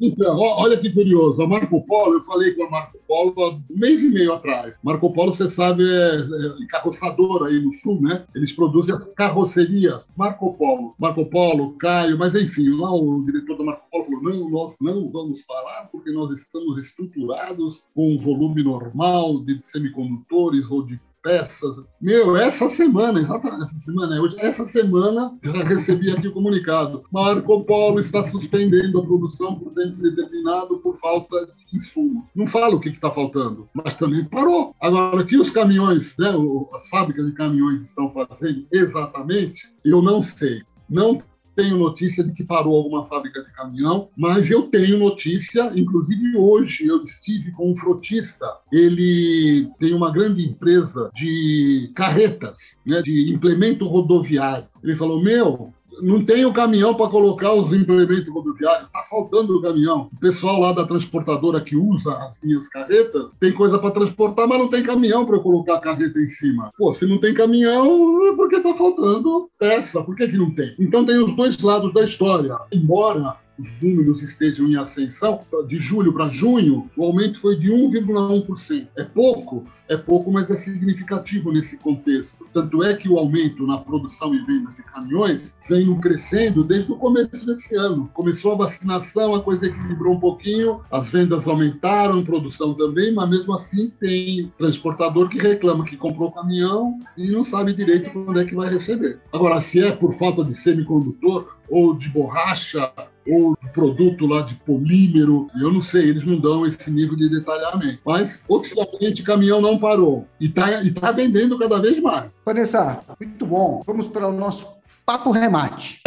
então, 0.00 0.36
olha 0.38 0.76
que 0.76 0.90
curioso, 0.92 1.42
a 1.42 1.46
Marco 1.46 1.84
Polo, 1.86 2.14
eu 2.14 2.20
falei 2.22 2.43
com 2.52 2.64
a 2.64 2.70
Marco 2.70 2.98
Polo 3.06 3.34
há 3.38 3.50
um 3.54 3.62
mês 3.70 4.02
e 4.02 4.08
meio 4.08 4.32
atrás. 4.32 4.78
Marco 4.82 5.12
Polo 5.12 5.32
você 5.32 5.48
sabe, 5.48 5.84
é, 5.84 6.16
é 6.62 6.66
carroçador 6.68 7.46
aí 7.46 7.60
no 7.60 7.72
sul, 7.72 8.00
né? 8.00 8.24
Eles 8.34 8.52
produzem 8.52 8.94
as 8.94 9.06
carrocerias. 9.14 10.12
Marco 10.16 10.54
Polo, 10.54 10.94
Marco 10.98 11.26
Polo, 11.26 11.72
Caio, 11.78 12.18
mas 12.18 12.34
enfim, 12.34 12.70
lá 12.70 12.92
o 12.92 13.22
diretor 13.22 13.58
da 13.58 13.64
Marco 13.64 13.86
Polo 13.90 14.04
falou: 14.04 14.22
não, 14.22 14.50
nós 14.50 14.76
não 14.80 15.10
vamos 15.10 15.42
parar 15.42 15.88
porque 15.90 16.10
nós 16.10 16.30
estamos 16.32 16.80
estruturados 16.80 17.84
com 17.94 18.14
um 18.14 18.18
volume 18.18 18.62
normal 18.62 19.40
de 19.44 19.60
semicondutores 19.62 20.70
ou 20.70 20.82
de 20.82 21.00
peças. 21.24 21.76
Meu, 21.98 22.36
essa 22.36 22.68
semana, 22.68 23.18
exatamente 23.18 23.64
essa 23.64 23.78
semana, 23.78 24.34
essa 24.38 24.66
semana 24.66 25.38
já 25.42 25.64
recebi 25.64 26.10
aqui 26.10 26.28
o 26.28 26.32
comunicado. 26.32 27.02
Marco 27.10 27.64
Polo 27.64 27.98
está 27.98 28.22
suspendendo 28.22 29.00
a 29.00 29.04
produção 29.04 29.58
por 29.58 29.72
tempo 29.72 30.02
determinado 30.02 30.78
por 30.80 30.94
falta 30.98 31.46
de 31.46 31.78
insumo. 31.78 32.28
Não 32.36 32.46
fala 32.46 32.76
o 32.76 32.80
que 32.80 32.90
está 32.90 33.10
faltando, 33.10 33.66
mas 33.72 33.94
também 33.94 34.24
parou. 34.26 34.76
Agora, 34.78 35.24
que 35.24 35.38
os 35.38 35.48
caminhões, 35.48 36.14
né, 36.18 36.30
as 36.74 36.88
fábricas 36.90 37.26
de 37.26 37.32
caminhões 37.32 37.86
estão 37.86 38.10
fazendo 38.10 38.66
exatamente, 38.70 39.72
eu 39.82 40.02
não 40.02 40.20
sei. 40.20 40.60
Não 40.90 41.18
tenho 41.54 41.78
notícia 41.78 42.22
de 42.22 42.32
que 42.32 42.44
parou 42.44 42.76
alguma 42.76 43.06
fábrica 43.06 43.42
de 43.42 43.52
caminhão, 43.52 44.08
mas 44.16 44.50
eu 44.50 44.62
tenho 44.62 44.98
notícia, 44.98 45.72
inclusive 45.74 46.36
hoje 46.36 46.86
eu 46.86 47.02
estive 47.02 47.52
com 47.52 47.70
um 47.70 47.76
frotista. 47.76 48.46
Ele 48.72 49.68
tem 49.78 49.94
uma 49.94 50.10
grande 50.10 50.44
empresa 50.44 51.10
de 51.14 51.90
carretas, 51.94 52.78
né, 52.86 53.02
de 53.02 53.32
implemento 53.32 53.86
rodoviário. 53.86 54.66
Ele 54.82 54.96
falou: 54.96 55.22
Meu, 55.22 55.72
não 56.00 56.24
tem 56.24 56.44
o 56.44 56.52
caminhão 56.52 56.94
para 56.94 57.10
colocar 57.10 57.52
os 57.52 57.72
implementos 57.72 58.28
rodoviários, 58.28 58.86
está 58.86 59.02
faltando 59.02 59.56
o 59.56 59.62
caminhão. 59.62 60.08
O 60.12 60.20
pessoal 60.20 60.60
lá 60.60 60.72
da 60.72 60.86
transportadora 60.86 61.60
que 61.60 61.76
usa 61.76 62.12
as 62.14 62.40
minhas 62.42 62.68
carretas 62.68 63.32
tem 63.40 63.52
coisa 63.52 63.78
para 63.78 63.90
transportar, 63.90 64.46
mas 64.48 64.58
não 64.58 64.68
tem 64.68 64.82
caminhão 64.82 65.24
para 65.24 65.38
colocar 65.38 65.76
a 65.76 65.80
carreta 65.80 66.18
em 66.18 66.28
cima. 66.28 66.70
Pô, 66.76 66.92
se 66.92 67.06
não 67.06 67.18
tem 67.18 67.34
caminhão, 67.34 68.26
é 68.26 68.36
porque 68.36 68.56
está 68.56 68.74
faltando 68.74 69.48
peça. 69.58 70.02
Por 70.02 70.14
que, 70.16 70.28
que 70.28 70.36
não 70.36 70.54
tem? 70.54 70.74
Então 70.78 71.04
tem 71.04 71.22
os 71.22 71.34
dois 71.34 71.58
lados 71.60 71.92
da 71.92 72.04
história. 72.04 72.56
Embora 72.72 73.36
os 73.58 73.68
números 73.80 74.22
estejam 74.22 74.66
em 74.66 74.76
ascensão, 74.76 75.40
de 75.66 75.76
julho 75.76 76.12
para 76.12 76.28
junho, 76.28 76.90
o 76.96 77.04
aumento 77.04 77.40
foi 77.40 77.56
de 77.56 77.70
1,1%. 77.70 78.88
É 78.96 79.04
pouco, 79.04 79.66
é 79.88 79.96
pouco, 79.96 80.32
mas 80.32 80.50
é 80.50 80.56
significativo 80.56 81.52
nesse 81.52 81.76
contexto. 81.76 82.46
Tanto 82.52 82.82
é 82.82 82.94
que 82.94 83.08
o 83.08 83.18
aumento 83.18 83.66
na 83.66 83.78
produção 83.78 84.34
e 84.34 84.38
venda 84.44 84.70
de 84.72 84.82
caminhões 84.82 85.56
vem 85.68 85.94
crescendo 86.00 86.64
desde 86.64 86.90
o 86.90 86.96
começo 86.96 87.46
desse 87.46 87.76
ano. 87.76 88.10
Começou 88.12 88.52
a 88.52 88.56
vacinação, 88.56 89.34
a 89.34 89.42
coisa 89.42 89.66
equilibrou 89.66 90.14
um 90.14 90.20
pouquinho, 90.20 90.80
as 90.90 91.10
vendas 91.10 91.46
aumentaram, 91.46 92.24
produção 92.24 92.74
também, 92.74 93.12
mas 93.12 93.28
mesmo 93.28 93.54
assim 93.54 93.90
tem 94.00 94.52
transportador 94.58 95.28
que 95.28 95.38
reclama 95.38 95.84
que 95.84 95.96
comprou 95.96 96.32
caminhão 96.32 96.98
e 97.16 97.30
não 97.30 97.44
sabe 97.44 97.72
direito 97.72 98.10
quando 98.10 98.40
é 98.40 98.44
que 98.44 98.54
vai 98.54 98.70
receber. 98.70 99.20
Agora, 99.32 99.60
se 99.60 99.80
é 99.80 99.92
por 99.92 100.12
falta 100.12 100.44
de 100.44 100.54
semicondutor 100.54 101.56
ou 101.68 101.94
de 101.94 102.08
borracha 102.08 102.92
ou 103.26 103.56
produto 103.72 104.26
lá 104.26 104.42
de 104.42 104.54
polímero, 104.54 105.48
eu 105.60 105.72
não 105.72 105.80
sei, 105.80 106.08
eles 106.08 106.24
não 106.24 106.38
dão 106.38 106.66
esse 106.66 106.90
nível 106.90 107.16
de 107.16 107.28
detalhamento. 107.28 108.00
Mas 108.04 108.42
oficialmente 108.48 109.22
caminhão 109.22 109.60
não 109.60 109.78
parou 109.78 110.26
e 110.40 110.46
está 110.46 110.82
e 110.82 110.90
tá 110.90 111.10
vendendo 111.10 111.58
cada 111.58 111.80
vez 111.80 112.00
mais. 112.00 112.40
Vanessa, 112.44 113.00
muito 113.20 113.46
bom. 113.46 113.82
Vamos 113.86 114.08
para 114.08 114.28
o 114.28 114.32
nosso 114.32 114.66
papo 115.04 115.30
remate. 115.30 116.03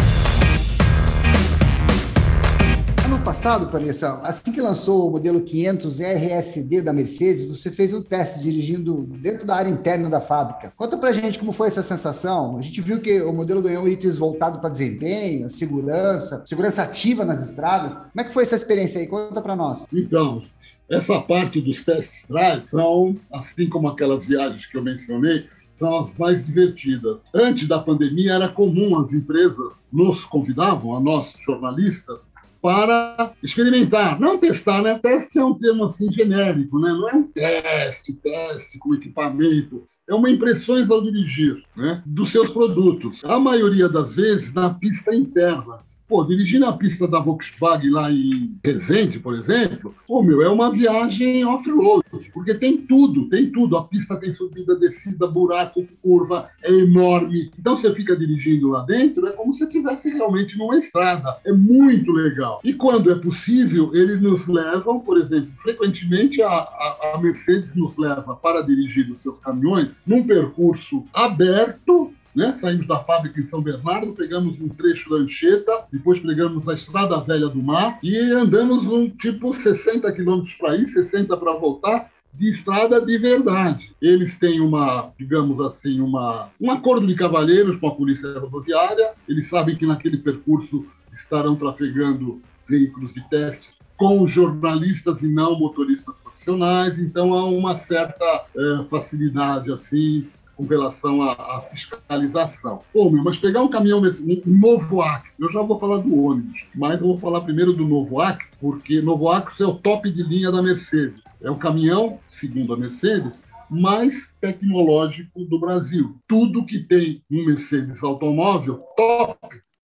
Passado, 3.28 3.70
Vanessa, 3.70 4.22
assim 4.24 4.54
que 4.54 4.62
lançou 4.62 5.06
o 5.06 5.12
modelo 5.12 5.42
500 5.42 6.00
RSD 6.00 6.82
da 6.82 6.94
Mercedes, 6.94 7.44
você 7.44 7.70
fez 7.70 7.92
um 7.92 8.02
teste 8.02 8.40
dirigindo 8.40 9.06
dentro 9.22 9.46
da 9.46 9.54
área 9.54 9.70
interna 9.70 10.10
da 10.10 10.22
fábrica. 10.22 10.72
Conta 10.78 10.96
pra 10.96 11.12
gente 11.12 11.38
como 11.38 11.52
foi 11.52 11.68
essa 11.68 11.84
sensação. 11.84 12.58
A 12.58 12.62
gente 12.62 12.80
viu 12.80 13.02
que 13.02 13.22
o 13.22 13.34
modelo 13.34 13.62
ganhou 13.62 13.86
itens 13.86 14.18
voltados 14.18 14.62
para 14.62 14.70
desempenho, 14.70 15.50
segurança, 15.50 16.42
segurança 16.46 16.84
ativa 16.84 17.26
nas 17.26 17.46
estradas. 17.46 17.96
Como 17.96 18.12
é 18.18 18.24
que 18.24 18.32
foi 18.32 18.44
essa 18.44 18.56
experiência 18.56 19.02
aí? 19.02 19.08
Conta 19.08 19.42
para 19.42 19.58
nós. 19.58 19.86
Então, 19.92 20.42
essa 20.90 21.20
parte 21.20 21.60
dos 21.60 21.84
test 21.84 22.30
drives 22.30 22.70
são, 22.70 23.18
assim 23.30 23.68
como 23.68 23.90
aquelas 23.90 24.26
viagens 24.26 24.66
que 24.66 24.78
eu 24.78 24.82
mencionei, 24.82 25.48
são 25.78 25.96
as 26.00 26.18
mais 26.18 26.44
divertidas. 26.44 27.24
Antes 27.34 27.68
da 27.68 27.78
pandemia, 27.78 28.34
era 28.34 28.50
comum 28.50 28.98
as 28.98 29.14
empresas 29.14 29.84
nos 29.92 30.26
convidavam, 30.26 30.96
a 30.96 31.00
nós 31.00 31.36
jornalistas, 31.46 32.28
para 32.68 33.32
experimentar, 33.42 34.20
não 34.20 34.38
testar, 34.38 34.82
né? 34.82 35.00
Teste 35.02 35.40
é 35.40 35.46
um 35.46 35.54
termo 35.54 35.86
assim 35.86 36.12
genérico, 36.12 36.78
né? 36.78 36.92
Não 36.92 37.10
é 37.10 37.14
um 37.14 37.24
teste, 37.24 38.12
teste 38.16 38.78
com 38.78 38.94
equipamento, 38.94 39.86
é 40.06 40.14
uma 40.14 40.30
impressões 40.30 40.92
ao 40.92 41.02
dirigir, 41.02 41.64
né? 41.78 42.04
Dos 42.06 42.30
seus 42.30 42.52
produtos. 42.52 43.24
A 43.24 43.40
maioria 43.40 43.88
das 43.88 44.14
vezes 44.14 44.52
na 44.52 44.74
pista 44.74 45.16
interna. 45.16 45.80
Pô, 46.08 46.24
dirigir 46.24 46.60
na 46.60 46.72
pista 46.72 47.06
da 47.06 47.20
Volkswagen 47.20 47.90
lá 47.90 48.10
em 48.10 48.58
Resende, 48.64 49.20
por 49.20 49.36
exemplo, 49.36 49.94
pô, 50.08 50.24
meu, 50.24 50.42
é 50.42 50.50
uma 50.50 50.72
viagem 50.72 51.44
off-road, 51.46 52.06
porque 52.34 52.54
tem 52.54 52.78
tudo, 52.78 53.28
tem 53.28 53.52
tudo. 53.52 53.76
A 53.76 53.84
pista 53.84 54.16
tem 54.16 54.32
subida, 54.32 54.76
descida, 54.76 55.28
buraco, 55.28 55.86
curva, 56.02 56.50
é 56.64 56.72
enorme. 56.72 57.52
Então 57.60 57.76
você 57.76 57.94
fica 57.94 58.16
dirigindo 58.16 58.70
lá 58.70 58.84
dentro, 58.84 59.28
é 59.28 59.32
como 59.34 59.54
se 59.54 59.66
estivesse 59.66 60.10
realmente 60.10 60.58
numa 60.58 60.78
estrada. 60.78 61.38
É 61.46 61.52
muito 61.52 62.14
legal. 62.14 62.62
E 62.64 62.74
quando 62.74 63.12
é 63.12 63.16
possível, 63.16 63.94
eles 63.94 64.22
nos 64.22 64.48
levam, 64.48 65.02
por 65.02 65.18
exemplo, 65.18 65.52
frequentemente 65.62 66.42
a, 66.42 66.48
a, 66.48 67.12
a 67.16 67.22
Mercedes 67.22 67.76
nos 67.76 67.98
leva 67.98 68.34
para 68.34 68.62
dirigir 68.62 69.12
os 69.12 69.20
seus 69.20 69.38
caminhões 69.40 70.00
num 70.08 70.24
percurso 70.24 71.04
aberto 71.14 72.14
né? 72.38 72.54
Saímos 72.54 72.88
da 72.88 73.00
fábrica 73.00 73.42
em 73.42 73.48
São 73.48 73.64
Bernardo, 73.64 74.14
pegamos 74.14 74.62
um 74.62 74.70
trecho 74.70 75.10
da 75.10 75.16
Anchieta, 75.16 75.86
depois 75.92 76.20
pegamos 76.20 76.70
a 76.70 76.76
Estrada 76.76 77.20
Velha 77.20 77.50
do 77.50 77.64
Mar 77.64 77.98
e 78.04 78.16
andamos 78.32 78.86
um 78.86 79.10
tipo 79.10 79.52
60 79.56 80.12
quilômetros 80.14 80.54
para 80.54 80.78
ir, 80.78 80.88
60 80.88 81.36
para 81.36 81.54
voltar, 81.54 82.12
de 82.32 82.52
estrada 82.52 83.04
de 83.04 83.18
verdade. 83.18 83.92
Eles 84.00 84.38
têm 84.38 84.62
uma, 84.62 85.12
digamos 85.18 85.60
assim, 85.60 86.00
uma, 86.00 86.52
um 86.62 86.70
acordo 86.70 87.08
de 87.08 87.16
cavalheiros 87.16 87.76
com 87.78 87.88
a 87.88 87.96
polícia 87.96 88.38
rodoviária. 88.38 89.14
Eles 89.28 89.48
sabem 89.48 89.76
que 89.76 89.88
naquele 89.88 90.18
percurso 90.18 90.86
estarão 91.12 91.56
trafegando 91.56 92.40
veículos 92.68 93.12
de 93.12 93.28
teste 93.30 93.74
com 93.96 94.28
jornalistas 94.28 95.24
e 95.24 95.28
não 95.28 95.58
motoristas 95.58 96.14
profissionais. 96.18 97.00
Então 97.00 97.34
há 97.34 97.46
uma 97.46 97.74
certa 97.74 98.46
é, 98.56 98.84
facilidade 98.88 99.72
assim 99.72 100.28
com 100.58 100.66
relação 100.66 101.22
à, 101.22 101.34
à, 101.34 101.62
fiscalização. 101.72 102.82
Pô, 102.92 103.10
meu, 103.10 103.24
mas 103.24 103.38
pegar 103.38 103.62
um 103.62 103.70
caminhão 103.70 104.02
desse, 104.02 104.24
um 104.24 104.42
novo 104.58 105.02
Acre, 105.02 105.32
eu 105.40 105.50
já 105.52 105.62
vou 105.62 105.80
falar 105.80 105.98
do 105.98 106.20
ônibus, 106.20 106.66
mas 106.76 107.00
eu 107.00 107.08
vou 107.08 107.18
falar 107.18 107.42
primeiro 107.42 107.72
do 107.72 107.88
novo 107.88 108.20
Acre, 108.20 108.48
porque 108.60 109.00
novo 109.00 109.30
Acre 109.30 109.64
é 109.64 109.68
o 109.68 109.76
top 109.76 110.12
de 110.12 110.24
linha 110.24 110.52
da 110.52 110.62
Mercedes. 110.62 111.24
É 111.42 111.52
o 111.52 111.56
caminhão, 111.56 112.20
segundo 112.28 112.74
a 112.74 112.78
Mercedes, 112.78 113.44
mais 113.70 114.34
tecnológico 114.42 115.46
do 115.46 115.60
Brasil. 115.60 116.18
Tudo 116.28 116.66
que 116.66 116.80
tem 116.80 117.22
um 117.30 117.46
Mercedes 117.46 118.04
automóvel 118.04 118.84
top 118.96 119.38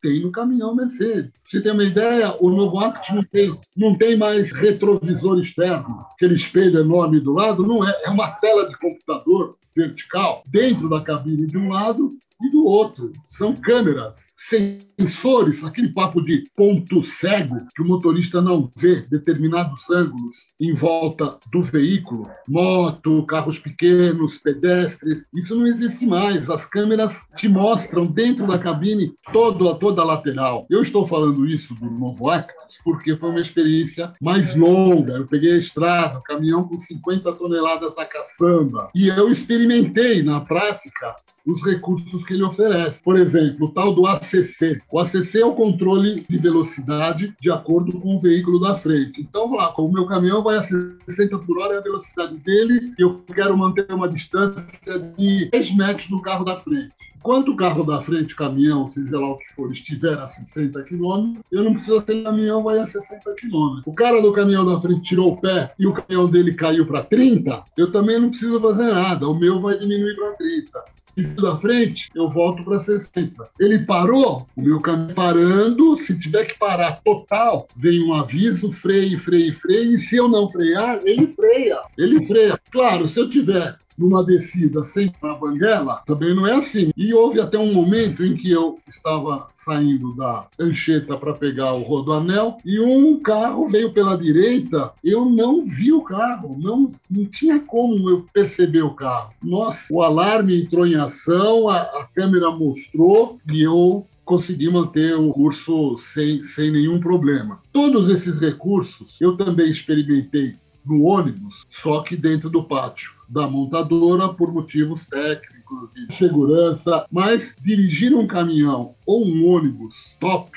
tem 0.04 0.20
no 0.20 0.32
caminhão 0.32 0.76
Mercedes. 0.76 1.32
Você 1.46 1.62
tem 1.62 1.72
uma 1.72 1.86
ideia, 1.86 2.36
o 2.42 2.50
novo 2.50 2.78
Act 2.78 3.16
não 3.16 3.24
tem, 3.24 3.58
não 3.76 3.98
tem 3.98 4.18
mais 4.18 4.52
retrovisor 4.52 5.40
externo, 5.40 6.06
aquele 6.12 6.36
espelho 6.36 6.82
enorme 6.82 7.22
do 7.22 7.32
lado, 7.32 7.66
não 7.66 7.88
é, 7.88 8.02
é 8.04 8.10
uma 8.10 8.30
tela 8.30 8.68
de 8.68 8.78
computador 8.78 9.58
vertical 9.74 10.44
dentro 10.46 10.90
da 10.90 11.02
cabine 11.02 11.48
de 11.48 11.58
um 11.58 11.70
lado 11.70 12.16
e 12.44 12.50
do 12.50 12.66
outro. 12.66 13.12
São 13.24 13.56
câmeras, 13.56 14.34
sensores, 14.38 15.64
aquele 15.64 15.90
papo 15.90 16.22
de 16.22 16.44
ponto 16.56 17.02
cego, 17.04 17.66
que 17.74 17.82
o 17.82 17.86
motorista 17.86 18.42
não 18.42 18.70
vê 18.76 19.02
determinados 19.10 19.90
ângulos 19.90 20.50
em 20.60 20.74
volta 20.74 21.40
do 21.52 21.62
veículo, 21.62 22.30
moto, 22.48 23.26
carros 23.26 23.58
pequenos, 23.58 24.38
pedestres, 24.38 25.28
isso 25.34 25.56
não 25.56 25.66
existe 25.66 26.06
mais. 26.06 26.50
As 26.50 26.66
câmeras 26.66 27.14
te 27.36 27.48
mostram 27.48 28.06
dentro 28.06 28.46
da 28.46 28.60
cabine 28.60 29.14
toda, 29.32 29.76
toda 29.76 30.02
a 30.02 30.06
lateral. 30.06 30.68
Eu 30.70 30.82
estou 30.82 31.08
falando 31.08 31.48
isso 31.48 31.74
do 31.76 31.90
novo 31.90 32.30
Actros 32.30 32.80
porque 32.84 33.16
foi 33.16 33.30
uma 33.30 33.40
experiência 33.40 34.14
mais 34.22 34.56
longa. 34.56 35.14
Eu 35.14 35.28
peguei 35.28 35.54
a 35.54 35.58
estrada, 35.58 36.22
caminhão 36.26 36.68
com 36.68 36.78
50 36.78 37.32
toneladas 37.34 37.96
da 37.96 38.06
caçamba, 38.06 38.90
e 38.94 39.08
eu 39.08 39.32
experimentei 39.32 40.22
na 40.24 40.42
prática 40.42 41.16
os 41.46 41.64
recursos 41.64 42.24
que 42.24 42.34
ele 42.34 42.44
oferece. 42.44 43.02
Por 43.04 43.18
exemplo, 43.18 43.68
o 43.68 43.72
tal 43.72 43.94
do 43.94 44.08
ACC. 44.08 44.82
O 44.92 45.00
ACC 45.00 45.40
é 45.40 45.46
o 45.46 45.54
controle 45.54 46.26
de 46.28 46.38
velocidade 46.38 47.36
de 47.40 47.52
acordo 47.52 48.00
com 48.00 48.16
o 48.16 48.20
veículo 48.20 48.60
da 48.60 48.76
frente. 48.76 49.22
Então, 49.22 49.44
vamos 49.44 49.58
lá, 49.58 49.74
o 49.78 49.92
meu 49.92 50.06
caminhão 50.06 50.44
vai 50.44 50.58
a 50.58 50.64
60 50.64 51.40
por 51.40 51.60
hora, 51.60 51.76
é 51.76 51.78
a 51.78 51.82
velocidade 51.82 52.36
dele, 52.38 52.94
e 52.98 53.02
eu 53.02 53.22
quero 53.34 53.58
manter 53.58 53.92
uma 53.92 54.08
distância 54.08 55.00
de 55.18 55.50
10 55.50 55.76
metros 55.76 56.10
do 56.10 56.22
carro 56.22 56.46
da 56.46 56.58
frente. 56.58 56.94
Enquanto 57.18 57.54
o 57.54 57.56
carro 57.56 57.86
da 57.86 58.02
frente, 58.02 58.36
caminhão, 58.36 58.92
seja 58.92 59.18
lá 59.18 59.32
o 59.32 59.38
que 59.38 59.48
for, 59.54 59.72
estiver 59.72 60.20
a 60.20 60.28
60 60.28 60.84
km, 60.84 61.40
eu 61.50 61.64
não 61.64 61.74
preciso 61.74 62.02
ter 62.02 62.22
caminhão, 62.22 62.62
vai 62.64 62.80
a 62.80 62.86
60 62.86 63.34
km. 63.36 63.82
O 63.86 63.94
cara 63.94 64.22
do 64.22 64.34
caminhão 64.34 64.66
da 64.66 64.78
frente 64.78 65.04
tirou 65.04 65.32
o 65.32 65.38
pé 65.38 65.72
e 65.80 65.88
o 65.88 65.94
caminhão 65.94 66.30
dele 66.30 66.54
caiu 66.54 66.86
para 66.86 67.02
30, 67.02 67.64
eu 67.78 67.92
também 67.94 68.20
não 68.20 68.30
preciso 68.30 68.60
fazer 68.60 68.92
nada, 68.92 69.30
o 69.30 69.36
meu 69.36 69.58
vai 69.58 69.78
diminuir 69.78 70.18
para 70.18 70.34
30 70.34 70.84
pista 71.03 71.03
da 71.16 71.56
frente, 71.58 72.10
eu 72.16 72.30
volto 72.30 72.64
para 72.64 72.80
60. 72.80 73.50
Ele 73.60 73.80
parou, 73.80 74.48
o 74.56 74.62
meu 74.62 74.82
caminho 74.82 75.14
parando, 75.14 75.96
se 75.98 76.18
tiver 76.18 76.46
que 76.46 76.58
parar 76.58 77.02
total, 77.04 77.68
vem 77.76 78.04
um 78.04 78.14
aviso, 78.14 78.72
freio, 78.72 79.20
freio, 79.20 79.54
freio, 79.54 79.92
e 79.92 80.00
se 80.00 80.18
eu 80.18 80.28
não 80.28 80.50
frear, 80.50 81.02
ele 81.04 81.28
freia. 81.28 81.82
Ele 81.98 82.26
freia. 82.26 82.60
Claro, 82.72 83.08
se 83.08 83.20
eu 83.20 83.30
tiver 83.30 83.78
numa 83.98 84.24
descida 84.24 84.84
sem 84.84 85.12
a 85.22 85.34
banguela, 85.34 86.02
também 86.06 86.36
não 86.36 86.48
é 86.48 86.56
assim. 86.56 86.92
E 86.96 87.14
houve 87.14 87.40
até 87.40 87.58
um 87.58 87.74
momento 87.74 88.24
em 88.24 88.36
que 88.36 88.52
eu 88.52 88.80
estava 88.88 89.48
saindo 89.54 90.16
da 90.16 90.48
Ancheta 90.60 91.18
para 91.18 91.34
pegar 91.34 91.74
o 91.74 91.84
Rodoanel 91.84 92.58
e 92.66 92.80
um 92.80 93.20
carro 93.20 93.68
veio 93.68 93.92
pela 93.92 94.18
direita, 94.18 94.92
eu 95.04 95.26
não 95.26 95.64
vi 95.64 95.92
o 95.92 96.02
carro, 96.02 96.58
não, 96.60 96.90
não 97.10 97.26
tinha 97.26 97.60
como 97.60 98.10
eu 98.10 98.26
perceber 98.34 98.84
o 98.84 98.94
carro. 98.94 99.34
Nossa, 99.42 99.94
o 99.94 100.02
alarme 100.02 100.62
entrou 100.62 100.86
em 100.86 100.96
ação, 100.96 101.70
a, 101.70 101.82
a 101.82 102.08
câmera 102.14 102.52
mostrou 102.52 103.40
e 103.52 103.62
eu 103.62 104.06
consegui 104.26 104.70
manter 104.70 105.16
o 105.16 105.32
curso 105.34 105.98
sem, 105.98 106.44
sem 106.44 106.72
nenhum 106.72 107.00
problema. 107.00 107.60
Todos 107.72 108.10
esses 108.10 108.40
recursos 108.40 109.18
eu 109.20 109.36
também 109.36 109.70
experimentei 109.70 110.56
no 110.86 111.04
ônibus, 111.04 111.66
só 111.70 112.02
que 112.02 112.16
dentro 112.16 112.50
do 112.50 112.64
pátio 112.64 113.12
da 113.28 113.48
montadora 113.48 114.30
por 114.30 114.54
motivos 114.54 115.06
técnicos 115.06 115.90
de 115.94 116.14
segurança, 116.14 117.06
mas 117.12 117.56
dirigir 117.62 118.14
um 118.14 118.28
caminhão 118.28 118.96
ou 119.06 119.26
um 119.26 119.48
ônibus 119.48 120.16
top 120.20 120.52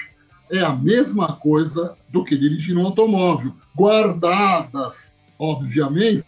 é 0.50 0.60
a 0.60 0.74
mesma 0.74 1.32
coisa 1.34 1.96
do 2.08 2.22
que 2.24 2.36
dirigir 2.36 2.76
um 2.76 2.84
automóvel, 2.84 3.52
guardadas, 3.76 5.16
obviamente, 5.38 6.24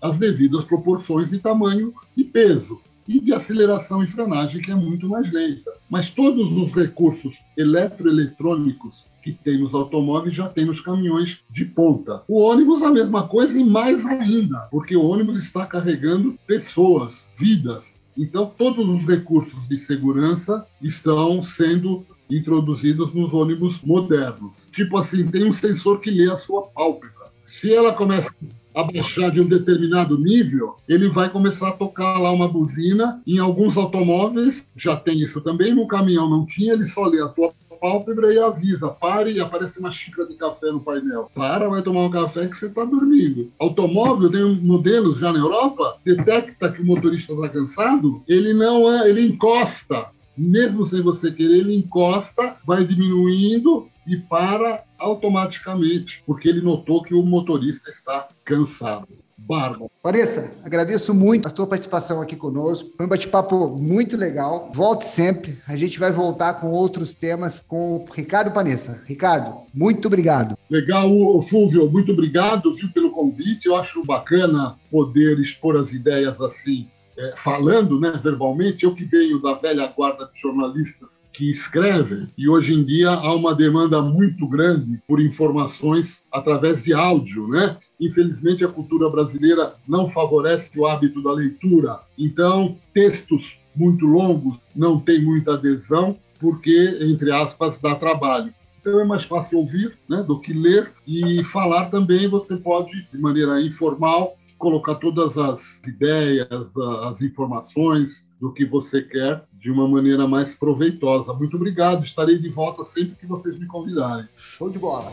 as 0.00 0.18
devidas 0.18 0.64
proporções 0.64 1.30
de 1.30 1.38
tamanho 1.38 1.94
e 2.16 2.22
peso 2.24 2.80
e 3.08 3.18
de 3.18 3.32
aceleração 3.32 4.04
e 4.04 4.06
frenagem, 4.06 4.60
que 4.60 4.70
é 4.70 4.74
muito 4.74 5.08
mais 5.08 5.32
lenta. 5.32 5.72
Mas 5.88 6.10
todos 6.10 6.52
os 6.52 6.70
recursos 6.72 7.34
eletroeletrônicos 7.56 9.06
que 9.22 9.32
tem 9.32 9.58
nos 9.58 9.72
automóveis 9.72 10.34
já 10.34 10.46
tem 10.46 10.66
nos 10.66 10.82
caminhões 10.82 11.38
de 11.50 11.64
ponta. 11.64 12.22
O 12.28 12.38
ônibus 12.40 12.82
a 12.82 12.90
mesma 12.90 13.26
coisa 13.26 13.58
e 13.58 13.64
mais 13.64 14.04
ainda, 14.04 14.58
porque 14.70 14.94
o 14.94 15.04
ônibus 15.04 15.42
está 15.42 15.64
carregando 15.64 16.38
pessoas, 16.46 17.26
vidas. 17.38 17.96
Então 18.16 18.52
todos 18.56 18.86
os 18.86 19.06
recursos 19.06 19.66
de 19.68 19.78
segurança 19.78 20.66
estão 20.82 21.42
sendo 21.42 22.04
introduzidos 22.30 23.14
nos 23.14 23.32
ônibus 23.32 23.80
modernos. 23.80 24.68
Tipo 24.72 24.98
assim, 24.98 25.26
tem 25.28 25.44
um 25.46 25.52
sensor 25.52 26.00
que 26.00 26.10
lê 26.10 26.30
a 26.30 26.36
sua 26.36 26.62
pálpebra. 26.62 27.17
Se 27.48 27.74
ela 27.74 27.94
começa 27.94 28.30
abaixar 28.74 29.30
de 29.30 29.40
um 29.40 29.48
determinado 29.48 30.20
nível, 30.20 30.76
ele 30.86 31.08
vai 31.08 31.30
começar 31.30 31.70
a 31.70 31.72
tocar 31.72 32.18
lá 32.18 32.30
uma 32.30 32.46
buzina. 32.46 33.22
Em 33.26 33.38
alguns 33.38 33.74
automóveis 33.78 34.66
já 34.76 34.94
tem 34.94 35.22
isso 35.22 35.40
também, 35.40 35.74
no 35.74 35.88
caminhão 35.88 36.28
não 36.28 36.44
tinha, 36.44 36.74
ele 36.74 36.84
só 36.84 37.06
lê 37.06 37.22
a 37.22 37.28
tua 37.28 37.50
pálpebra 37.80 38.34
e 38.34 38.38
avisa, 38.38 38.90
pare 38.90 39.32
e 39.32 39.40
aparece 39.40 39.78
uma 39.78 39.90
xícara 39.90 40.28
de 40.28 40.34
café 40.34 40.70
no 40.70 40.80
painel. 40.80 41.30
Para, 41.34 41.70
vai 41.70 41.80
tomar 41.80 42.02
um 42.02 42.10
café 42.10 42.46
que 42.46 42.56
você 42.56 42.66
está 42.66 42.84
dormindo. 42.84 43.50
Automóvel, 43.58 44.30
tem 44.30 44.44
um 44.44 44.54
modelos 44.54 45.18
já 45.18 45.32
na 45.32 45.38
Europa, 45.38 45.96
detecta 46.04 46.70
que 46.70 46.82
o 46.82 46.86
motorista 46.86 47.32
está 47.32 47.48
cansado, 47.48 48.22
ele 48.28 48.52
não 48.52 48.92
é, 48.92 49.08
ele 49.08 49.26
encosta. 49.26 50.08
Mesmo 50.36 50.84
sem 50.86 51.00
você 51.00 51.32
querer, 51.32 51.60
ele 51.60 51.74
encosta, 51.74 52.56
vai 52.66 52.84
diminuindo 52.84 53.88
e 54.06 54.18
para 54.18 54.84
automaticamente, 54.98 56.22
porque 56.26 56.48
ele 56.48 56.60
notou 56.60 57.02
que 57.02 57.14
o 57.14 57.22
motorista 57.22 57.90
está 57.90 58.28
cansado. 58.44 59.08
Bárbaro. 59.38 59.90
Vanessa, 60.02 60.52
agradeço 60.64 61.14
muito 61.14 61.46
a 61.46 61.50
tua 61.50 61.66
participação 61.66 62.20
aqui 62.20 62.34
conosco. 62.34 62.90
Foi 62.96 63.06
um 63.06 63.08
bate-papo 63.08 63.68
muito 63.78 64.16
legal. 64.16 64.70
Volte 64.74 65.06
sempre. 65.06 65.58
A 65.66 65.76
gente 65.76 65.98
vai 65.98 66.10
voltar 66.10 66.54
com 66.54 66.70
outros 66.70 67.14
temas 67.14 67.60
com 67.60 67.96
o 67.96 68.04
Ricardo 68.12 68.50
Panessa. 68.50 69.00
Ricardo, 69.06 69.60
muito 69.72 70.06
obrigado. 70.06 70.58
Legal, 70.68 71.08
Fúvio, 71.42 71.88
muito 71.90 72.12
obrigado 72.12 72.74
viu, 72.74 72.90
pelo 72.92 73.10
convite. 73.10 73.66
Eu 73.66 73.76
acho 73.76 74.04
bacana 74.04 74.76
poder 74.90 75.38
expor 75.38 75.76
as 75.76 75.92
ideias 75.92 76.40
assim 76.40 76.88
é, 77.18 77.34
falando 77.36 77.98
né, 77.98 78.18
verbalmente, 78.22 78.84
eu 78.84 78.94
que 78.94 79.04
venho 79.04 79.42
da 79.42 79.54
velha 79.54 79.86
guarda 79.88 80.30
de 80.32 80.40
jornalistas 80.40 81.22
que 81.32 81.50
escrevem, 81.50 82.28
e 82.38 82.48
hoje 82.48 82.72
em 82.72 82.84
dia 82.84 83.10
há 83.10 83.34
uma 83.34 83.54
demanda 83.54 84.00
muito 84.00 84.46
grande 84.46 85.02
por 85.06 85.20
informações 85.20 86.22
através 86.32 86.84
de 86.84 86.94
áudio, 86.94 87.48
né? 87.48 87.76
Infelizmente, 88.00 88.64
a 88.64 88.68
cultura 88.68 89.10
brasileira 89.10 89.74
não 89.86 90.08
favorece 90.08 90.78
o 90.78 90.86
hábito 90.86 91.20
da 91.20 91.32
leitura, 91.32 91.98
então, 92.16 92.76
textos 92.94 93.58
muito 93.74 94.06
longos 94.06 94.56
não 94.74 94.98
têm 95.00 95.24
muita 95.24 95.54
adesão, 95.54 96.16
porque, 96.38 96.98
entre 97.00 97.32
aspas, 97.32 97.78
dá 97.78 97.94
trabalho. 97.94 98.52
Então 98.80 99.00
é 99.00 99.04
mais 99.04 99.24
fácil 99.24 99.58
ouvir 99.58 99.98
né, 100.08 100.22
do 100.22 100.40
que 100.40 100.52
ler 100.52 100.92
e 101.06 101.42
falar 101.44 101.90
também 101.90 102.28
você 102.28 102.56
pode, 102.56 103.06
de 103.12 103.18
maneira 103.18 103.60
informal, 103.60 104.36
colocar 104.58 104.96
todas 104.96 105.38
as 105.38 105.80
ideias, 105.86 106.76
as 107.04 107.22
informações 107.22 108.28
do 108.40 108.52
que 108.52 108.66
você 108.66 109.02
quer 109.02 109.44
de 109.58 109.70
uma 109.70 109.88
maneira 109.88 110.26
mais 110.26 110.54
proveitosa. 110.54 111.32
Muito 111.32 111.56
obrigado, 111.56 112.04
estarei 112.04 112.38
de 112.38 112.48
volta 112.48 112.84
sempre 112.84 113.16
que 113.16 113.26
vocês 113.26 113.58
me 113.58 113.66
convidarem. 113.66 114.28
Show 114.36 114.68
de 114.68 114.78
bola! 114.78 115.12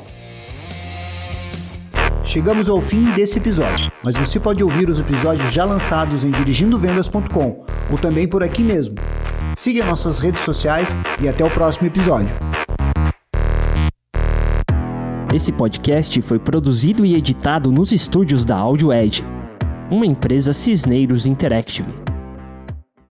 Chegamos 2.23 2.67
ao 2.67 2.81
fim 2.81 3.11
desse 3.11 3.37
episódio, 3.37 3.91
mas 4.03 4.15
você 4.15 4.39
pode 4.39 4.63
ouvir 4.63 4.89
os 4.89 4.99
episódios 4.99 5.53
já 5.53 5.63
lançados 5.63 6.23
em 6.23 6.31
dirigindovendas.com 6.31 7.65
ou 7.91 7.97
também 7.97 8.27
por 8.27 8.43
aqui 8.43 8.63
mesmo. 8.63 8.95
Siga 9.55 9.85
nossas 9.85 10.19
redes 10.19 10.41
sociais 10.41 10.89
e 11.21 11.29
até 11.29 11.45
o 11.45 11.49
próximo 11.49 11.87
episódio. 11.87 12.35
Esse 15.33 15.51
podcast 15.51 16.21
foi 16.21 16.39
produzido 16.39 17.05
e 17.05 17.13
editado 17.13 17.69
nos 17.71 17.91
estúdios 17.91 18.45
da 18.45 18.55
Audio 18.55 18.93
Edge, 18.93 19.21
uma 19.89 20.05
empresa 20.05 20.53
Cisneiros 20.53 21.25
Interactive. 21.25 22.04